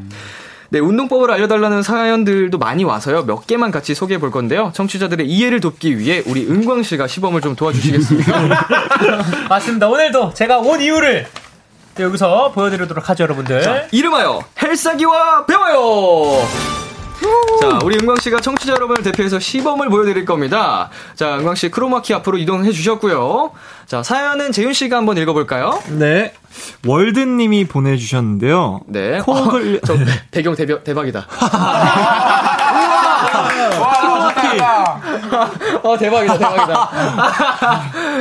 [0.71, 3.27] 네, 운동법을 알려달라는 사연들도 많이 와서요.
[3.27, 4.73] 몇 개만 같이 소개해 볼 건데요.
[4.75, 8.67] 청취자들의 이해를 돕기 위해 우리 은광 씨가 시범을 좀 도와주시겠습니까?
[9.51, 9.89] 맞습니다.
[9.89, 11.27] 오늘도 제가 온 이유를
[11.95, 13.89] 또 여기서 보여드리도록 하죠, 여러분들.
[13.93, 16.47] 이름하여 헬사기와 배워요.
[17.61, 20.89] 자, 우리 은광 씨가 청취자 여러분을 대표해서 시범을 보여드릴 겁니다.
[21.15, 23.53] 자, 은광 씨 크로마키 앞으로 이동해 주셨고요.
[23.87, 25.81] 자, 사연은 재윤 씨가 한번 읽어볼까요?
[25.91, 26.33] 네.
[26.87, 28.81] 월드님이 보내주셨는데요.
[28.87, 29.19] 네.
[29.21, 29.95] 코어글- 어, 저
[30.33, 31.27] 배경 대박, 대박이다.
[35.83, 36.91] 어, 대박이다, 대박이다.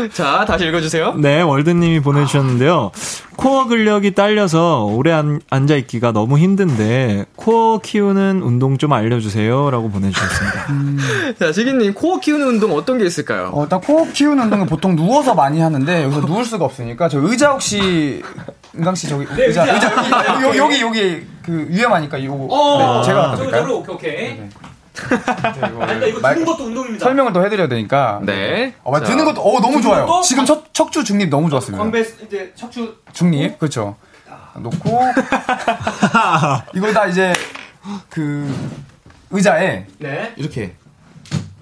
[0.14, 1.14] 자, 다시 읽어주세요.
[1.18, 2.92] 네, 월드님이 보내주셨는데요.
[3.38, 9.72] 코어 근력이 딸려서 오래 안, 앉아있기가 너무 힘든데, 코어 키우는 운동 좀 알려주세요.
[9.72, 10.68] 라고 보내주셨습니다.
[11.40, 13.52] 자, 지기님, 코어 키우는 운동 어떤 게 있을까요?
[13.54, 17.52] 어, 일단 코어 키우는 운동은 보통 누워서 많이 하는데 여기서 누울 수가 없으니까 저 의자
[17.52, 18.22] 혹시
[18.78, 19.92] 은강 씨 저기 의자 의자
[20.44, 23.64] 여기 여기, 여기 여기 그 위험하니까 이거 네, 제가 갖다 드릴까요?
[23.76, 24.16] 오케이, 오케이.
[24.38, 24.50] 네,
[25.82, 27.04] 아니, 이거 말- 드는 것도 운동입니다.
[27.06, 28.74] 설명을 더 해드려야 되니까 네.
[28.84, 29.08] 어, 말 자.
[29.08, 30.06] 드는 것도 어 너무 좋아요.
[30.06, 30.22] 것도?
[30.22, 31.82] 지금 척, 척추 중립 너무 좋았습니다.
[31.82, 33.96] 건배 이제 척추 중립 그렇죠.
[34.58, 35.00] 놓고
[36.76, 37.34] 이걸 다 이제
[38.10, 38.54] 그
[39.30, 40.34] 의자에 네.
[40.36, 40.76] 이렇게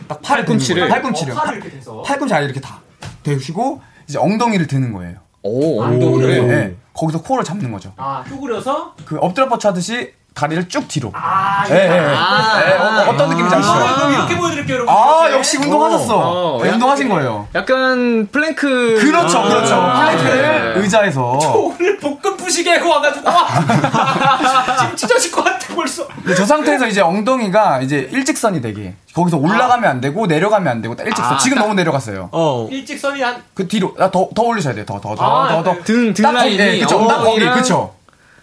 [0.07, 0.87] 딱 팔을 팔꿈치를?
[0.89, 2.01] 팔꿈치를 어, 팔을 이렇게 대서.
[2.01, 2.79] 팔꿈치 아래 이렇게 다
[3.23, 5.17] 대시고 이제 엉덩이를 드는 거예요.
[5.43, 6.47] 오, 네, 엉덩이를.
[6.47, 6.75] 네.
[6.93, 7.93] 거기서 코어를 잡는 거죠.
[7.95, 11.11] 아, 쪼그려서 그 엎드려 뻗쳐 하듯이 다리를 쭉 뒤로.
[11.15, 12.71] 아, 예, 예, 예.
[12.71, 13.73] 예, 어떤 느낌인지 아시죠?
[13.73, 14.93] 아, 그럼 이렇게 보여드릴게요, 여러분.
[14.93, 15.35] 아, 이렇게.
[15.37, 16.17] 역시 운동하셨어.
[16.17, 17.47] 어, 네, 운동하신 거예요.
[17.55, 18.99] 약간 플랭크.
[19.01, 19.75] 그렇죠, 아, 그렇죠.
[19.75, 20.79] 플랭크를 네.
[20.81, 21.21] 의자에서.
[21.55, 23.47] 오늘 볶음 부시게 하고 와가지고 와.
[24.79, 26.07] 지금 찢어질 것 같아 벌써.
[26.07, 30.95] 근데 저 상태에서 이제 엉덩이가 이제 일직선이 되게 거기서 올라가면 안 되고 내려가면 안 되고
[30.95, 31.33] 딱 일직선.
[31.33, 32.29] 아, 지금 딱- 너무 내려갔어요.
[32.31, 32.67] 어.
[32.71, 34.85] 일직선이 한 그 뒤로 아, 더, 더 올리셔야 돼요.
[34.85, 35.73] 더, 더, 더, 아, 더, 더.
[35.73, 35.81] 네.
[35.83, 36.99] 등, 등딱 거기, 라인이 네, 그쵸.
[37.07, 37.93] 딱 거기, 엉덩이랑 그쵸.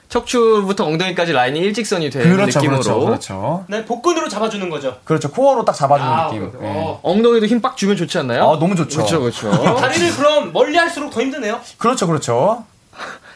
[0.09, 3.65] 척추부터 엉덩이까지 라인이 일직선이 되는 그렇죠, 느낌으로 그렇죠, 그렇죠.
[3.69, 4.97] 네, 복근으로 잡아주는 거죠.
[5.05, 5.31] 그렇죠.
[5.31, 6.53] 코어로 딱 잡아주는 아, 느낌.
[6.53, 6.59] 네.
[6.63, 7.01] 어.
[7.03, 8.43] 엉덩이도 힘 빡 주면 좋지 않나요?
[8.45, 8.99] 아, 너무 좋죠.
[8.99, 9.51] 그렇죠, 그렇죠.
[9.77, 11.61] 다리를 그럼 멀리 할수록 더 힘드네요.
[11.79, 12.65] 그렇죠, 그렇죠.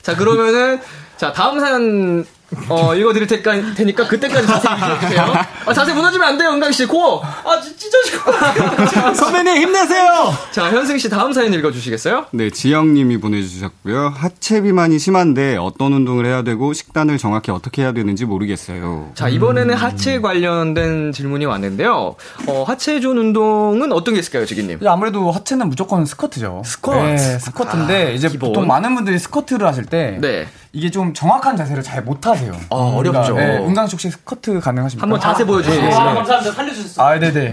[0.02, 0.80] 자, 그러면은,
[1.16, 2.24] 자, 다음 사연,
[2.68, 5.34] 어, 읽어드릴 테니까, 테니까 그때까지 자세히 얘기해주세요.
[5.66, 6.86] 아, 자세 무너지면 안 돼요, 은강씨.
[6.86, 7.20] 고!
[7.22, 9.14] 아, 찢- 찢어질 것 같아요.
[9.14, 10.32] 선배님 힘내세요.
[10.50, 12.26] 자, 현승씨 다음 사연 읽어주시겠어요?
[12.32, 14.12] 네, 지영님이 보내주셨고요.
[14.16, 19.10] 하체 비만이 심한데 어떤 운동을 해야 되고 식단을 정확히 어떻게 해야 되는지 모르겠어요.
[19.14, 22.16] 자, 이번에는 하체 관련된 질문이 왔는데요.
[22.46, 24.80] 어, 하체 좋은 운동은 어떤 게 있을까요, 지기님?
[24.86, 26.62] 아무래도 하체는 무조건 스쿼트죠.
[26.64, 26.96] 스쿼트.
[26.98, 28.48] 네, 스쿼트인데 이제 기본.
[28.50, 30.48] 보통 많은 분들이 스쿼트를 하실 때 네.
[30.72, 32.52] 이게 좀 정확한 자세를 잘 못하세요.
[32.70, 33.34] 아, 어렵죠.
[33.34, 35.02] 네, 은강씨 혹시 스쿼트 가능하십니까?
[35.04, 35.90] 한번 자세 아, 보여주시겠어요?
[36.14, 36.52] 감사합니다.
[36.52, 37.06] 살려주셨어요.
[37.06, 37.52] 아, 네네.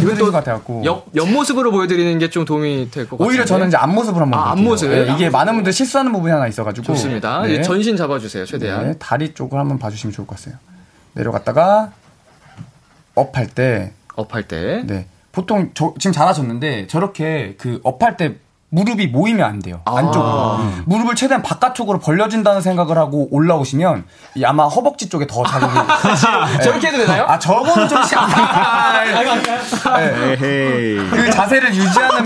[0.00, 0.82] 이건 또 같아갖고.
[0.84, 3.28] 옆, 옆모습으로 보여드리는 게 좀 도움이 될 것 같아요.
[3.28, 4.64] 오히려 저는 이제 앞모습을 한번 아, 볼게요.
[4.64, 4.90] 앞모습?
[4.90, 6.84] 네, 이게 많은 분들 실수하는 부분이 하나 있어가지고.
[6.86, 7.42] 좋습니다.
[7.42, 7.52] 네.
[7.54, 8.84] 이제 전신 잡아주세요, 최대한.
[8.86, 10.56] 네, 다리 쪽을 한번 봐주시면 좋을 것 같아요.
[11.12, 11.92] 내려갔다가
[13.14, 14.82] 업할 때, 업할 때.
[14.86, 15.06] 네.
[15.32, 18.36] 보통 저, 지금 잘하셨는데 저렇게 그 업할 때
[18.72, 19.80] 무릎이 모이면 안 돼요.
[19.84, 19.96] 아.
[19.96, 20.58] 안쪽으로.
[20.86, 24.04] 무릎을 최대한 바깥쪽으로 벌려준다는 생각을 하고 올라오시면
[24.36, 25.72] 이 아마 허벅지 쪽에 더 자극이.
[25.74, 26.62] 네.
[26.62, 27.24] 저렇게 해도 되나요?
[27.26, 28.14] 아, 저거는 좀 시...
[28.16, 30.36] 아, 네.
[31.10, 32.24] 그 자세를 유지하는.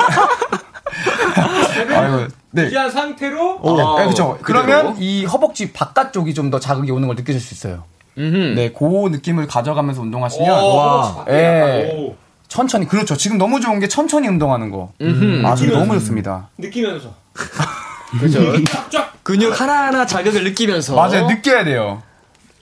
[1.96, 2.62] 아이고, 네.
[2.64, 4.38] 유지한 상태로 어, 네, 그렇죠.
[4.42, 7.84] 그러면 이 허벅지 바깥쪽이 좀 더 자극이 오는 걸 느끼실 수 있어요.
[8.18, 8.36] 음흠.
[8.54, 11.24] 네, 그 느낌을 가져가면서 운동하시면 오, 와.
[11.30, 12.14] 예.
[12.54, 13.16] 오, 천천히 그렇죠.
[13.16, 14.92] 지금 너무 좋은 게 천천히 운동하는 거.
[15.00, 15.44] 음흠.
[15.46, 16.48] 아주 너무 좋습니다.
[16.58, 17.12] 느끼면서
[18.20, 18.40] 그죠.
[18.90, 20.94] 쫙쫙 근육 하나하나 자극을 느끼면서.
[20.94, 21.26] 맞아요.
[21.26, 22.02] 느껴야 돼요.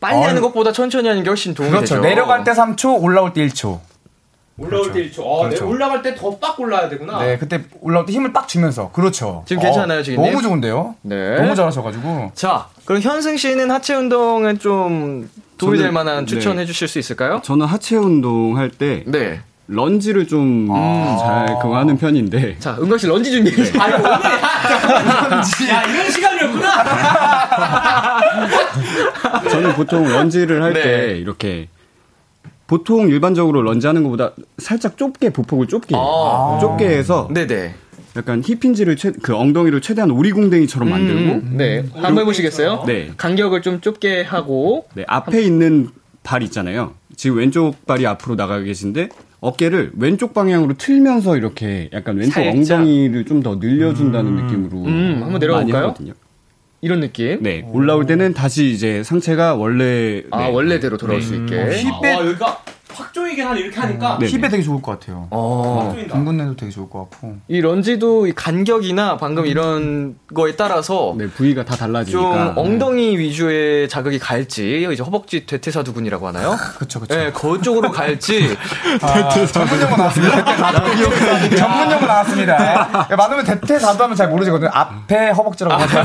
[0.01, 0.23] 빨리 어이.
[0.25, 1.97] 하는 것보다 천천히 하는 게 훨씬 도움이 그렇죠.
[1.97, 2.01] 되죠.
[2.01, 3.79] 내려갈 때 3초, 올라올 때 1초.
[4.59, 5.21] 올라올 때 1초.
[5.21, 5.65] 어, 그렇죠.
[5.65, 7.23] 네, 올라갈 때 더 빡 올라야 되구나.
[7.23, 8.91] 네, 그때 올라올 때 힘을 빡 주면서.
[8.93, 9.45] 그렇죠.
[9.47, 10.23] 지금 괜찮아요, 지금?
[10.25, 10.95] 너무 좋은데요?
[11.03, 11.37] 네.
[11.37, 12.33] 너무 잘하셔가지고.
[12.35, 15.29] 자, 그럼 현승 씨는 하체 운동은 좀
[15.59, 16.27] 도움이 저는- 될 만한 네.
[16.27, 17.41] 추천해 주실 수 있을까요?
[17.43, 19.41] 저는 하체 운동 할 때 네.
[19.69, 23.81] 런지를 좀 잘 그거 하는 편인데 자, 은광 씨 런지 준비해 주세요.
[23.81, 24.05] 아니 오늘
[25.71, 26.85] 야 이런 시간이었구나.
[29.51, 30.83] 저는 보통 런지를 할 네.
[30.83, 31.69] 때 이렇게
[32.67, 36.59] 보통 일반적으로 런지 하는 것보다 살짝 좁게 보폭을 좁게 아.
[36.61, 37.75] 좁게 해서 네네.
[38.17, 41.85] 약간 힙힌지를 최, 그 엉덩이를 최대한 오리궁뎅이처럼 만들고 음, 네.
[41.95, 42.85] 한번 해보시겠어요?
[42.87, 43.11] 네.
[43.17, 44.87] 간격을 좀 좁게 하고.
[44.95, 45.89] 네, 앞에 있는
[46.23, 46.93] 발 있잖아요.
[47.17, 49.09] 지금 왼쪽 발이 앞으로 나가 계신데
[49.43, 52.79] 어깨를 왼쪽 방향으로 틀면서 이렇게 약간 왼쪽 살짝.
[52.79, 55.89] 엉덩이를 좀 더 늘려준다는 느낌으로 음, 한번 내려가 많이 볼까요?
[55.89, 56.13] 하거든요.
[56.81, 57.43] 이런 느낌.
[57.43, 60.51] 네, 올라올 때는 다시 이제 상체가 원래 아, 네.
[60.53, 61.57] 원래대로 돌아올 수 있게.
[61.61, 62.63] 아, 와 여기가
[62.95, 64.19] 확 조이긴 하네 이렇게 하니까.
[64.21, 64.27] 네.
[64.27, 65.27] 힙에 되게 좋을 것 같아요.
[65.31, 65.95] 어.
[66.11, 67.37] 둔근에도 되게 좋을 것 같고.
[67.49, 73.89] 이 런지도 이 간격이나 방금 이런 거에 따라서 네, 부위가 다 좀 달라지니까 엉덩이 위주의
[73.89, 76.57] 자극이 갈지, 이제 허벅지 대퇴사두근이라고 하나요?
[76.79, 77.15] 그쵸, 그쵸.
[77.15, 78.57] 네, 그쪽으로 갈지.
[79.03, 80.45] 아, 전문 용어 나왔습니다.
[81.57, 83.09] 전문 용어 나왔습니다.
[83.11, 84.71] 예, 많으면 대퇴사두 하면 잘 모르시거든요.
[84.73, 86.03] 앞에 허벅지라고 하죠.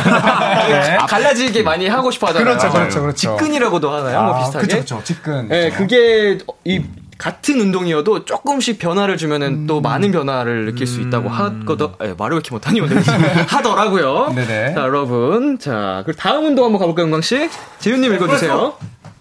[0.67, 0.97] 네.
[1.07, 2.57] 갈라지게 많이 하고 싶어 하잖아요.
[2.57, 3.37] 그렇죠, 그렇죠, 그렇죠.
[3.37, 4.23] 직근이라고도 하나요?
[4.23, 4.67] 뭐 아, 비슷하게.
[4.67, 5.01] 그쵸, 그쵸.
[5.03, 5.47] 직근.
[5.47, 5.69] 네.
[5.69, 6.76] 그게 이
[7.17, 9.67] 같은 운동이어도 조금씩 변화를 주면은 음.
[9.67, 11.87] 또 많은 변화를 느낄 수 있다고 하거든.
[12.03, 13.01] 예, 말을 왜 이렇게 못하니 오늘
[13.47, 14.33] 하더라고요.
[14.35, 14.73] 네네.
[14.75, 17.49] 자, 여러분, 자, 그 다음 운동 한번 가볼까요, 은광 씨?
[17.79, 18.73] 재윤님 읽어주세요.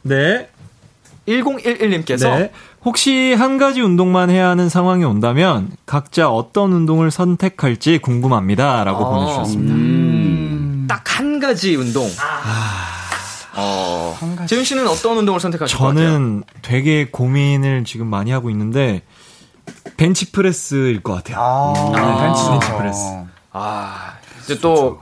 [0.02, 0.48] 네.
[1.26, 2.52] 1011님께서 네.
[2.84, 10.94] 혹시 한 가지 운동만 해야 하는 상황이 온다면 각자 어떤 운동을 선택할지 궁금합니다라고 아, 보내주셨습니다.
[10.94, 12.08] 딱한 가지 운동.
[13.56, 16.08] 어, 재윤 씨는 어떤 운동을 선택하실 것 같아요?
[16.08, 19.02] 저는 되게 고민을 지금 많이 하고 있는데
[19.96, 21.38] 벤치 프레스일 것 같아요.
[21.40, 22.78] 아, 아, 벤치 벤치.
[22.78, 23.00] 프레스.
[23.52, 24.12] 아,
[24.44, 25.00] 이제 또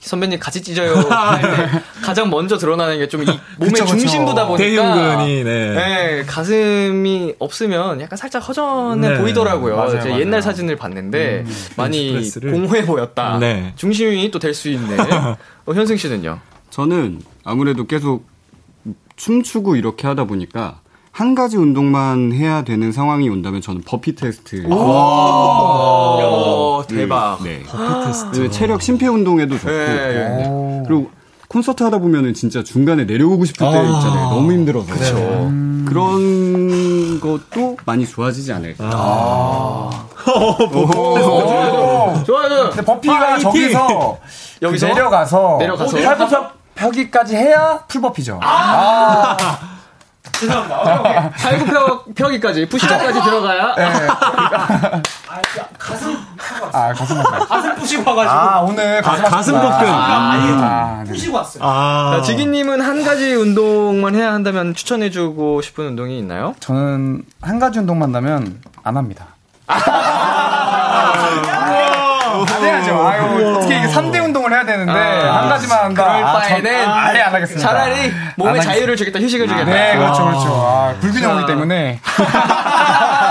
[0.00, 0.94] 선배님 같이 찢어요.
[1.10, 1.40] 할
[1.72, 3.96] 때 가장 먼저 드러나는 게 좀 이 몸의 그쵸, 그쵸.
[3.96, 5.70] 중심부다 보니까 대흉근이 네.
[5.74, 9.18] 네, 가슴이 없으면 약간 살짝 허전해 네.
[9.18, 9.74] 보이더라고요.
[9.76, 10.20] 맞아요, 제가 맞아요.
[10.20, 11.44] 옛날 사진을 봤는데
[11.76, 12.52] 많이 벤치프레스를.
[12.52, 13.38] 공허해 보였다.
[13.38, 13.72] 네.
[13.76, 14.96] 중심이 또 될 수 있네.
[15.66, 16.38] 어, 현승 씨는요?
[16.70, 18.24] 저는 아무래도 계속
[19.16, 20.80] 춤추고 이렇게 하다 보니까
[21.12, 24.66] 한 가지 운동만 해야 되는 상황이 온다면 저는 버피 테스트.
[24.66, 27.38] 오, 대박.
[27.44, 27.62] 네.
[27.62, 28.50] 버피 테스트.
[28.50, 29.70] 체력 심폐 운동에도 좋고.
[29.70, 30.82] 네.
[30.88, 31.10] 그리고
[31.48, 34.30] 콘서트 하다 보면은 진짜 중간에 내려오고 싶을 때 있잖아요.
[34.30, 34.92] 너무 힘들어서.
[35.46, 35.86] 음.
[35.88, 39.90] 그런 것도 많이 좋아지지 않을까.
[40.26, 42.24] 오.
[42.24, 42.70] 좋아요.
[42.70, 44.18] 근데 버피가 저기서
[44.62, 44.86] 여기서?
[44.88, 45.96] 그 내려가서 내려가서?
[45.96, 46.50] 팔굽혀
[46.84, 48.40] 펴기까지 해야 풀버피죠.
[48.42, 49.36] 아.
[50.32, 51.30] 죄송합니다.
[51.30, 53.74] 팔굽혀 펴기까지 푸시업까지 들어가야
[56.72, 57.46] 아, 가슴 볶음.
[57.48, 58.34] 가슴 부시고 와가지고.
[58.34, 59.88] 아, 오늘 가슴 가슴 볶음.
[59.88, 61.12] 아, 네.
[61.12, 61.62] 부시고 왔어요.
[61.62, 66.54] 자, 지기님은 한 가지 운동만 해야 한다면 추천해주고 싶은 운동이 있나요?
[66.60, 69.26] 저는 한 가지 운동만 한다면 안 합니다.
[72.42, 73.06] 안 해야죠.
[73.06, 76.04] 아유, 어떻게 이게 3대 운동을 해야 되는데, 한 가지만 한다.
[76.04, 77.66] 그럴 아, 바에는 전 아예 안 하겠습니다.
[77.68, 79.70] 차라리 몸에 자유를 주겠다, 휴식을 주겠다.
[79.70, 80.46] 네, 그렇죠, 그렇죠.
[80.66, 81.46] 아, 불균형이기 자.
[81.46, 82.00] 때문에.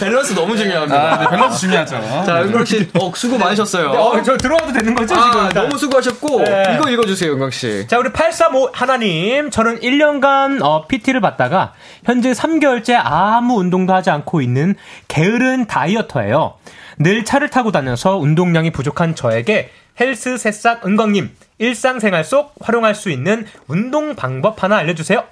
[0.00, 1.14] 밸런스 너무 중요합니다.
[1.14, 2.00] 아, 네, 밸런스 중요하죠.
[2.26, 3.90] 자, 은광 씨, 어, 수고 많으셨어요.
[3.90, 5.22] 어, 저 들어와도 되는 거죠, 지금?
[5.22, 5.64] 아, 일단?
[5.64, 6.76] 너무 수고하셨고, 네.
[6.76, 7.86] 이거 읽어주세요, 은광 씨.
[7.88, 9.50] 자, 우리 835 하나님.
[9.50, 11.72] 저는 1년간 어, PT를 받다가
[12.04, 14.74] 현재 3개월째 아무 운동도 하지 않고 있는
[15.08, 16.54] 게으른 다이어터예요.
[16.98, 23.46] 늘 차를 타고 다녀서 운동량이 부족한 저에게 헬스 새싹 은광님 일상생활 속 활용할 수 있는
[23.66, 25.24] 운동 방법 하나 알려주세요.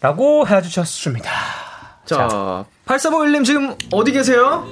[0.00, 1.30] 라고 해주셨습니다.
[2.06, 4.64] 자, 8451님 지금 어디 계세요?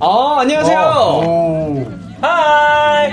[0.00, 0.78] 아, 안녕하세요.
[0.78, 1.86] 오.
[2.22, 3.12] Hi!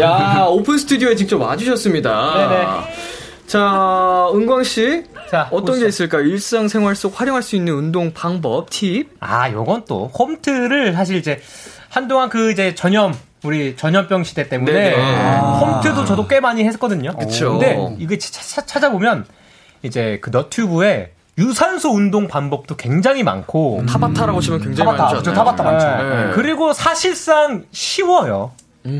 [0.00, 2.34] 야, 오픈 스튜디오에 직접 와주셨습니다.
[2.34, 2.66] 네네.
[3.46, 5.04] 자, 은광 씨.
[5.30, 5.84] 자, 어떤 보시죠.
[5.84, 6.22] 게 있을까요?
[6.22, 9.08] 일상생활 속 활용할 수 있는 운동 방법, 팁?
[9.20, 11.40] 아, 요건 또 홈트를 사실 이제
[11.88, 13.14] 한동안 그 이제 전염
[13.44, 14.96] 우리 전염병 시대 때문에.
[15.00, 17.12] 아, 홈트도 저도 꽤 많이 했거든요.
[17.16, 17.52] 그쵸.
[17.52, 19.26] 근데 이게 찾아보면
[19.82, 25.22] 이제 그 너튜브에 유산소 운동 방법도 굉장히 많고 타바타라고 치면 굉장히 타바타, 많죠.
[25.22, 25.32] 그렇죠.
[25.32, 26.04] 타바타 많죠.
[26.04, 26.32] 네.
[26.34, 28.52] 그리고 사실상 쉬워요.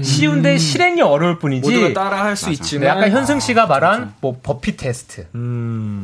[0.03, 1.70] 쉬운데 실행이 어려울 뿐이지.
[1.70, 2.89] 모두가 따라 할수 네, 있지만.
[2.89, 5.26] 아까 현승 씨가 말한 뭐 버피 테스트,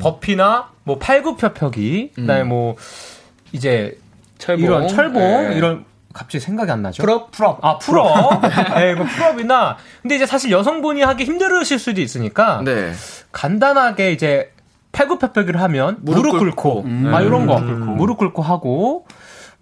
[0.00, 2.76] 버피나 뭐 팔굽혀펴기, 그다음에 뭐
[3.52, 3.98] 이제
[4.36, 4.64] 철봉.
[4.64, 5.20] 이런 철봉
[5.50, 5.56] 네.
[5.56, 7.02] 이런 갑자기 생각이 안 나죠.
[7.02, 7.30] Pull-up?
[7.30, 7.64] Pull-up.
[7.64, 8.42] 아 pull-up.
[8.76, 12.92] 네, 그 pull-up이나 근데 이제 사실 여성분이 하기 힘들으실 수도 있으니까 네.
[13.32, 14.52] 간단하게 이제
[14.92, 17.14] 팔굽혀펴기를 하면 무릎, 무릎 꿇고, 꿇고.
[17.16, 19.06] 아 이런 거 무릎 꿇고 하고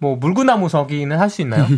[0.01, 1.65] 뭐 물구나무 서기는 할 수 있나요?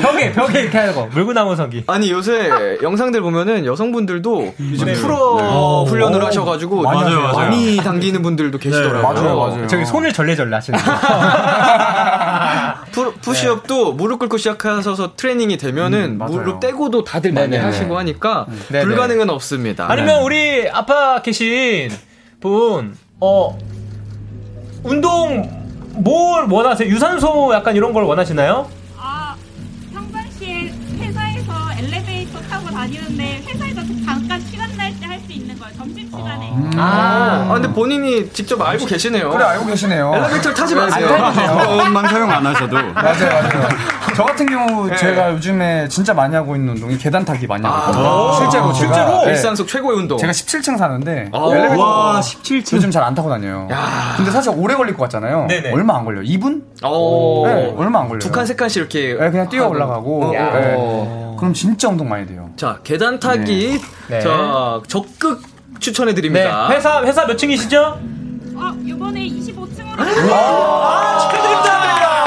[0.00, 1.84] 벽에 벽에 이렇게 하는 거 물구나무 서기.
[1.86, 5.36] 아니 요새 영상들 보면은 여성분들도 이제 풀어
[5.84, 5.90] 네.
[5.90, 7.32] 훈련을 하셔가지고 많이 많이, 하세요.
[7.36, 7.76] 맞아요.
[7.82, 9.02] 당기는 분들도 계시더라고요.
[9.02, 9.66] 맞아요, 맞아요.
[9.66, 10.90] 저기 손을 절레절레 하시는 거.
[12.92, 16.32] 푸, 푸시업도 무릎 꿇고 시작하셔서 트레이닝이 되면은 맞아요.
[16.34, 17.56] 무릎 떼고도 다들 많이.
[17.56, 18.84] 하시고 하니까 네네.
[18.84, 19.90] 불가능은 없습니다.
[19.90, 21.90] 아니면 우리 아파 계신
[22.40, 23.58] 분, 어,
[24.82, 25.60] 운동
[25.94, 26.88] 뭘 원하세요?
[26.88, 28.68] 유산소 약간 이런 걸 원하시나요?
[28.96, 29.36] 아,
[29.92, 35.74] 평상시에 회사에서 엘리베이터 타고 다니는데 회사에서 잠깐 시간 날 때 할 수 있는 거예요.
[35.82, 36.52] 점심시간에.
[36.76, 39.30] 아, 아, 근데 본인이 직접 알고 계시네요.
[39.30, 40.12] 그래, 알고 계시네요.
[40.14, 41.08] 엘리베이터를 타지 마세요.
[41.08, 42.76] 조금만 사용 안 하셔도.
[42.94, 43.68] 맞아요, 맞아요.
[44.14, 48.32] 저 같은 경우 제가 요즘에 진짜 많이 하고 있는 운동이 계단 타기 많이 하거든요.
[48.34, 50.18] 실제로 제가 실제로 네, 일상 속 최고의 운동.
[50.18, 52.76] 제가 17층 사는데 아, 엘리베이터 와, 17층.
[52.76, 53.66] 요즘 잘 안 타고 다녀요.
[54.16, 55.46] 근데 사실 오래 걸릴 것 같잖아요.
[55.48, 55.72] 네네.
[55.72, 56.22] 얼마 안 걸려요.
[56.24, 56.62] 2분?
[56.84, 58.20] 어, 네, 얼마 안 걸려요.
[58.20, 59.16] 두 칸, 세 칸씩 이렇게.
[59.18, 60.26] 네, 그냥 뛰어 올라가고.
[60.26, 60.74] 어, 네.
[60.78, 61.36] 어.
[61.40, 62.50] 그럼 진짜 운동 많이 돼요.
[62.56, 63.80] 자, 계단 타기.
[64.06, 64.20] 네.
[64.20, 65.51] 자, 적극 네.
[65.82, 66.68] 추천해 드립니다.
[66.70, 68.00] 회사 회사 몇 층이시죠?
[68.54, 69.98] 어, 이번에 25층으로.
[69.98, 72.26] 아, 축하드립니다.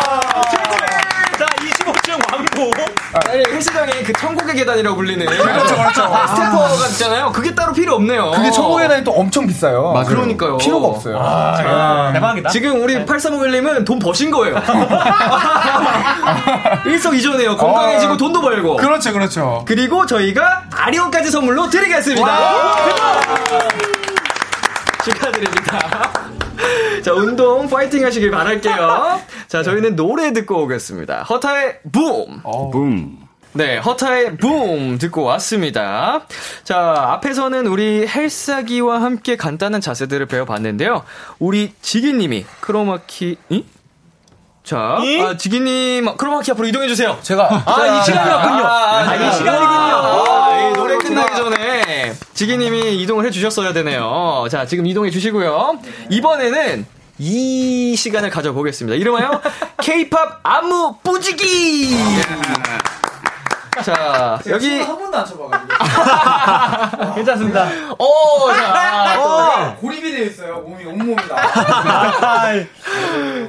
[1.39, 2.73] 자, 25층 왕복.
[3.13, 5.25] 아니, 헬스장에 그 천국의 계단이라고 불리는.
[5.25, 6.01] 그렇죠, 그렇죠.
[6.29, 7.31] 스테퍼가 있잖아요.
[7.31, 8.31] 그게 따로 필요 없네요.
[8.31, 9.91] 그게 천국 계단이 또 엄청 비싸요.
[9.93, 10.05] 맞아요.
[10.05, 10.57] 그러니까요.
[10.57, 11.17] 필요가 없어요.
[11.19, 12.49] 아, 대박이다.
[12.49, 14.55] 지금 우리 8351님은 돈 버신 거예요.
[16.85, 17.57] 일석이조네요.
[17.57, 18.17] 건강해지고 어.
[18.17, 18.75] 돈도 벌고.
[18.77, 19.63] 그렇죠, 그렇죠.
[19.67, 22.37] 그리고 저희가 아리온까지 선물로 드리겠습니다.
[25.03, 26.11] 축하드립니다.
[27.03, 29.21] 자, 운동 파이팅 하시길 바랄게요.
[29.47, 31.23] 자, 저희는 노래 듣고 오겠습니다.
[31.23, 32.41] 허타의 붐!
[32.71, 33.24] 붐.
[33.57, 36.25] 네, 허타의 붐 듣고 왔습니다.
[36.65, 36.77] 자,
[37.13, 41.05] 앞에서는 우리 헬스하기와 함께 간단한 자세들을 배워봤는데요.
[41.39, 43.65] 우리 지기님이 크로마키, 이?
[44.65, 45.21] 자, 이?
[45.21, 47.19] 아, 지기님, 크로마키 앞으로 이동해주세요.
[47.21, 48.65] 제가 아, 이 시간이었군요.
[48.65, 49.95] 아, 아, 이 시간이군요.
[49.95, 54.47] 아, 이 노래 끝나기 전에 지기님이 이동을 해주셨어야 되네요.
[54.51, 55.79] 자, 지금 이동해 주시고요.
[56.09, 56.85] 이번에는
[57.19, 58.97] 이 시간을 가져보겠습니다.
[58.97, 59.41] 이름하여
[59.81, 61.95] K-팝 안무 뿌지기!
[63.83, 67.13] 자, 여기, 한 번도 안 쳐봐가지고.
[67.15, 67.67] 괜찮습니다.
[67.97, 70.59] 오, 자, 또 고립이 되어 있어요.
[70.59, 71.35] 몸이 온몸이다.
[71.37, 72.53] 아,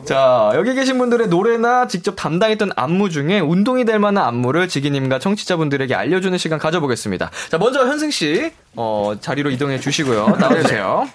[0.04, 5.94] 자, 여기 계신 분들의 노래나 직접 담당했던 안무 중에 운동이 될 만한 안무를 지기님과 청취자분들에게
[5.94, 7.30] 알려주는 시간 가져보겠습니다.
[7.50, 10.36] 자, 먼저 현승씨, 어, 자리로 이동해 주시고요.
[10.38, 11.08] 나와주세요.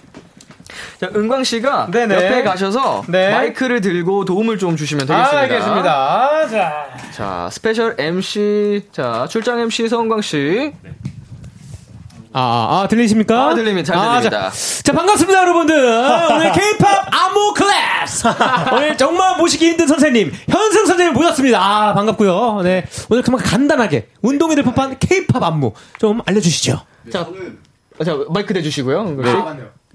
[1.00, 2.14] 자, 은광 씨가 네네.
[2.14, 3.30] 옆에 가셔서 네.
[3.30, 5.40] 마이크를 들고 도움을 좀 주시면 아, 되겠습니다.
[5.40, 6.48] 알겠습니다.
[6.48, 6.86] 자.
[7.12, 10.72] 자, 스페셜 MC, 자, 출장 MC 서은광 씨.
[12.34, 13.48] 아, 아, 아, 들리십니까?
[13.48, 13.92] 아, 들립니다.
[13.92, 14.50] 잘 아, 들립니다.
[14.50, 15.74] 자, 자, 반갑습니다, 여러분들.
[16.32, 18.28] 오늘 K-pop 안무 클래스!
[18.72, 21.60] 오늘 정말 모시기 힘든 선생님, 현승 선생님 모셨습니다.
[21.60, 22.62] 아, 반갑고요.
[22.62, 22.86] 네.
[23.10, 26.80] 오늘 그만 간단하게 운동이 될 법한 K-pop 안무 좀 알려주시죠.
[27.12, 27.26] 자,
[28.02, 29.00] 자 마이크 대주시고요.
[29.00, 29.36] 은근 씨.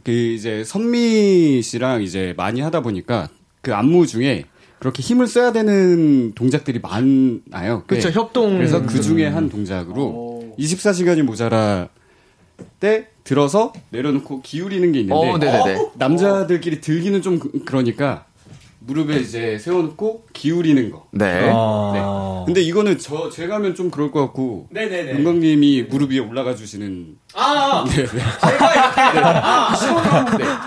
[0.08, 3.28] 그 이제 선미 씨랑 이제 많이 하다 보니까
[3.60, 4.46] 그 안무 중에
[4.80, 7.84] 그렇게 힘을 써야 되는 동작들이 많아요.
[7.88, 8.56] 그쵸, 협동.
[8.56, 11.90] 그래서 그 중에 한 동작으로 24시간이 모자라
[12.80, 15.90] 때 들어서 내려놓고 기울이는 게 있는데 어, 네네네.
[15.98, 18.27] 남자들끼리 들기는 좀 그- 그러니까
[18.88, 21.08] 무릎에 이제 세워놓고 기울이는 거.
[21.12, 21.50] 네.
[21.52, 22.44] 아.
[22.46, 25.12] 근데 이거는 저 제가 하면 좀 그럴 것 같고 네네네.
[25.12, 28.20] 은광님이 무릎 위에 올라가 주시는 아, 네, 네.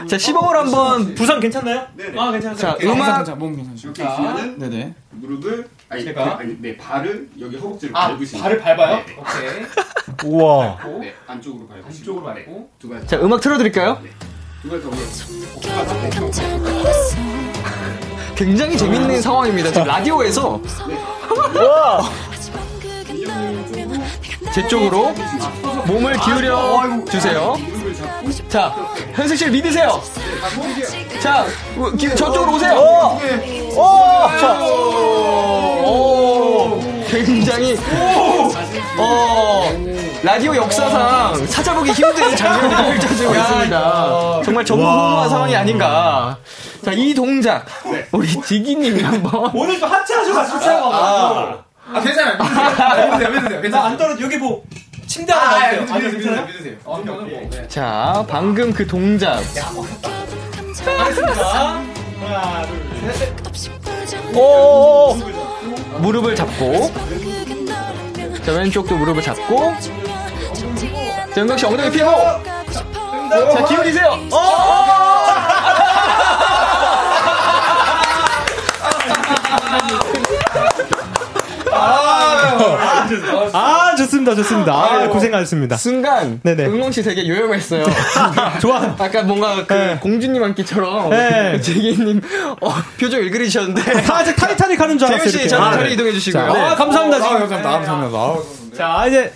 [0.07, 1.15] 자, 시범을 한번.
[1.15, 1.87] 부상 괜찮나요?
[1.97, 2.21] 네네.
[2.21, 2.57] 아, 괜찮아요.
[2.59, 3.17] 자, 음악.
[3.17, 3.89] 괜찮아, 몸 괜찮죠.
[3.89, 4.95] 이렇게 있으면은 네네.
[5.13, 6.39] 무릎을 아니, 제가?
[6.39, 8.61] 아니 네 발을 여기 허벅지로 아, 밟으시는 발을.
[8.61, 8.97] 밟아요?
[8.97, 9.17] 네, 네.
[9.17, 10.31] 오케이.
[10.31, 10.79] 우와.
[11.01, 12.71] 네, 안쪽으로 밟으시고 안쪽으로 밟고.
[12.79, 13.07] 두 발.
[13.07, 13.99] 자, 음악 틀어드릴까요?
[14.63, 14.97] 두발 더 위에.
[18.41, 19.71] 굉장히 재밌는 상황입니다.
[19.71, 20.59] 지금 라디오에서.
[24.55, 25.13] 제 쪽으로
[25.85, 27.55] 몸을 기울여 주세요.
[28.49, 28.75] 자,
[29.13, 30.01] 현승 씨를 믿으세요.
[31.21, 31.45] 자,
[31.77, 33.19] 우- 기- 저쪽으로 오세요.
[35.85, 36.81] 오,
[37.11, 37.77] 굉장히
[38.97, 39.71] 어,
[40.23, 44.41] 라디오 역사상 찾아보기 힘든 장면이 펼쳐지고 있습니다.
[44.47, 46.39] 정말 전무후무한 상황이 아닌가.
[46.85, 47.67] 자, 이 동작
[48.13, 51.59] 우리 지기님이 한번 오늘 또 하체 하셔가지고 아,
[51.93, 52.37] 아, 괜찮아요.
[52.39, 53.61] 믿으세요, 믿으세요.
[53.63, 53.71] 괜찮아요.
[53.71, 54.25] 나안 떨어져.
[54.25, 54.63] 여기 뭐
[55.07, 55.81] 침대 하나 아, 놔주세요.
[55.83, 56.47] 믿으세요, 아, 믿으세요, 괜찮아요?
[56.47, 56.75] 믿으세요.
[56.85, 57.69] 어, 뭐, 네.
[57.69, 59.43] 자, 방금 그 동작.
[60.87, 61.81] 하겠습니다.
[62.21, 64.37] 하나, 둘, 셋.
[64.37, 65.15] 오!
[65.99, 66.91] 무릎을 잡고.
[68.45, 69.75] 자, 왼쪽도 무릎을 잡고.
[71.35, 72.11] 자, 영경 씨 엉덩이 피고.
[72.73, 74.11] 자, 기울이세요.
[83.53, 84.73] 아, 좋습니다, 좋습니다.
[84.73, 85.77] 아, 고생하셨습니다.
[85.77, 86.67] 순간 네네.
[86.67, 87.85] 은광 씨 되게 요염했어요.
[88.61, 88.95] 좋아.
[88.99, 89.99] 아까 뭔가 그 네.
[90.01, 91.61] 공주님 앉기처럼 네.
[91.63, 92.21] 제기님
[92.61, 95.29] 어, 표정 일그리셨는데 다 아직 타이타닉 하는 줄 알았어요.
[95.29, 95.49] 씨 이렇게.
[95.49, 95.95] 저는 아, 자리 네.
[95.95, 96.53] 이동해 주시고요.
[96.53, 97.17] 자, 아, 감사합니다.
[97.17, 97.49] 아, 지금.
[97.49, 97.71] 감사합니다.
[97.71, 98.77] 감사합니다.
[98.77, 99.33] 자, 이제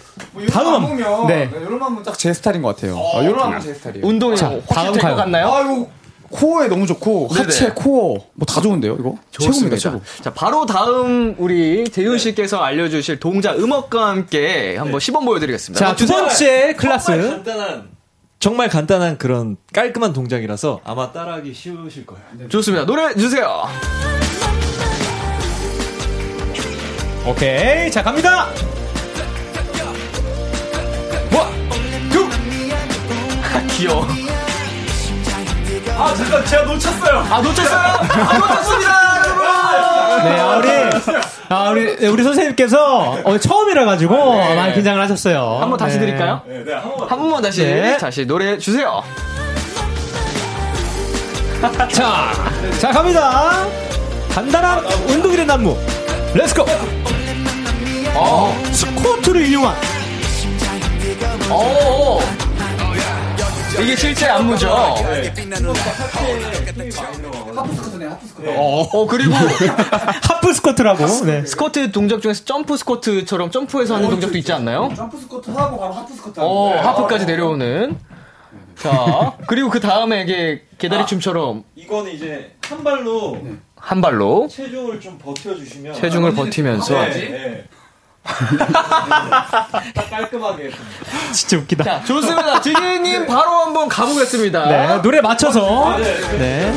[0.53, 0.75] 다음 다음.
[0.77, 1.51] 안무면 네.
[1.53, 1.59] 네.
[1.61, 2.97] 이런 안무 딱 제 스타일인 것 같아요.
[3.15, 4.07] 아, 이런 안무 제 스타일이에요.
[4.07, 5.17] 운동이 자, 다음 가요.
[5.17, 5.53] 같나요?
[5.53, 5.91] 아이고
[6.35, 7.45] 코어에 너무 좋고 네네.
[7.45, 10.01] 하체 코어 뭐 다 좋은데요 이거 최고입니다 최고.
[10.23, 15.85] 자, 바로 다음 우리 재윤 씨께서 알려주실 동작 음악과 함께 한번 시범 보여드리겠습니다.
[15.85, 17.07] 자, 두 번째 클래스.
[17.07, 17.89] 정말 간단한
[18.41, 22.49] 정말 간단한 그런 깔끔한 동작이라서 아마 따라하기 쉬우실 거예요.
[22.49, 22.85] 좋습니다.
[22.85, 23.63] 노래 주세요.
[27.27, 27.91] 오케이.
[27.91, 28.49] 자, 갑니다.
[31.33, 31.49] One,
[32.11, 32.29] two.
[33.77, 34.07] 귀여워.
[35.97, 37.19] 아 잠깐 제가 놓쳤어요.
[37.31, 37.79] 아, 놓쳤어요?
[37.79, 39.45] 아, 놓쳤습니다, 여러분!
[40.25, 40.69] 네, 아, 우리,
[41.49, 45.59] 아, 우리, 우리 선생님께서 오늘 처음이라 가지고 많이 긴장을 하셨어요.
[45.61, 46.07] 한번 다시 네.
[46.07, 46.43] 드릴까요?
[46.47, 47.09] 네, 네, 한 번.
[47.09, 47.97] 한 번만 다시, 네.
[47.97, 49.03] 다시 노래 주세요.
[51.93, 52.33] 자,
[52.79, 53.65] 자, 갑니다.
[54.33, 55.77] 간단한 운동이 된 안무.
[56.35, 56.67] Let's go!
[58.15, 59.75] 어, 스쿼트를 이용한.
[61.51, 62.19] 어,
[63.83, 64.69] 이게 실제 안무죠?
[68.47, 69.35] 어, 어, 그리고
[70.23, 71.07] 하프 스쿼트라고.
[71.25, 71.45] 네.
[71.45, 74.93] 스쿼트 동작 중에서 점프 스쿼트처럼 점프해서 하는 동작도 있지 않나요?
[74.95, 77.99] 점프 스쿼트 하고 바로 하프 스쿼트 어, 하프까지 내려오는.
[78.77, 83.39] 자, 그리고 그 다음에 이게 개다리 춤처럼 이거는 이제 한 발로
[83.77, 86.95] 한 발로 체중을 좀 버텨주시면 체중을 버티면서.
[87.01, 87.65] 네, 네.
[88.25, 90.71] 딱 깔끔하게
[91.33, 91.85] 진짜 웃기다.
[91.85, 92.61] 자, 좋습니다.
[92.61, 94.67] 지기님 바로 한번 가보겠습니다.
[94.69, 95.97] 네, 노래 맞춰서.
[95.99, 96.39] 네, 네.
[96.39, 96.75] 네.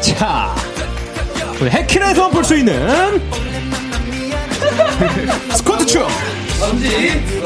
[0.00, 0.54] 자.
[1.60, 2.74] 우리 해킹에서 볼 수 있는
[5.56, 6.06] 스쿼트 춤.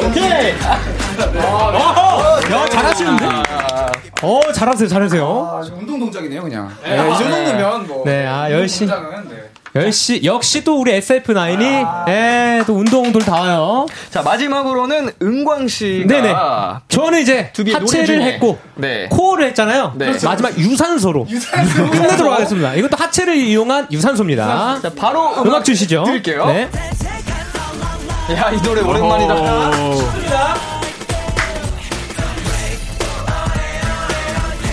[0.06, 0.54] 오케이.
[1.40, 2.52] 어허.
[2.52, 3.26] 야, 잘하시는데?
[4.22, 5.24] 어, 잘하세요, 잘하세요.
[5.24, 8.90] 아, 운동 동작이네요 그냥 네, 이 정도면 뭐 네, 아, 열심히.
[8.92, 9.47] 동작은, 네.
[9.74, 13.86] 역시, 역시 또 우리 SF9이, 예, 또 운동들 다 와요.
[14.10, 16.34] 자, 마지막으로는 은광 씨가 네네.
[16.88, 19.08] 저는 이제 하체를 했고, 네.
[19.10, 19.92] 코어를 했잖아요.
[19.96, 20.12] 네.
[20.24, 21.26] 마지막 유산소로.
[21.26, 22.74] 끝내도록 하겠습니다.
[22.74, 24.80] 이것도 하체를 이용한 유산소입니다.
[24.80, 26.04] 자, 바로 음악, 음악 주시죠.
[26.04, 26.46] 드릴게요.
[26.46, 26.68] 네.
[28.34, 29.34] 야, 이 노래 오랜만이다.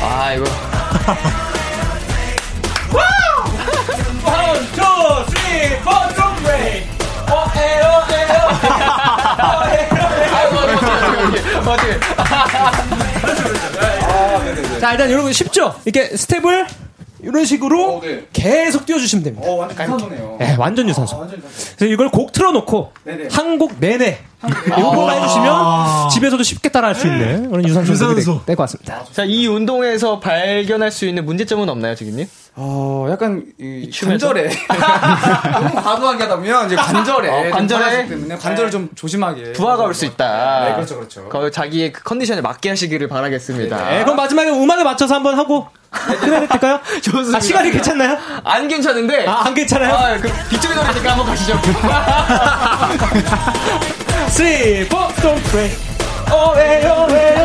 [0.02, 0.46] 아, 이거.
[11.66, 12.00] 버틸.
[14.80, 15.76] 자, 일단 여러분 쉽죠?
[15.86, 16.68] 이렇게 스텝을
[17.24, 18.04] 이런 식으로
[18.34, 19.48] 계속 띄워주시면 됩니다.
[19.50, 20.38] 어, 완전 유산소네요.
[20.40, 21.18] 네, 완전 유산소.
[21.78, 22.92] 그래서 이걸 곡 틀어놓고.
[23.32, 24.20] 한 곡 내내
[24.68, 29.04] 이거 해주시면 집에서도 쉽게 따라할 수 있는 그런 유산소 운동이 될- 될것 같습니다.
[29.12, 32.28] 자, 이 운동에서 발견할 수 있는 문제점은 없나요, 지기님?
[32.58, 33.90] 어, 약간 이?
[33.92, 34.50] 관절에
[35.54, 38.08] 너무 과도하게 하다 보면 이제 관절에 어, 좀 관절에?
[38.08, 40.66] 때문에 관절을 좀 조심하게 부하가 올 수 있다.
[40.66, 41.28] 네, 그렇죠, 그렇죠.
[41.30, 43.90] 거 자기의 그 컨디션에 맞게 하시기를 바라겠습니다.
[43.90, 46.80] 네, 그럼 마지막에 음악에 맞춰서 한번 하고 끝내야 될까요?
[47.04, 47.38] 좋습니다.
[47.38, 48.18] 아, 시간이 괜찮나요?
[48.44, 49.26] 안 괜찮은데.
[49.28, 49.94] 아, 안 괜찮아요?
[49.94, 51.60] 아, 그 비투비 노래니까 한번 가시죠.
[54.28, 54.46] 3,
[54.90, 55.72] 4, don't pray.
[56.32, 57.36] 오해, 오해, 오해.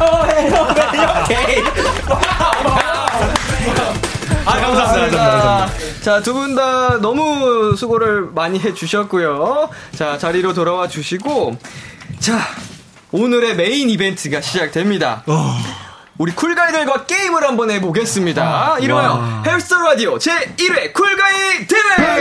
[0.00, 0.62] 오해, 오해,
[1.26, 2.83] 오해.
[4.46, 5.16] 아, 감사합니다.
[5.18, 6.00] 감사합니다.
[6.02, 9.70] 자, 두 분 다 너무 수고를 많이 해 주셨고요.
[9.96, 11.56] 자, 자리로 돌아와 주시고
[12.20, 12.38] 자,
[13.12, 15.24] 오늘의 메인 이벤트가 시작됩니다.
[16.18, 18.76] 우리 쿨가이들과 게임을 한번 해보겠습니다.
[18.80, 22.20] 이름하여 헬스 라디오 제1회 쿨가이 대회!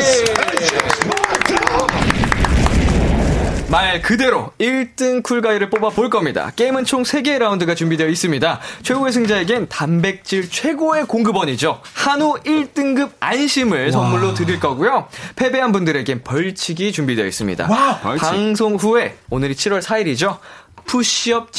[3.73, 6.51] 말 그대로 1등 쿨가이를 뽑아 볼 겁니다.
[6.55, 8.59] 게임은 총 3개의 라운드가 준비되어 있습니다.
[8.83, 11.81] 최고의 승자에겐 단백질 최고의 공급원이죠.
[11.95, 15.07] 한우 1등급 안심을 선물로 드릴 거고요.
[15.35, 17.99] 패배한 분들에겐 벌칙이 준비되어 있습니다.
[18.03, 18.21] 벌칙.
[18.21, 20.37] 방송 후에 오늘이 7월 4일이죠.
[20.85, 21.51] 푸시업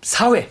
[0.00, 0.48] 74회.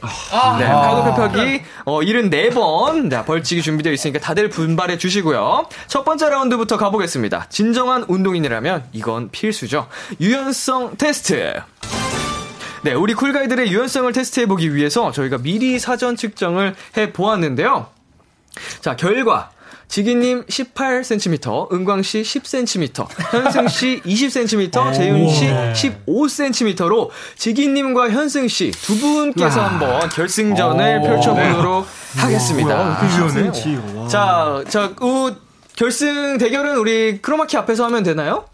[0.59, 5.67] 네, 카드 펴펴기 어, 74번 네, 벌칙이 준비되어 있으니까 다들 분발해 주시고요.
[5.87, 7.47] 첫 번째 라운드부터 가보겠습니다.
[7.49, 9.87] 진정한 운동인이라면 이건 필수죠.
[10.19, 11.61] 유연성 테스트.
[12.83, 17.87] 네, 우리 쿨가이들의 유연성을 테스트해 보기 위해서 저희가 미리 사전 측정을 해 보았는데요.
[18.81, 19.51] 자, 결과.
[19.89, 25.47] 지기님 18cm, 은광씨 10cm, 현승씨 20cm, 재윤씨
[26.05, 31.87] 15cm로 지기님과 현승씨 두 분께서 한번 결승전을 펼쳐보도록
[32.17, 32.99] 하겠습니다.
[34.07, 35.31] 자, 자, 우,
[35.75, 38.45] 결승 대결은 우리 크로마키 앞에서 하면 되나요?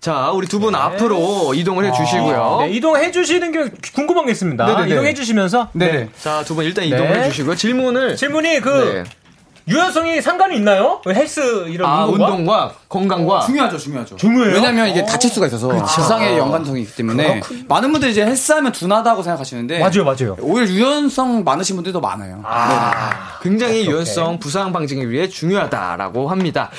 [0.00, 2.58] 자, 우리 두분 앞으로 이동을 해주시고요.
[2.62, 4.64] 네, 이동해 주시는 게 궁금한 게 있습니다.
[4.66, 4.88] 네네네.
[4.94, 6.08] 이동해 주시면서 네.
[6.22, 7.24] 자, 두 분 일단 이동을 네.
[7.24, 7.54] 해주시고요.
[7.54, 8.16] 질문을.
[8.16, 9.04] 질문이 그 네.
[9.68, 11.00] 유연성이 상관이 있나요?
[11.04, 12.30] 그 헬스 이런 아, 운동과?
[12.30, 13.40] 운동과 건강과.
[13.40, 14.16] 중요하죠, 중요하죠.
[14.16, 14.54] 중요해요?
[14.54, 19.78] 왜냐면 이게 다칠 수가 있어서 부상의 연관성이 있기 때문에 많은 분들이 이제 헬스하면 둔하다고 생각하시는데
[19.78, 20.36] 맞아요, 맞아요.
[20.40, 22.42] 오히려 유연성 많으신 분들도 많아요.
[23.42, 26.70] 굉장히 유연성 부상 방지를 위해 중요하다라고 합니다.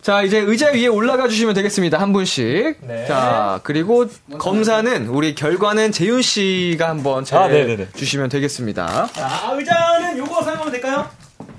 [0.00, 2.00] 자, 이제 의자 위에 올라가 주시면 되겠습니다.
[2.00, 2.78] 한 분씩.
[2.80, 3.04] 네.
[3.06, 4.06] 자, 그리고
[4.38, 7.86] 검사는 우리 결과는 재윤 씨가 한번 잘 아.
[7.94, 9.08] 주시면 되겠습니다.
[9.12, 11.06] 자, 의자는 요거 사용하면 될까요?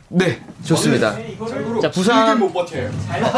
[0.09, 1.15] 네, 좋습니다.
[1.81, 2.39] 자, 부상.
[2.39, 2.89] 못 버텨요.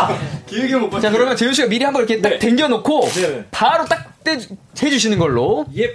[0.47, 1.01] 길게 못 버텨요.
[1.01, 3.45] 자, 그러면 재윤 씨가 미리 한번 이렇게 딱 당겨놓고 네.
[3.51, 4.37] 바로 딱 떼,
[4.81, 5.65] 해주시는 걸로.
[5.77, 5.91] 예.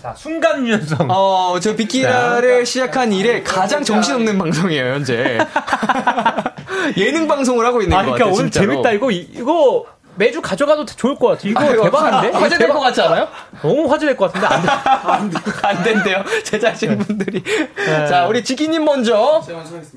[0.00, 1.08] 자, 순간 유연성.
[1.10, 5.38] 어, 저 비키라를 시작한 이래 가장 정신없는 방송이에요, 현재.
[6.96, 8.72] 예능 방송을 하고 있는 아, 것 그러니까 같아요, 오늘 진짜로.
[8.72, 8.92] 재밌다.
[8.92, 9.84] 이거 이- 이거
[10.16, 11.40] 매주 가져가도 좋을 것 같아.
[11.44, 12.30] 이거 아, 이거 대박인데?
[12.36, 13.28] 화- 화제될 것 같지 않아요?
[13.62, 14.46] 너무 화제될 것 같은데
[15.06, 15.36] 안 돼.
[15.62, 17.42] 안 된대요, 제작진분들이.
[18.08, 19.42] 자, 우리 지키님 먼저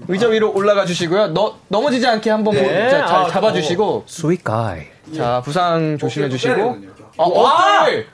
[0.07, 1.27] 의자 위로 올라가 주시고요.
[1.27, 2.89] 너, 넘어지지 않게 한번 뭐- 네.
[2.89, 4.03] 자, 잘 아, 잡아주시고.
[4.07, 4.81] sweet guy.
[5.15, 6.77] 자, 부상 조심해 주시고.
[7.17, 8.07] 어, 어깨를,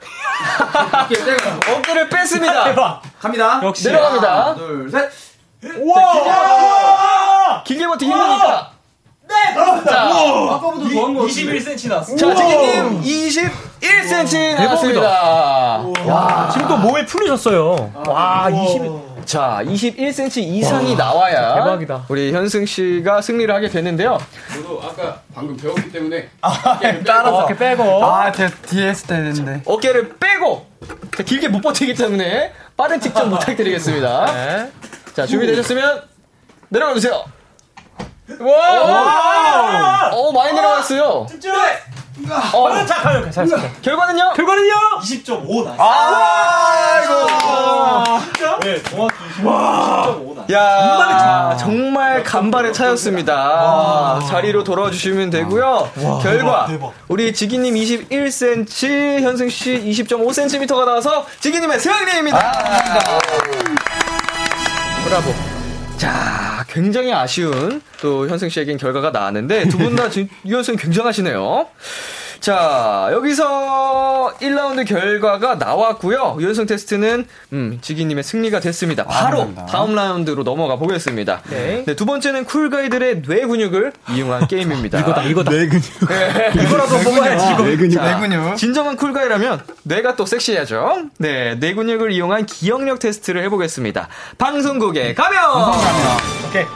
[1.78, 2.64] 어깨를 뺐습니다.
[2.74, 3.02] 대박.
[3.20, 3.60] 갑니다.
[3.62, 3.86] 역시.
[3.88, 4.54] 내려갑니다.
[4.54, 5.10] 둘, 셋.
[7.64, 8.70] 길게 버티기 힘드니까.
[9.28, 12.16] 아까보다 더한 거 21cm 나왔어.
[12.16, 15.82] 자, 지키님 21cm 나왔습니다.
[16.06, 17.92] 와, 지금 또 몸에 풀리셨어요.
[18.06, 19.06] 와, 20.
[19.26, 22.04] 자, 21cm 이상이 나와야 대박이다.
[22.08, 24.18] 우리 현승 씨가 승리를 하게 되는데요.
[24.54, 26.28] 저도 아까 방금 배웠기 때문에
[27.04, 27.38] 따라서.
[27.40, 28.04] 이렇게 빼고.
[28.04, 29.62] 아, 제가 뒤에 했을 때 했는데.
[29.64, 30.66] 어깨를 빼고
[31.16, 34.26] 자, 길게 못 버티기 때문에 빠른 직전 부탁드리겠습니다.
[34.32, 34.70] 네.
[35.14, 36.02] 자, 준비되셨으면
[36.68, 37.24] 내려가 주세요.
[38.40, 40.10] 와!
[40.12, 41.26] 어, 많이 내려갔어요.
[42.52, 43.30] 어, 자, 가요.
[43.30, 43.70] 자, 자, 자.
[43.82, 44.32] 결과는요?
[44.34, 44.74] 결과는요?
[45.00, 45.74] 20.5 나.
[45.78, 47.26] 아이고.
[48.62, 49.14] 네, 정확히
[50.52, 54.20] 야, 정말 간발의 차였습니다.
[54.28, 55.90] 자리로 돌아와 주시면 되고요.
[56.22, 56.66] 결과
[57.08, 62.52] 우리 지기님 21cm, 현승 씨 20.5cm가 나와서 지기님의 승리입니다.
[65.04, 65.34] 브라보.
[65.96, 70.04] 자, 굉장히 아쉬운 또 현승 씨에겐 결과가 나왔는데 두 분 다
[70.44, 71.66] 유연성이 굉장하시네요.
[72.38, 76.36] 자, 여기서 1라운드 결과가 나왔고요.
[76.38, 77.24] 유연성 테스트는
[77.54, 79.04] 음, 지기님의 승리가 됐습니다.
[79.04, 79.66] 바로 감사합니다.
[79.66, 81.40] 다음 라운드로 넘어가 보겠습니다.
[81.48, 81.84] 네.
[81.96, 85.00] 두 번째는 쿨가이들의 뇌 근육을 이용한 게임입니다.
[85.00, 85.50] 이거다, 이거다.
[85.50, 85.82] 내 근육.
[86.62, 87.62] 이거라도 뽑아야지, 이거.
[87.64, 87.92] 내 근육.
[87.94, 88.56] 자, 내 근육.
[88.58, 91.04] 진정한 쿨가이라면 뇌가 또 섹시하죠.
[91.18, 94.08] 네, 뇌 근육을 이용한 기억력 테스트를 해보겠습니다.
[94.36, 95.40] 방송국에 가면.
[96.62, 96.66] 오케이.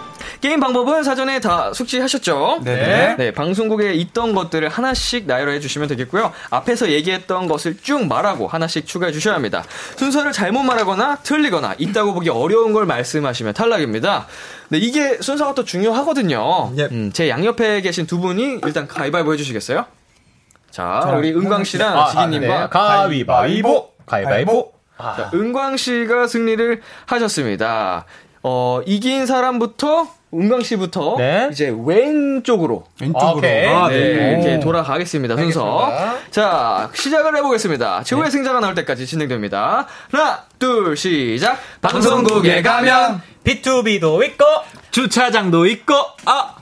[0.40, 2.60] 게임 방법은 사전에 다 숙지하셨죠?
[2.64, 3.14] 네.
[3.16, 6.32] 네, 방송국에 있던 것들을 하나씩 나열해 주시면 되겠고요.
[6.50, 9.64] 앞에서 얘기했던 것을 쭉 말하고 하나씩 추가해 주셔야 합니다.
[9.96, 14.26] 순서를 잘못 말하거나 틀리거나 있다고 보기 어려운 걸 말씀하시면 탈락입니다.
[14.68, 16.72] 네, 이게 순서가 또 중요하거든요.
[16.78, 16.84] 예.
[16.90, 19.84] 음, 제 양옆에 계신 두 분이 일단 가위바위보 해주시겠어요?
[20.70, 22.66] 자, 우리 은광 씨랑 아, 지기님과 네.
[22.70, 23.90] 가위바위보.
[24.06, 24.72] 가위바위보.
[24.98, 28.04] 자, 은광 씨가 승리를 하셨습니다.
[28.42, 31.48] 어, 이긴 사람부터 은광 씨부터 네.
[31.50, 33.38] 이제 왼쪽으로 왼쪽으로.
[33.38, 33.62] 오케이.
[33.62, 35.36] 네, 아, 이렇게 돌아가겠습니다.
[35.36, 35.86] 순서.
[35.86, 36.30] 알겠습니다.
[36.30, 38.04] 자, 시작을 해보겠습니다.
[38.04, 39.86] 최후의 승자가 나올 때까지 진행됩니다.
[40.12, 41.58] 하나, 둘, 시작.
[41.82, 44.44] 방송국에 가면 B2B도 있고,
[44.92, 45.94] 주차장도 있고,
[46.26, 46.54] 아!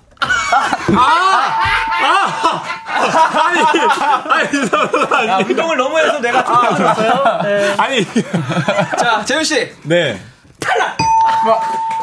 [5.27, 7.41] 야, 운동을 너무 해서 내가 좀 들었어요.
[7.43, 7.75] 네.
[7.77, 8.05] 아니,
[8.99, 9.71] 자, 재윤 씨.
[9.85, 10.19] 네.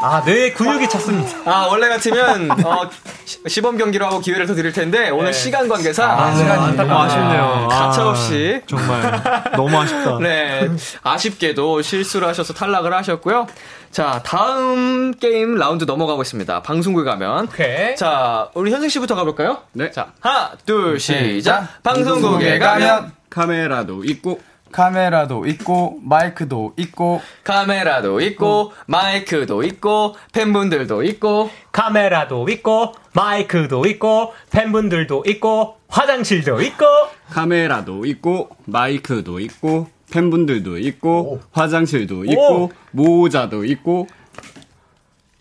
[0.01, 1.37] 아, 뇌 근육이 찼습니다.
[1.51, 2.89] 아, 원래 같으면 어,
[3.25, 7.67] 시- 시범 경기로 하고 기회를 더 드릴 텐데 오늘 시간 관계상 시간이 너무 아쉽네요.
[7.69, 9.23] 가차 아, 없이 정말
[9.55, 10.19] 너무 아쉽다.
[10.21, 10.69] 네,
[11.01, 13.47] 아쉽게도 실수를 하셔서 탈락을 하셨고요.
[13.91, 16.61] 자, 다음 게임 라운드 넘어가고 있습니다.
[16.61, 17.45] 방송국에 가면.
[17.45, 17.95] 오케이.
[17.95, 19.59] 자, 우리 현승 씨부터 가볼까요?
[19.71, 19.89] 네.
[19.91, 21.61] 자, 하나, 둘, 시작.
[21.61, 23.13] 자, 방송국에 가면.
[23.29, 24.39] 카메라도 있고
[24.75, 27.21] 카메라도 있고 마이크도 있고.
[27.45, 36.85] 카메라도 있고, 마이크도 있고, 팬분들도 있고, 카메라도 있고, 마이크도 있고, 팬분들도 있고, 화장실도 있고,
[37.29, 44.07] 카메라도 있고 마이크도 있고 팬분들도 있고 화장실도 있고 모자도 있고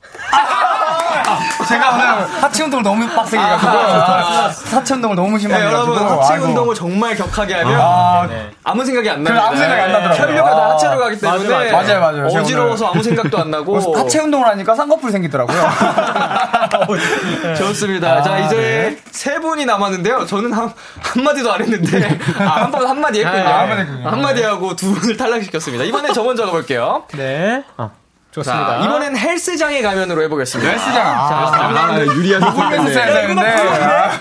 [1.68, 6.32] 제가 오늘 하체 운동을 너무 빡세게 해가지고 하체 운동을 너무 네, 심하게 여러분, 해가지고 하체
[6.34, 6.46] 아이고.
[6.46, 8.28] 운동을 정말 격하게 하면 아,
[8.64, 9.40] 아무 생각이 안 나요.
[9.40, 10.26] 아무 생각이 안 나더라고요.
[10.26, 12.26] 혈류가 다 하체로 가기 때문에 맞아요, 맞아요.
[12.26, 15.58] 어지러워서 아무 생각도 안 나고 뭐 하체 운동을 하니까 쌍꺼풀 생기더라고요.
[17.56, 18.22] 좋습니다.
[18.22, 20.26] 자, 이제 세 분이 남았는데요.
[20.26, 23.44] 저는 한, 한마디도 안 했는데, 아, 한번 한마디 했군요.
[23.48, 25.84] 아, 한마디 하고 두 분을 탈락시켰습니다.
[25.84, 27.04] 이번엔 저 먼저 가볼게요.
[27.14, 27.62] 네.
[27.76, 27.90] 어,
[28.35, 28.78] 좋습니다.
[28.78, 30.70] 자, 이번엔 헬스장에 가면으로 해보겠습니다.
[30.70, 31.07] 헬스장.
[31.07, 32.45] 아, 아, 유리하게
[32.76, 33.57] 헬스 해야 되는데.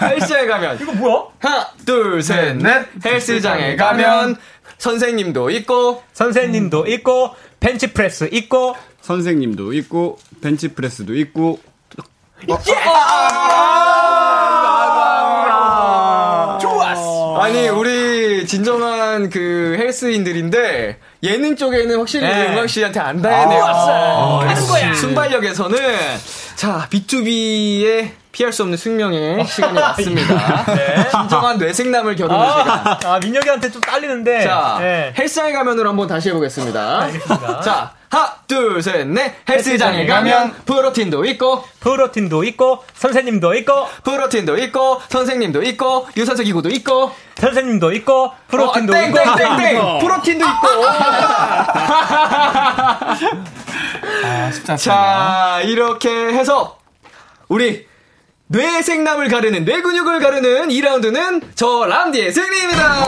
[0.02, 0.80] 헬스장에 가면.
[0.82, 1.24] 이거 뭐야?
[1.40, 2.88] 하나, 둘, 셋, 넷.
[3.04, 4.38] 헬스장에 가면,
[4.78, 11.60] 선생님도 있고, 선생님도 있고, 벤치프레스 있고, 선생님도 있고 벤치프레스도 있고
[17.40, 22.50] 아니, 우리 진정한 그 헬스인들인데, 예능 쪽에는 확실히 네.
[22.50, 23.64] 은광 씨한테 안 닿네요.
[23.64, 24.94] 하는 거야.
[24.94, 25.78] 순발력에서는,
[26.56, 30.66] 자, B2B의 피할 수 없는 숙명의 시간이 왔습니다.
[31.12, 32.68] 진정한 뇌생남을 겨루는 시간.
[32.68, 34.44] 아, 아, 민혁이한테 좀 딸리는데.
[34.44, 35.14] 자, 네.
[35.16, 37.02] 헬스장에 가면으로 한번 다시 해보겠습니다.
[37.02, 37.62] 알겠습니다.
[37.62, 39.36] 자, 하나, 둘, 셋, 넷.
[39.48, 47.12] 헬스장에 가면 프로틴도 있고, 프로틴도 있고, 선생님도 있고, 프로틴도 있고, 선생님도 있고, 유산소 기구도 있고,
[47.36, 49.24] 선생님도 있고, 프로틴도 어, 땡, 있고.
[49.24, 50.00] 땡, 땡, 땡.
[50.02, 50.68] 프로틴도 있고.
[54.26, 54.78] 아, 쉽지 않습니다.
[54.78, 56.80] 자, 이렇게 해서
[57.48, 57.93] 우리
[58.54, 63.04] 뇌생남을 가르는 뇌 근육을 가르는 2라운드는 저 람디의 승리입니다.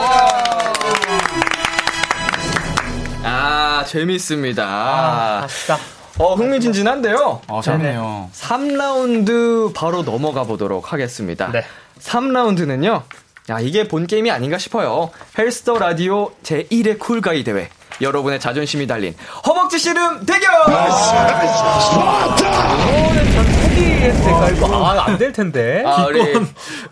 [3.22, 5.44] 아, 재밌습니다.
[5.44, 5.78] 아쉽다.
[6.18, 7.42] 어, 흥미진진한데요.
[7.46, 8.28] 어, 재밌네요.
[8.34, 11.52] 3라운드 바로 넘어가 보도록 하겠습니다.
[11.52, 11.64] 네.
[12.00, 13.02] 3라운드는요.
[13.50, 15.10] 야, 이게 본 게임이 아닌가 싶어요.
[15.38, 17.68] 헬스터 라디오 제1회 쿨가이 대회.
[18.00, 19.14] 여러분의 자존심이 달린
[19.46, 20.50] 허벅지 씨름 대결!
[20.66, 20.72] 포
[23.76, 24.50] 기했을까?
[24.50, 25.82] 이거 아, 안 될 텐데.
[25.86, 26.20] 아, 우리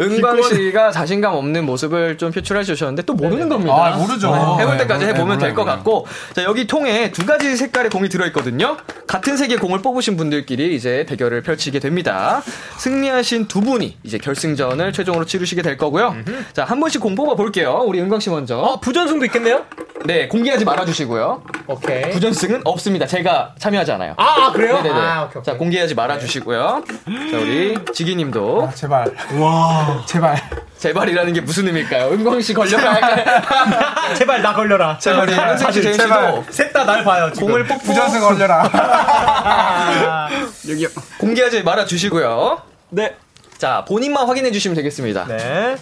[0.01, 3.75] 은광 씨가 자신감 없는 모습을 좀 표출해 주셨는데 또 모르는 겁니다.
[3.75, 4.31] 아, 모르죠.
[4.33, 6.07] 네, 해볼 네, 때까지 모르- 해보면 네, 될것 같고.
[6.35, 8.77] 자, 여기 통에 두 가지 색깔의 공이 들어있거든요.
[9.07, 12.43] 같은 색의 공을 뽑으신 분들끼리 이제 대결을 펼치게 됩니다.
[12.79, 16.15] 승리하신 두 분이 이제 결승전을 최종으로 치르시게 될 거고요.
[16.55, 17.83] 자, 한 분씩 공 뽑아 볼게요.
[17.85, 18.59] 우리 은광 씨 먼저.
[18.59, 19.63] 어, 부전승도 있겠네요?
[20.07, 21.43] 네, 공개하지 말아주시고요.
[21.67, 22.11] 오케이.
[22.11, 23.07] 부전승은 없습니다.
[23.07, 24.15] 제가 참여하지 않아요.
[24.17, 24.77] 아, 아, 그래요?
[24.77, 24.95] 네네네.
[24.95, 25.43] 아, 오케이, 오케이.
[25.53, 26.74] 자, 공개하지 말아주시고요.
[26.83, 28.69] 자, 우리 지기님도.
[28.71, 29.07] 아, 제발.
[29.39, 30.03] 와.
[30.07, 30.37] 제발.
[30.79, 32.11] 제발이라는 게 무슨 의미일까요?
[32.13, 33.25] 은광 씨 할까요?
[34.17, 34.99] 제발 나 걸려라.
[34.99, 36.43] 자, 우리 현승 씨, 제발.
[36.43, 37.49] 씨도 셋다 날 봐요, 지금.
[37.49, 38.69] 공을 뽑고 부전승 걸려라.
[38.73, 40.29] 아,
[40.69, 40.89] 여기요
[41.19, 42.61] 공개하지 말아 주시고요.
[42.91, 43.17] 네.
[43.57, 45.27] 자, 본인만 확인해 주시면 되겠습니다.
[45.27, 45.77] 네.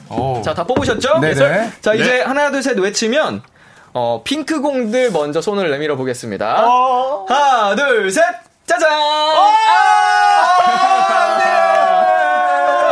[0.44, 1.19] 자, 다 뽑으셨죠?
[1.20, 1.73] 네네.
[1.81, 3.43] 자, 이제 하나, 둘, 셋 외치면,
[3.94, 6.64] 어, 핑크 공들 먼저 손을 내밀어 보겠습니다.
[6.64, 7.27] 어.
[7.28, 8.23] 하나, 둘, 셋!
[8.67, 8.89] 짜잔!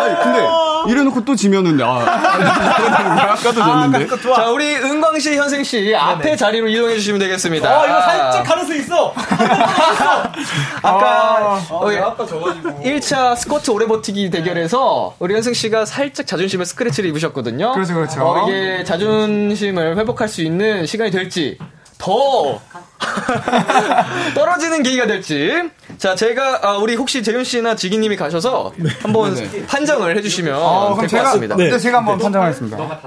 [0.00, 0.48] 아니, 근데
[0.88, 1.98] 이래놓고 또 지면은 아,
[3.32, 4.08] 아까도 졌는데.
[4.34, 7.80] 자, 우리 은광 씨, 현생 씨, 앞에 자리로 이동해 주시면 되겠습니다.
[7.80, 9.14] 어, 이거 살짝 가능성 있어.
[10.82, 12.70] 아까, 어, 아까 져가지고.
[12.82, 17.72] 1차 스쿼트 오래 버티기 대결에서 우리 현승씨가 살짝 자존심에 스크래치를 입으셨거든요.
[17.72, 18.22] 그렇죠, 그렇죠.
[18.26, 21.58] 어, 이게 자존심을 회복할 수 있는 시간이 될지,
[21.98, 22.58] 더
[24.34, 25.52] 떨어지는 계기가 될지.
[25.98, 29.34] 자, 제가, 아, 우리 혹시 재윤 씨나 지기 님이 가셔서 한번
[29.66, 31.56] 판정을 해 주시면 어, 될 그럼 것 제가, 같습니다.
[31.56, 31.78] 네.
[31.78, 33.00] 제가 한번 판정하겠습니다.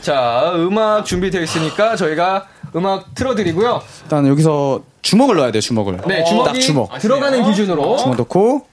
[0.00, 3.82] 자, 음악 준비되어 있으니까 저희가 음악 틀어 드리고요.
[4.02, 6.00] 일단 여기서 주먹을 넣어야 돼요, 주먹을.
[6.06, 6.98] 네, 주먹이 딱 주먹.
[6.98, 7.96] 들어가는 기준으로.
[7.98, 8.66] 주먹 넣고.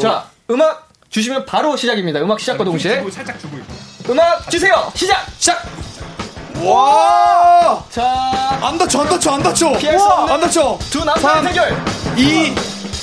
[0.00, 2.20] 자, 음악 주시면 바로 시작입니다.
[2.20, 3.04] 음악 시작과 동시에.
[4.08, 4.90] 음악 주세요!
[4.94, 5.26] 시작!
[5.38, 5.62] 시작!
[6.62, 7.82] 와!
[7.90, 9.72] 자, 안 다쳐, 안 다쳐, 안 다쳐!
[9.78, 10.78] 피할 수 없는 안 다쳐!
[10.90, 11.84] 두 남자의 대결!
[12.16, 12.54] 2,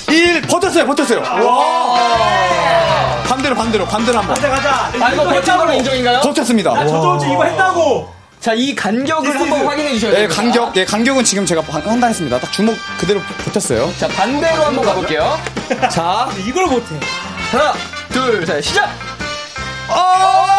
[0.10, 1.22] 1, 버텼어요, 버텼어요.
[1.46, 3.24] 와!
[3.28, 4.36] 반대로, 반대로, 반대로 한 번.
[4.36, 4.92] 가자, 가자.
[5.06, 6.22] 아, 이거 버틴 걸로 인정인가요?
[6.22, 6.88] 버텼습니다.
[6.88, 8.14] 저도 지금 이거 했다고.
[8.40, 10.42] 자, 이 간격을 한번 확인해 주셔야 네, 됩니다.
[10.42, 12.40] 간격, 예, 간격은 지금 제가 판- 판단했습니다.
[12.40, 13.90] 딱 주먹 그대로 버텼어요.
[13.98, 15.40] 자, 반대로 한번 가볼게요.
[15.90, 16.94] 자, 이걸 못해.
[17.52, 17.74] 하나,
[18.12, 18.90] 둘, 셋, 시작!
[19.88, 20.53] 아,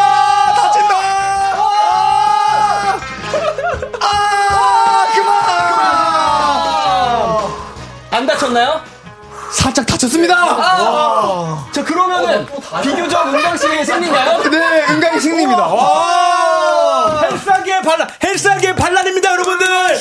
[8.24, 8.80] 안 다쳤나요?
[9.52, 10.34] 살짝 다쳤습니다!
[10.34, 12.46] 아, 자, 그러면은
[12.82, 14.42] 비교적 은광씨의 승리인가요?
[14.50, 15.62] 네, 은강이 승리입니다.
[15.66, 17.20] 와!
[17.22, 19.98] 헬스하기의 반란, 헬스하기의 반란입니다, 여러분들.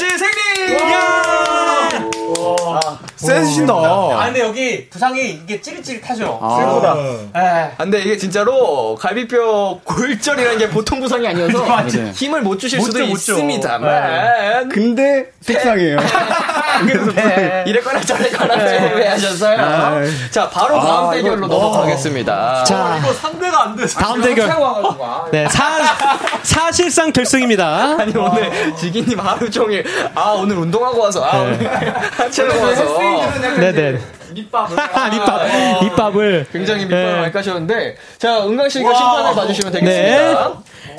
[3.28, 3.74] 세신다.
[3.74, 6.24] 아, 근데 여기 부상이 이게 찌릿찌릿하죠.
[6.58, 6.96] 생각보다.
[7.36, 7.40] 에.
[7.40, 11.64] 아, 근데 이게 진짜로 갈비뼈 골절이라는 게 보통 부상이 아니어서.
[12.14, 13.34] 힘을 못 주실 못 수도 줘, 못 줘.
[13.34, 15.98] 있습니다만 근데 속상해요.
[17.16, 17.64] 네.
[17.68, 20.02] 이랬거나 저랬거나 왜 하셨어요?
[20.32, 22.64] 자, 바로 다음 대결로 넘어가겠습니다.
[22.64, 23.86] 자, 이거 상대가 안 돼.
[23.88, 24.50] 다음 대결.
[25.32, 25.64] 네, 사,
[26.44, 27.98] 사실상 결승입니다.
[28.00, 29.86] 아니 오늘 지기님 하루 종일
[30.16, 31.70] 아 오늘 운동하고 와서 아 오늘
[32.18, 32.84] 하체하고 와서
[33.60, 34.00] 네네.
[34.34, 34.76] 밑밥을
[35.12, 36.48] 밑밥, 밑밥을.
[36.52, 37.20] 굉장히 밑밥을 네.
[37.20, 40.54] 많이 까셨는데 자 은강 씨가 심판을 봐주시면 되겠습니다.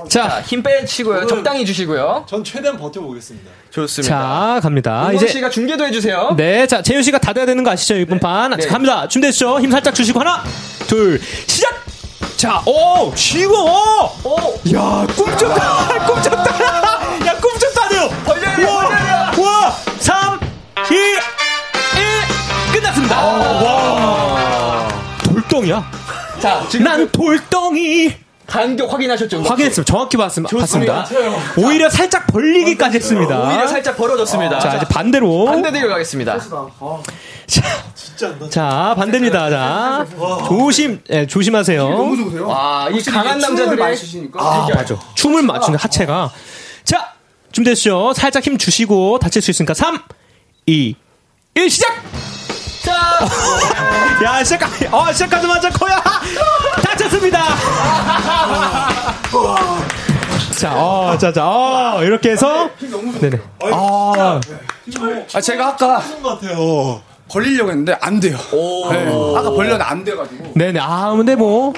[0.09, 1.27] 자, 힘 빼치고요.
[1.27, 2.27] 적당히 주시고요.
[2.28, 3.51] 전 최대한 버텨보겠습니다.
[3.70, 4.55] 좋습니다.
[4.55, 5.01] 자, 갑니다.
[5.03, 5.27] 은광 이제.
[5.28, 6.35] 씨가 중계도 해주세요.
[6.36, 7.95] 네, 자, 재윤 씨가 다 돼야 되는 거 아시죠?
[7.97, 8.51] 이번 판.
[8.51, 8.59] 네.
[8.59, 9.09] 자, 갑니다.
[9.09, 9.61] 준비됐죠?
[9.61, 10.43] 힘 살짝 주시고, 하나,
[10.86, 11.73] 둘, 시작!
[12.36, 14.11] 자, 오, 쥐고, 오!
[14.24, 14.36] 오,
[14.74, 15.89] 야, 꿈쩍다!
[16.07, 17.27] 꿈쩍다!
[17.27, 18.09] 야, 꿈쩍다네요!
[18.27, 19.49] 벌려요, 와, 벌려요.
[19.49, 19.70] 와,
[20.01, 20.39] 3,
[20.91, 20.95] 2,
[22.95, 23.25] 1, 끝났습니다!
[23.25, 24.89] 와,
[25.25, 25.91] 돌덩이야.
[26.41, 28.15] 자, 지금 난 돌덩이!
[28.47, 29.43] 간격 확인하셨죠?
[29.43, 29.91] 확인했습니다.
[29.91, 30.51] 정확히 봤습니다.
[30.51, 30.95] 좋습니다.
[30.97, 31.41] 봤습니다.
[31.57, 33.49] 오히려 살짝 벌리기까지 했습니다.
[33.49, 34.59] 오히려 살짝 벌어졌습니다.
[34.61, 35.47] 자, 이제 반대로.
[35.47, 36.39] 반대 대결 가겠습니다.
[37.47, 39.51] 자, 자, 반대입니다.
[39.51, 40.07] 자,
[40.47, 41.89] 조심, 예, 조심하세요.
[41.89, 42.47] 너무 좋으세요.
[42.47, 44.39] 와, 이 강한 남자들의 많이 쓰시니까.
[44.41, 44.97] 아, 맞아.
[45.15, 46.31] 춤을 맞추는 하체가.
[46.85, 47.12] 자,
[47.51, 48.12] 준비됐죠?
[48.15, 49.99] 살짝 힘 주시고 다칠 수 있으니까 3,
[50.66, 50.95] 2,
[51.55, 51.89] 1, 시작!
[53.05, 56.03] 자, 야, 시작, 어, 시작하자마자 코야!
[56.83, 57.43] 다쳤습니다!
[60.59, 62.71] 자, 어, 자, 자, 어, 이렇게 해서.
[63.21, 63.39] 네네.
[63.73, 64.41] 아,
[65.35, 66.03] 아, 제가 아까
[67.29, 68.37] 벌리려고 했는데 안 돼요.
[68.91, 69.09] 네.
[69.37, 70.53] 아까 벌렸는데 안 돼가지고.
[70.55, 70.81] 네네.
[70.81, 71.73] 아, 근데 뭐.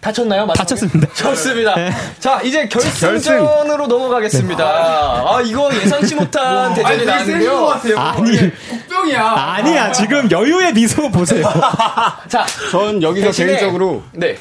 [0.00, 0.46] 다쳤나요?
[0.46, 0.58] 마지막에?
[0.58, 1.12] 다쳤습니다.
[1.14, 1.74] 좋습니다.
[1.74, 1.90] 네.
[2.20, 4.64] 자, 이제 결승전으로 넘어가겠습니다.
[4.64, 7.68] 아, 이거 예상치 못한 대전이 나왔는데요.
[7.96, 9.22] 아니, 국병이야.
[9.28, 9.92] 아니야.
[9.92, 11.44] 지금 여유의 미소 보세요.
[12.28, 14.38] 자, 전 여기서 대신에- 개인적으로 네.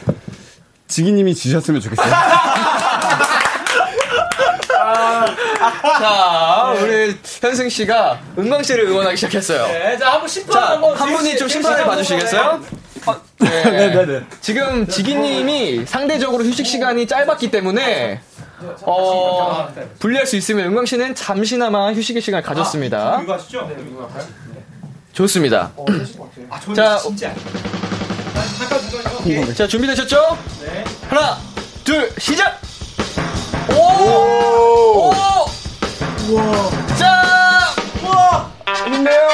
[0.87, 2.07] 지기님이 지셨으면 좋겠어요.
[5.99, 9.67] 자, 우리 현승 씨가 은광 씨를 응원하기 시작했어요.
[9.67, 10.95] 네, 자, 한번 심판 자, 한번.
[10.95, 12.61] 한 분이 좀 심판을 봐주시겠어요?
[13.07, 14.21] 어, 네.
[14.41, 18.21] 지금 지기님이 상대적으로 휴식 시간이 짧았기 때문에
[18.83, 19.69] 어,
[19.99, 23.21] 분리할 수 있으면 은광 씨는 잠시나마 휴식의 시간을 가졌습니다.
[23.23, 23.69] 이거 하시죠?
[25.13, 25.71] 좋습니다.
[26.49, 26.99] 아, 저는 자.
[29.55, 30.37] 자, 준비되셨죠?
[30.61, 30.83] 네.
[31.09, 31.37] 하나,
[31.83, 32.59] 둘, 시작!
[33.71, 35.09] 오!
[35.09, 35.11] 오!
[36.97, 37.73] 자!
[38.03, 38.51] 우와!
[38.83, 39.27] 재밌네요.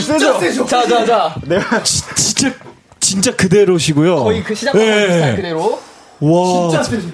[0.00, 0.66] 진짜 세죠.
[0.66, 1.34] 자, 자, 자.
[1.82, 2.52] 진짜,
[3.00, 4.24] 진짜 그대로시고요.
[4.24, 5.36] 거의 그 시작과 거의 네.
[5.36, 5.80] 그대로.
[6.20, 6.70] 와.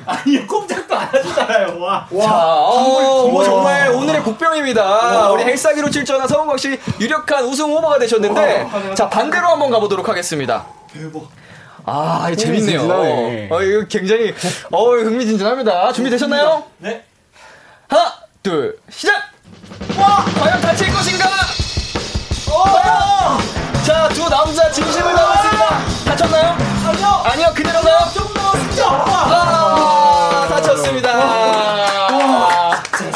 [0.07, 1.81] 아니, 꼼짝 생각도 안 하시잖아요.
[1.81, 2.07] 와.
[2.20, 5.31] 자, 어, 정말 오늘의 복병입니다.
[5.31, 10.66] 우리 헬사기로 출전한 서은광 씨 유력한 우승 후보가 되셨는데, 자, 반대로 한번 가보도록 하겠습니다.
[10.93, 11.28] 대박.
[11.86, 12.82] 아, 재밌네요.
[13.51, 14.35] 어, 이거 굉장히,
[14.70, 15.93] 어, 흥미진진합니다.
[15.93, 16.65] 준비되셨나요?
[16.78, 17.05] 네.
[17.89, 18.12] 하나,
[18.43, 19.15] 둘, 시작!
[19.98, 20.24] 와!
[20.39, 21.27] 과연 다칠 것인가?
[23.85, 25.78] 자, 두 남자 진심을 담았습니다.
[26.05, 26.56] 다쳤나요?
[26.86, 27.06] 아니요!
[27.24, 27.98] 아니요, 그대로 가요?
[28.12, 28.86] 조금 남았습니다.
[28.86, 31.10] 아, 다쳤습니다.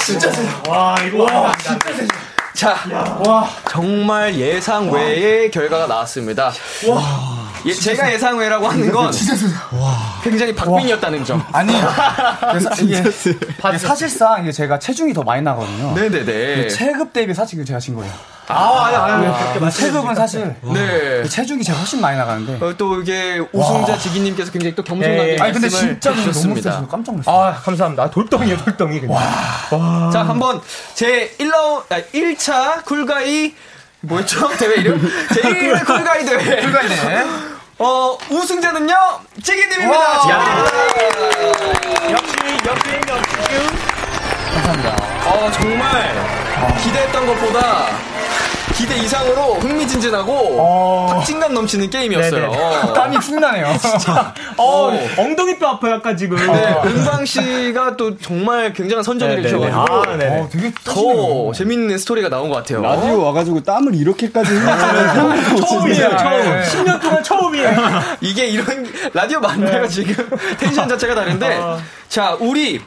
[0.05, 0.49] 진짜 세요.
[0.69, 1.79] 와, 이거 와, 진짜
[2.55, 2.77] 자,
[3.69, 6.53] 정말 예상 외의 결과가 나왔습니다.
[7.67, 9.11] 예, 제가 예상 외라고 하는 건
[10.23, 11.45] 굉장히 박빙이었다는 점.
[11.53, 11.73] 아니,
[12.83, 13.03] 이게
[13.79, 15.95] 사실상 이게 제가 체중이 더 많이 나거든요.
[15.95, 16.69] 네네네.
[16.69, 18.13] 체급 대비 사실 제가 진 거예요.
[18.47, 19.71] 아, 아니, 아니, 아니.
[19.71, 21.25] 체급은 사실 네.
[21.25, 22.65] 체중이 제가 훨씬 많이 나가는데.
[22.65, 25.39] 어, 또 이게 우승자 지기님께서 굉장히 또 겸손하게 예, 예.
[25.41, 26.15] 아니 근데 진짜.
[26.15, 27.35] 세서 깜짝 놀랐어요.
[27.35, 28.03] 아, 감사합니다.
[28.03, 29.01] 아, 돌덩이에요, 돌덩이.
[29.01, 29.19] 그냥.
[30.13, 30.61] 자, 한번
[30.95, 33.55] 제 1라운, 아, 1차 쿨가이,
[34.01, 34.49] 뭐였죠?
[34.59, 35.01] 대회 이름?
[35.33, 36.61] 제 1회 쿨가이 대회.
[36.63, 37.25] 쿨가이 대회.
[37.79, 38.95] 어, 우승자는요,
[39.43, 39.99] 지기님입니다.
[39.99, 40.15] 와.
[42.11, 43.37] 역시, 역시, 역시.
[44.55, 44.97] 감사합니다.
[45.27, 46.15] 어, 정말
[46.83, 47.87] 기대했던 것보다
[48.75, 51.07] 기대 이상으로 흥미진진하고 어.
[51.11, 52.51] 박진감 넘치는 게임이었어요.
[52.51, 52.93] 네네.
[52.95, 53.67] 땀이 훅 나네요.
[54.59, 54.99] 어, 어.
[55.17, 56.37] 엉덩이뼈 아파요, 약간 지금.
[56.37, 59.39] 네, 은광 씨가 또 정말 굉장한 선전을.
[59.39, 60.41] 해주셔가지고 아, 네네.
[60.41, 62.83] 어, 되게 더 재밌는 스토리가 나온 것 같아요.
[62.83, 66.43] 라디오 와가지고 땀을 이렇게까지 흘리는 처음이에요, 처음.
[66.43, 66.63] 네.
[66.63, 67.71] 10년 동안 처음이에요.
[68.21, 70.15] 이게 이런 라디오 맞나요 지금
[70.59, 71.61] 텐션 자체가 다른데
[72.09, 72.81] 자 우리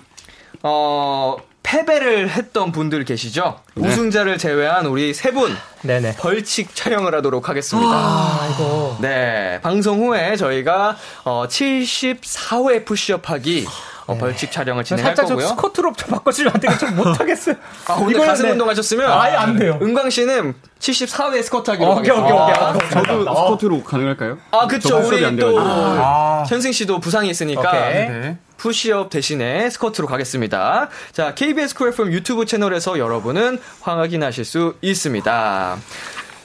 [0.63, 1.35] 어
[1.67, 6.15] 패배를 했던 분들 계시죠 우승자를 제외한 우리 세분 네네.
[6.15, 7.91] 벌칙 촬영을 하도록 하겠습니다.
[7.93, 8.97] 아, 이거.
[9.01, 10.95] 네 방송 후에 저희가
[11.25, 13.67] 어 74회 푸시업 하기
[14.05, 15.49] 어, 벌칙 촬영을 진행할 살짝 좀 거고요.
[15.55, 17.55] 스쿼트로 좀 바꿔주면 안좀 못하겠어요.
[17.87, 18.51] 아, 오늘 이거는 가슴 네.
[18.51, 19.77] 운동하셨으면 아예 안 돼요.
[19.81, 22.31] 은광 씨는 74회 스쿼트 하기로 오케이, 오케이.
[22.31, 22.89] 오케이.
[22.91, 23.45] 저도 어.
[23.47, 24.37] 스쿼트로 가능할까요?
[24.51, 24.99] 아, 그쵸.
[24.99, 25.59] 우리 안 또.
[25.59, 26.45] 아.
[26.47, 27.69] 현승 씨도 부상이 있으니까.
[27.69, 28.07] 오케이.
[28.07, 28.37] 네.
[28.57, 30.89] 푸시업 대신에 스쿼트로 가겠습니다.
[31.13, 35.77] 자, KBS Cool FM 유튜브 채널에서 여러분은 확인하실 수 있습니다.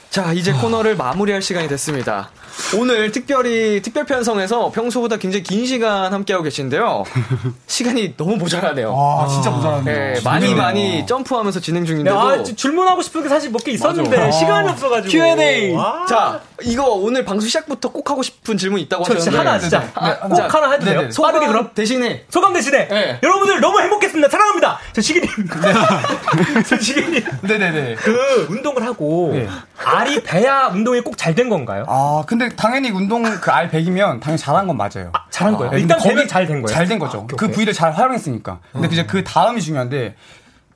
[0.09, 2.29] 자, 이제 코너를 마무리할 시간이 됐습니다.
[2.77, 7.03] 오늘 특별히 특별 편성에서 평소보다 굉장히 긴 시간 함께하고 계신데요.
[7.65, 8.93] 시간이 너무 모자라네요.
[8.95, 10.13] 아, 진짜 모자라네요.
[10.13, 13.71] 네, 많이 많이 점프하면서 진행 네, 중인데도 아, 지- 질문하고 싶은 게 사실 몇 개
[13.71, 14.31] 있었는데 맞아.
[14.31, 15.11] 시간이 없어가지고.
[15.11, 15.75] Q&A.
[15.75, 16.05] 아.
[16.07, 19.91] 자, 이거 오늘 방송 시작부터 꼭 하고 싶은 질문 있다고 저 진짜 하셨는데 하나 진짜
[19.95, 20.99] 아, 꼭 자, 하나 해도 돼요?
[21.01, 21.09] 네네.
[21.21, 23.19] 빠르게 그럼 소감 대신에 소감 대신에 네.
[23.21, 24.29] 여러분들 너무 행복했습니다.
[24.29, 24.79] 사랑합니다.
[24.93, 25.29] 저 시기님,
[26.67, 27.95] 저 시기님 네네네.
[27.95, 29.47] 그 운동을 하고 네.
[29.83, 31.85] 알이 배야 운동이 꼭 잘 된 건가요?
[31.87, 35.11] 아, 근데 당연히 운동 그알 100이면 당연히 잘한 건 맞아요.
[35.31, 35.71] 잘한 거예요.
[35.71, 36.67] 네, 일단 근데 되면 잘된 거예요.
[36.75, 37.27] 잘 된 거죠.
[37.31, 37.49] 아, 그.
[37.53, 38.59] 부위를 잘 활용했으니까.
[38.71, 40.15] 근데 이제 그 다음이 중요한데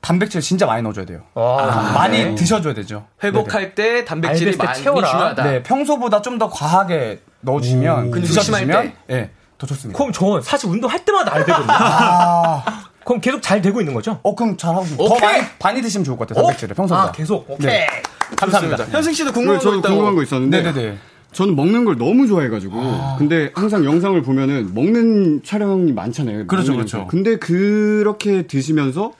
[0.00, 1.22] 단백질 진짜 많이 넣어줘야 돼요.
[1.34, 2.34] 아, 많이 네.
[2.34, 3.06] 드셔줘야 되죠.
[3.22, 5.08] 회복할 때 단백질이 많이 채워라.
[5.10, 5.42] 중요하다.
[5.44, 9.14] 네, 평소보다 좀 더 과하게 넣어주시면 근육 심할 드셔주시면 때?
[9.14, 9.98] 예, 더 좋습니다.
[9.98, 11.72] 그럼 저 사실 운동할 때마다 알 되거든요.
[11.72, 12.64] 아,
[13.04, 14.20] 그럼 계속 잘 되고 있는 거죠?
[14.22, 15.04] 어 그럼 잘하고 있습니다.
[15.04, 15.18] 더.
[15.20, 16.44] 많이 많이 드시면 좋을 것 같아요.
[16.44, 17.08] 단백질을 평소보다.
[17.08, 17.50] 아, 계속.
[17.50, 17.66] 오케이.
[17.66, 17.86] 네.
[18.36, 18.84] 감사합니다.
[18.84, 19.88] 현승 씨도 그리고 궁금한 거 있다고.
[19.94, 20.98] 궁금한 거 있었는데 네네네.
[21.32, 26.46] 저는 먹는 걸 너무 좋아해가지고 근데 항상 영상을 보면은 먹는 촬영이 많잖아요.
[26.46, 27.06] 그렇죠, 그렇죠.
[27.08, 29.12] 근데 그렇게 드시면서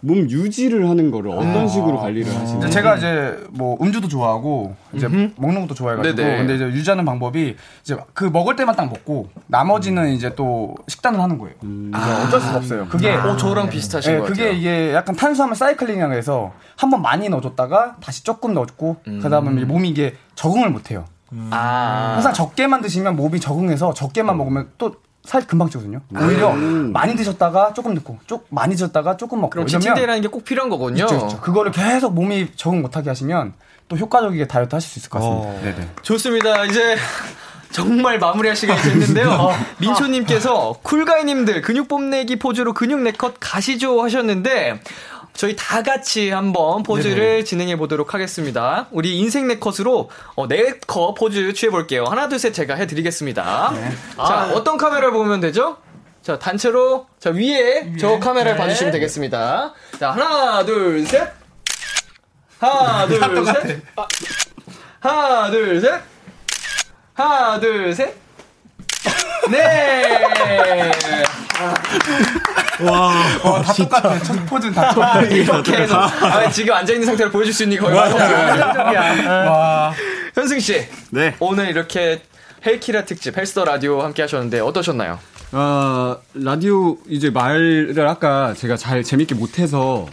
[0.00, 5.08] 몸 유지를 하는 거를 어떤 식으로 관리를 하시는지 이제 제가 이제 뭐 음주도 좋아하고 이제
[5.08, 6.38] 먹는 것도 좋아해가지고 네네.
[6.38, 11.38] 근데 이제 유지하는 방법이 이제 그 먹을 때만 딱 먹고 나머지는 이제 또 식단을 하는
[11.38, 11.54] 거예요.
[11.62, 12.86] 이제 어쩔 수가 없어요.
[12.88, 14.58] 그게 어, 저랑 비슷하신 예, 것 그게 같아요.
[14.58, 20.70] 이게 약간 탄수화물 사이클링이라고 해서 한번 많이 넣어줬다가 다시 조금 넣었고 그다음에 몸이 이게 적응을
[20.70, 21.06] 못해요.
[21.50, 22.12] 아.
[22.14, 24.94] 항상 적게만 드시면 몸이 적응해서 적게만 먹으면 또
[25.24, 26.00] 살 금방 찌거든요.
[26.18, 29.50] 오히려 많이 드셨다가 조금 넣고, 쪽 많이 드셨다가 조금 먹고.
[29.50, 31.04] 그럼 지침대라는 게 꼭 필요한 거군요.
[31.04, 31.40] 있죠, 있죠.
[31.40, 33.52] 그거를 계속 몸이 적응 못하게 하시면
[33.88, 35.60] 또 효과적이게 다이어트 하실 수 있을 것 같습니다.
[35.62, 35.88] 네네.
[36.02, 36.64] 좋습니다.
[36.64, 36.96] 이제
[37.70, 39.50] 정말 마무리할 시간이 됐는데요.
[39.78, 44.80] 민초님께서 쿨가이님들 근육 뽐내기 포즈로 근육 네컷 가시죠 하셨는데
[45.38, 48.88] 저희 다 같이 한번 포즈를 진행해 보도록 하겠습니다.
[48.90, 52.04] 우리 인생 네 컷으로 어, 네컷 포즈 취해 볼게요.
[52.06, 53.72] 하나 둘 셋 제가 해 드리겠습니다.
[54.16, 55.76] 자 어떤 카메라를 보면 되죠?
[56.22, 59.74] 자 단체로 자 위에 저 카메라를 봐주시면 되겠습니다.
[60.00, 61.32] 자 하나 둘 셋.
[62.58, 63.82] 하나 둘 셋.
[63.94, 64.06] 아,
[65.00, 66.02] 하나 둘 셋.
[67.14, 68.14] 하나, 둘, 셋.
[69.50, 71.22] 네.
[73.42, 74.22] 어, 다 똑같아요.
[74.22, 75.26] 첫 포즈는 다 똑같아요.
[75.34, 79.48] 이렇게 해서 아, 지금 앉아 있는 상태로 보여줄 수 있는 게 거의 완성이야.
[79.50, 79.92] 와.
[80.34, 81.34] 현승 씨, 네.
[81.40, 82.22] 오늘 이렇게
[82.64, 85.18] 헬키라 특집 헬스터 라디오 함께 하셨는데 어떠셨나요?
[85.52, 90.06] 아, 라디오 이제 말을 아까 제가 잘 재밌게 못해서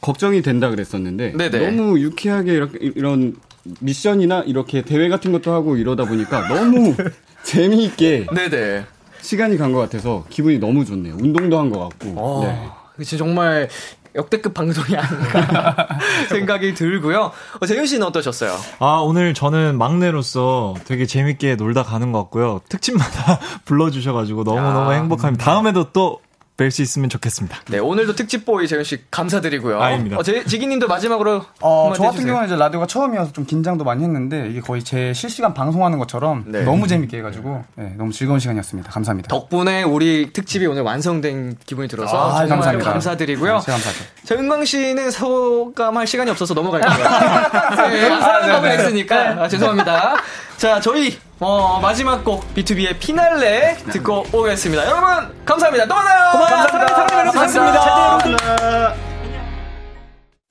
[0.00, 1.70] 걱정이 된다 그랬었는데 네네.
[1.70, 3.34] 너무 유쾌하게 이렇게 이런
[3.80, 6.94] 미션이나 이렇게 대회 같은 것도 하고 이러다 보니까 너무
[7.44, 8.84] 재미있게 네네.
[9.24, 11.14] 시간이 간 것 같아서 기분이 너무 좋네요.
[11.14, 12.12] 운동도 한 것 같고.
[12.16, 12.68] 어, 네.
[12.96, 13.68] 그치 정말
[14.14, 15.88] 역대급 방송이 아닌가
[16.28, 17.32] 생각이 들고요.
[17.60, 18.54] 어, 재윤 씨는 어떠셨어요?
[18.78, 22.60] 아, 오늘 저는 막내로서 되게 재밌게 놀다 가는 것 같고요.
[22.68, 24.96] 특집마다 불러주셔가지고 너무너무 야.
[24.96, 25.44] 행복합니다.
[25.44, 26.20] 다음에도 또
[26.56, 27.62] 뵐 수 있으면 좋겠습니다.
[27.68, 29.80] 네, 오늘도 특집 보이 재윤 씨 감사드리고요.
[29.82, 30.16] 아닙니다.
[30.16, 32.26] 어, 제, 지기님도 마지막으로 어, 저 같은 해주세요.
[32.26, 36.62] 경우는 이제 라디오가 처음이어서 좀 긴장도 많이 했는데 이게 거의 제 실시간 방송하는 것처럼 네.
[36.62, 38.88] 너무 재밌게 해가지고 네, 너무 즐거운 시간이었습니다.
[38.88, 39.28] 감사합니다.
[39.28, 42.92] 덕분에 우리 특집이 오늘 완성된 기분이 들어서 아, 정말 감사합니다.
[42.92, 43.58] 감사드리고요.
[43.58, 44.04] 네, 감사하죠.
[44.24, 46.92] 자, 은광 씨는 소감할 시간이 없어서 넘어갈게요.
[47.90, 50.16] 네, 사랑법을 했으니까 아, 죄송합니다.
[50.56, 54.84] 자, 저희 어, 마지막 곡 B2B의 피날레 듣고 오겠습니다.
[54.86, 55.86] 여러분 감사합니다.
[55.86, 56.30] 또 만나요.
[56.32, 56.88] 고맙습니다.
[56.88, 58.94] 사랑해, 사랑해, 감사합니다.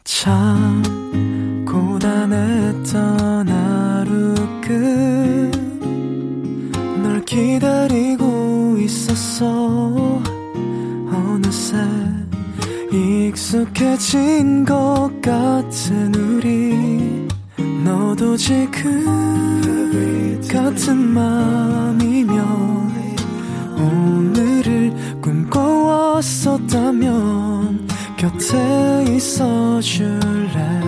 [0.04, 0.84] 참
[1.66, 4.36] 고단했던 하루
[7.02, 10.22] 끝널 기다리고 있었어
[11.12, 11.78] 어느새
[12.92, 17.23] 익숙해진 것 같은 우리
[17.84, 19.04] 너도 지금
[20.50, 22.38] 같은 맘이면
[23.78, 27.88] 오늘을 꿈꿔왔었다면
[28.18, 30.82] 곁에 있어 줄래?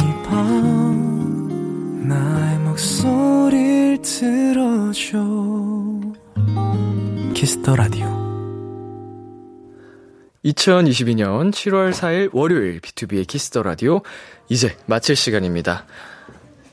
[0.00, 5.24] 이 밤 나의 목소리를 들어줘.
[7.34, 8.12] Kiss the Radio.
[10.44, 14.02] 2022년 7월 4일 월요일 B2B의 키스터 라디오
[14.48, 15.84] 이제 마칠 시간입니다.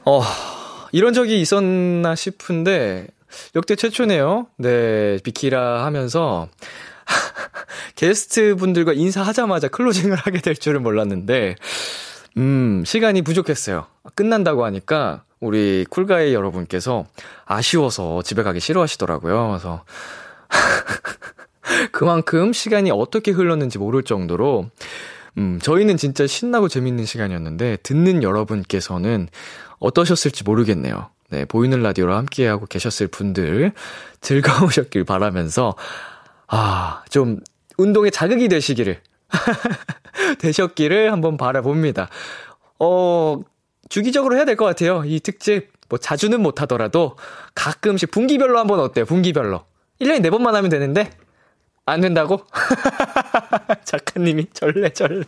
[0.05, 0.21] 어,
[0.91, 3.07] 이런 적이 있었나 싶은데
[3.55, 4.47] 역대 최초네요.
[4.57, 6.47] 네, 비키라 하면서
[7.95, 11.55] 게스트 분들과 인사하자마자 클로징을 하게 될 줄은 몰랐는데
[12.37, 13.85] 음, 시간이 부족했어요.
[14.15, 17.05] 끝난다고 하니까 우리 쿨가이 여러분께서
[17.45, 19.47] 아쉬워서 집에 가기 싫어하시더라고요.
[19.49, 19.83] 그래서
[21.91, 24.69] 그만큼 시간이 어떻게 흘렀는지 모를 정도로
[25.37, 29.27] 음, 저희는 진짜 신나고 재밌는 시간이었는데 듣는 여러분께서는
[29.79, 31.09] 어떠셨을지 모르겠네요.
[31.29, 33.71] 네, 보이는 라디오로 함께하고 계셨을 분들
[34.19, 35.75] 즐거우셨길 바라면서
[36.47, 37.39] 아, 좀
[37.77, 38.99] 운동에 자극이 되시기를
[40.39, 42.09] 되셨기를 한번 바라봅니다.
[42.79, 43.39] 어,
[43.89, 45.03] 주기적으로 해야 될 것 같아요.
[45.05, 47.15] 이 특집 뭐 자주는 못 하더라도
[47.55, 49.05] 가끔씩 분기별로 한번 어때요?
[49.05, 49.63] 분기별로.
[50.01, 51.09] 1년에 4번만 하면 되는데
[51.91, 52.41] 안 된다고?
[53.85, 55.23] 작가님이 절레 절레.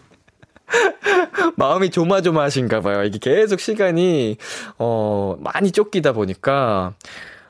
[1.57, 3.03] 마음이 조마조마하신가 봐요.
[3.03, 4.37] 이게 계속 시간이,
[4.77, 6.93] 어, 많이 쫓기다 보니까,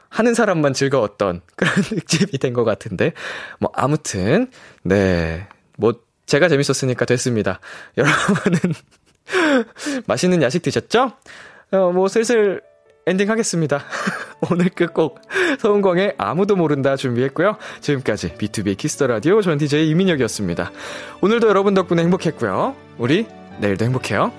[0.10, 3.14] 하는 사람만 즐거웠던 그런 특집이 된 것 같은데.
[3.60, 4.50] 뭐, 아무튼,
[4.84, 5.48] 네.
[5.78, 5.94] 뭐,
[6.26, 7.60] 제가 재밌었으니까 됐습니다.
[7.98, 8.60] 여러분은,
[10.08, 11.14] 맛있는 야식 드셨죠?
[11.72, 12.62] 어, 뭐, 슬슬
[13.06, 13.84] 엔딩 하겠습니다.
[14.52, 15.22] 오늘 끝곡
[15.60, 17.58] 서은광의 아무도 모른다 준비했고요.
[17.82, 20.72] 지금까지 B2B 키스터 라디오 전 DJ 이민혁이었습니다.
[21.22, 22.76] 오늘도 여러분 덕분에 행복했고요.
[22.98, 23.28] 우리
[23.60, 24.32] 내일도 행복해요.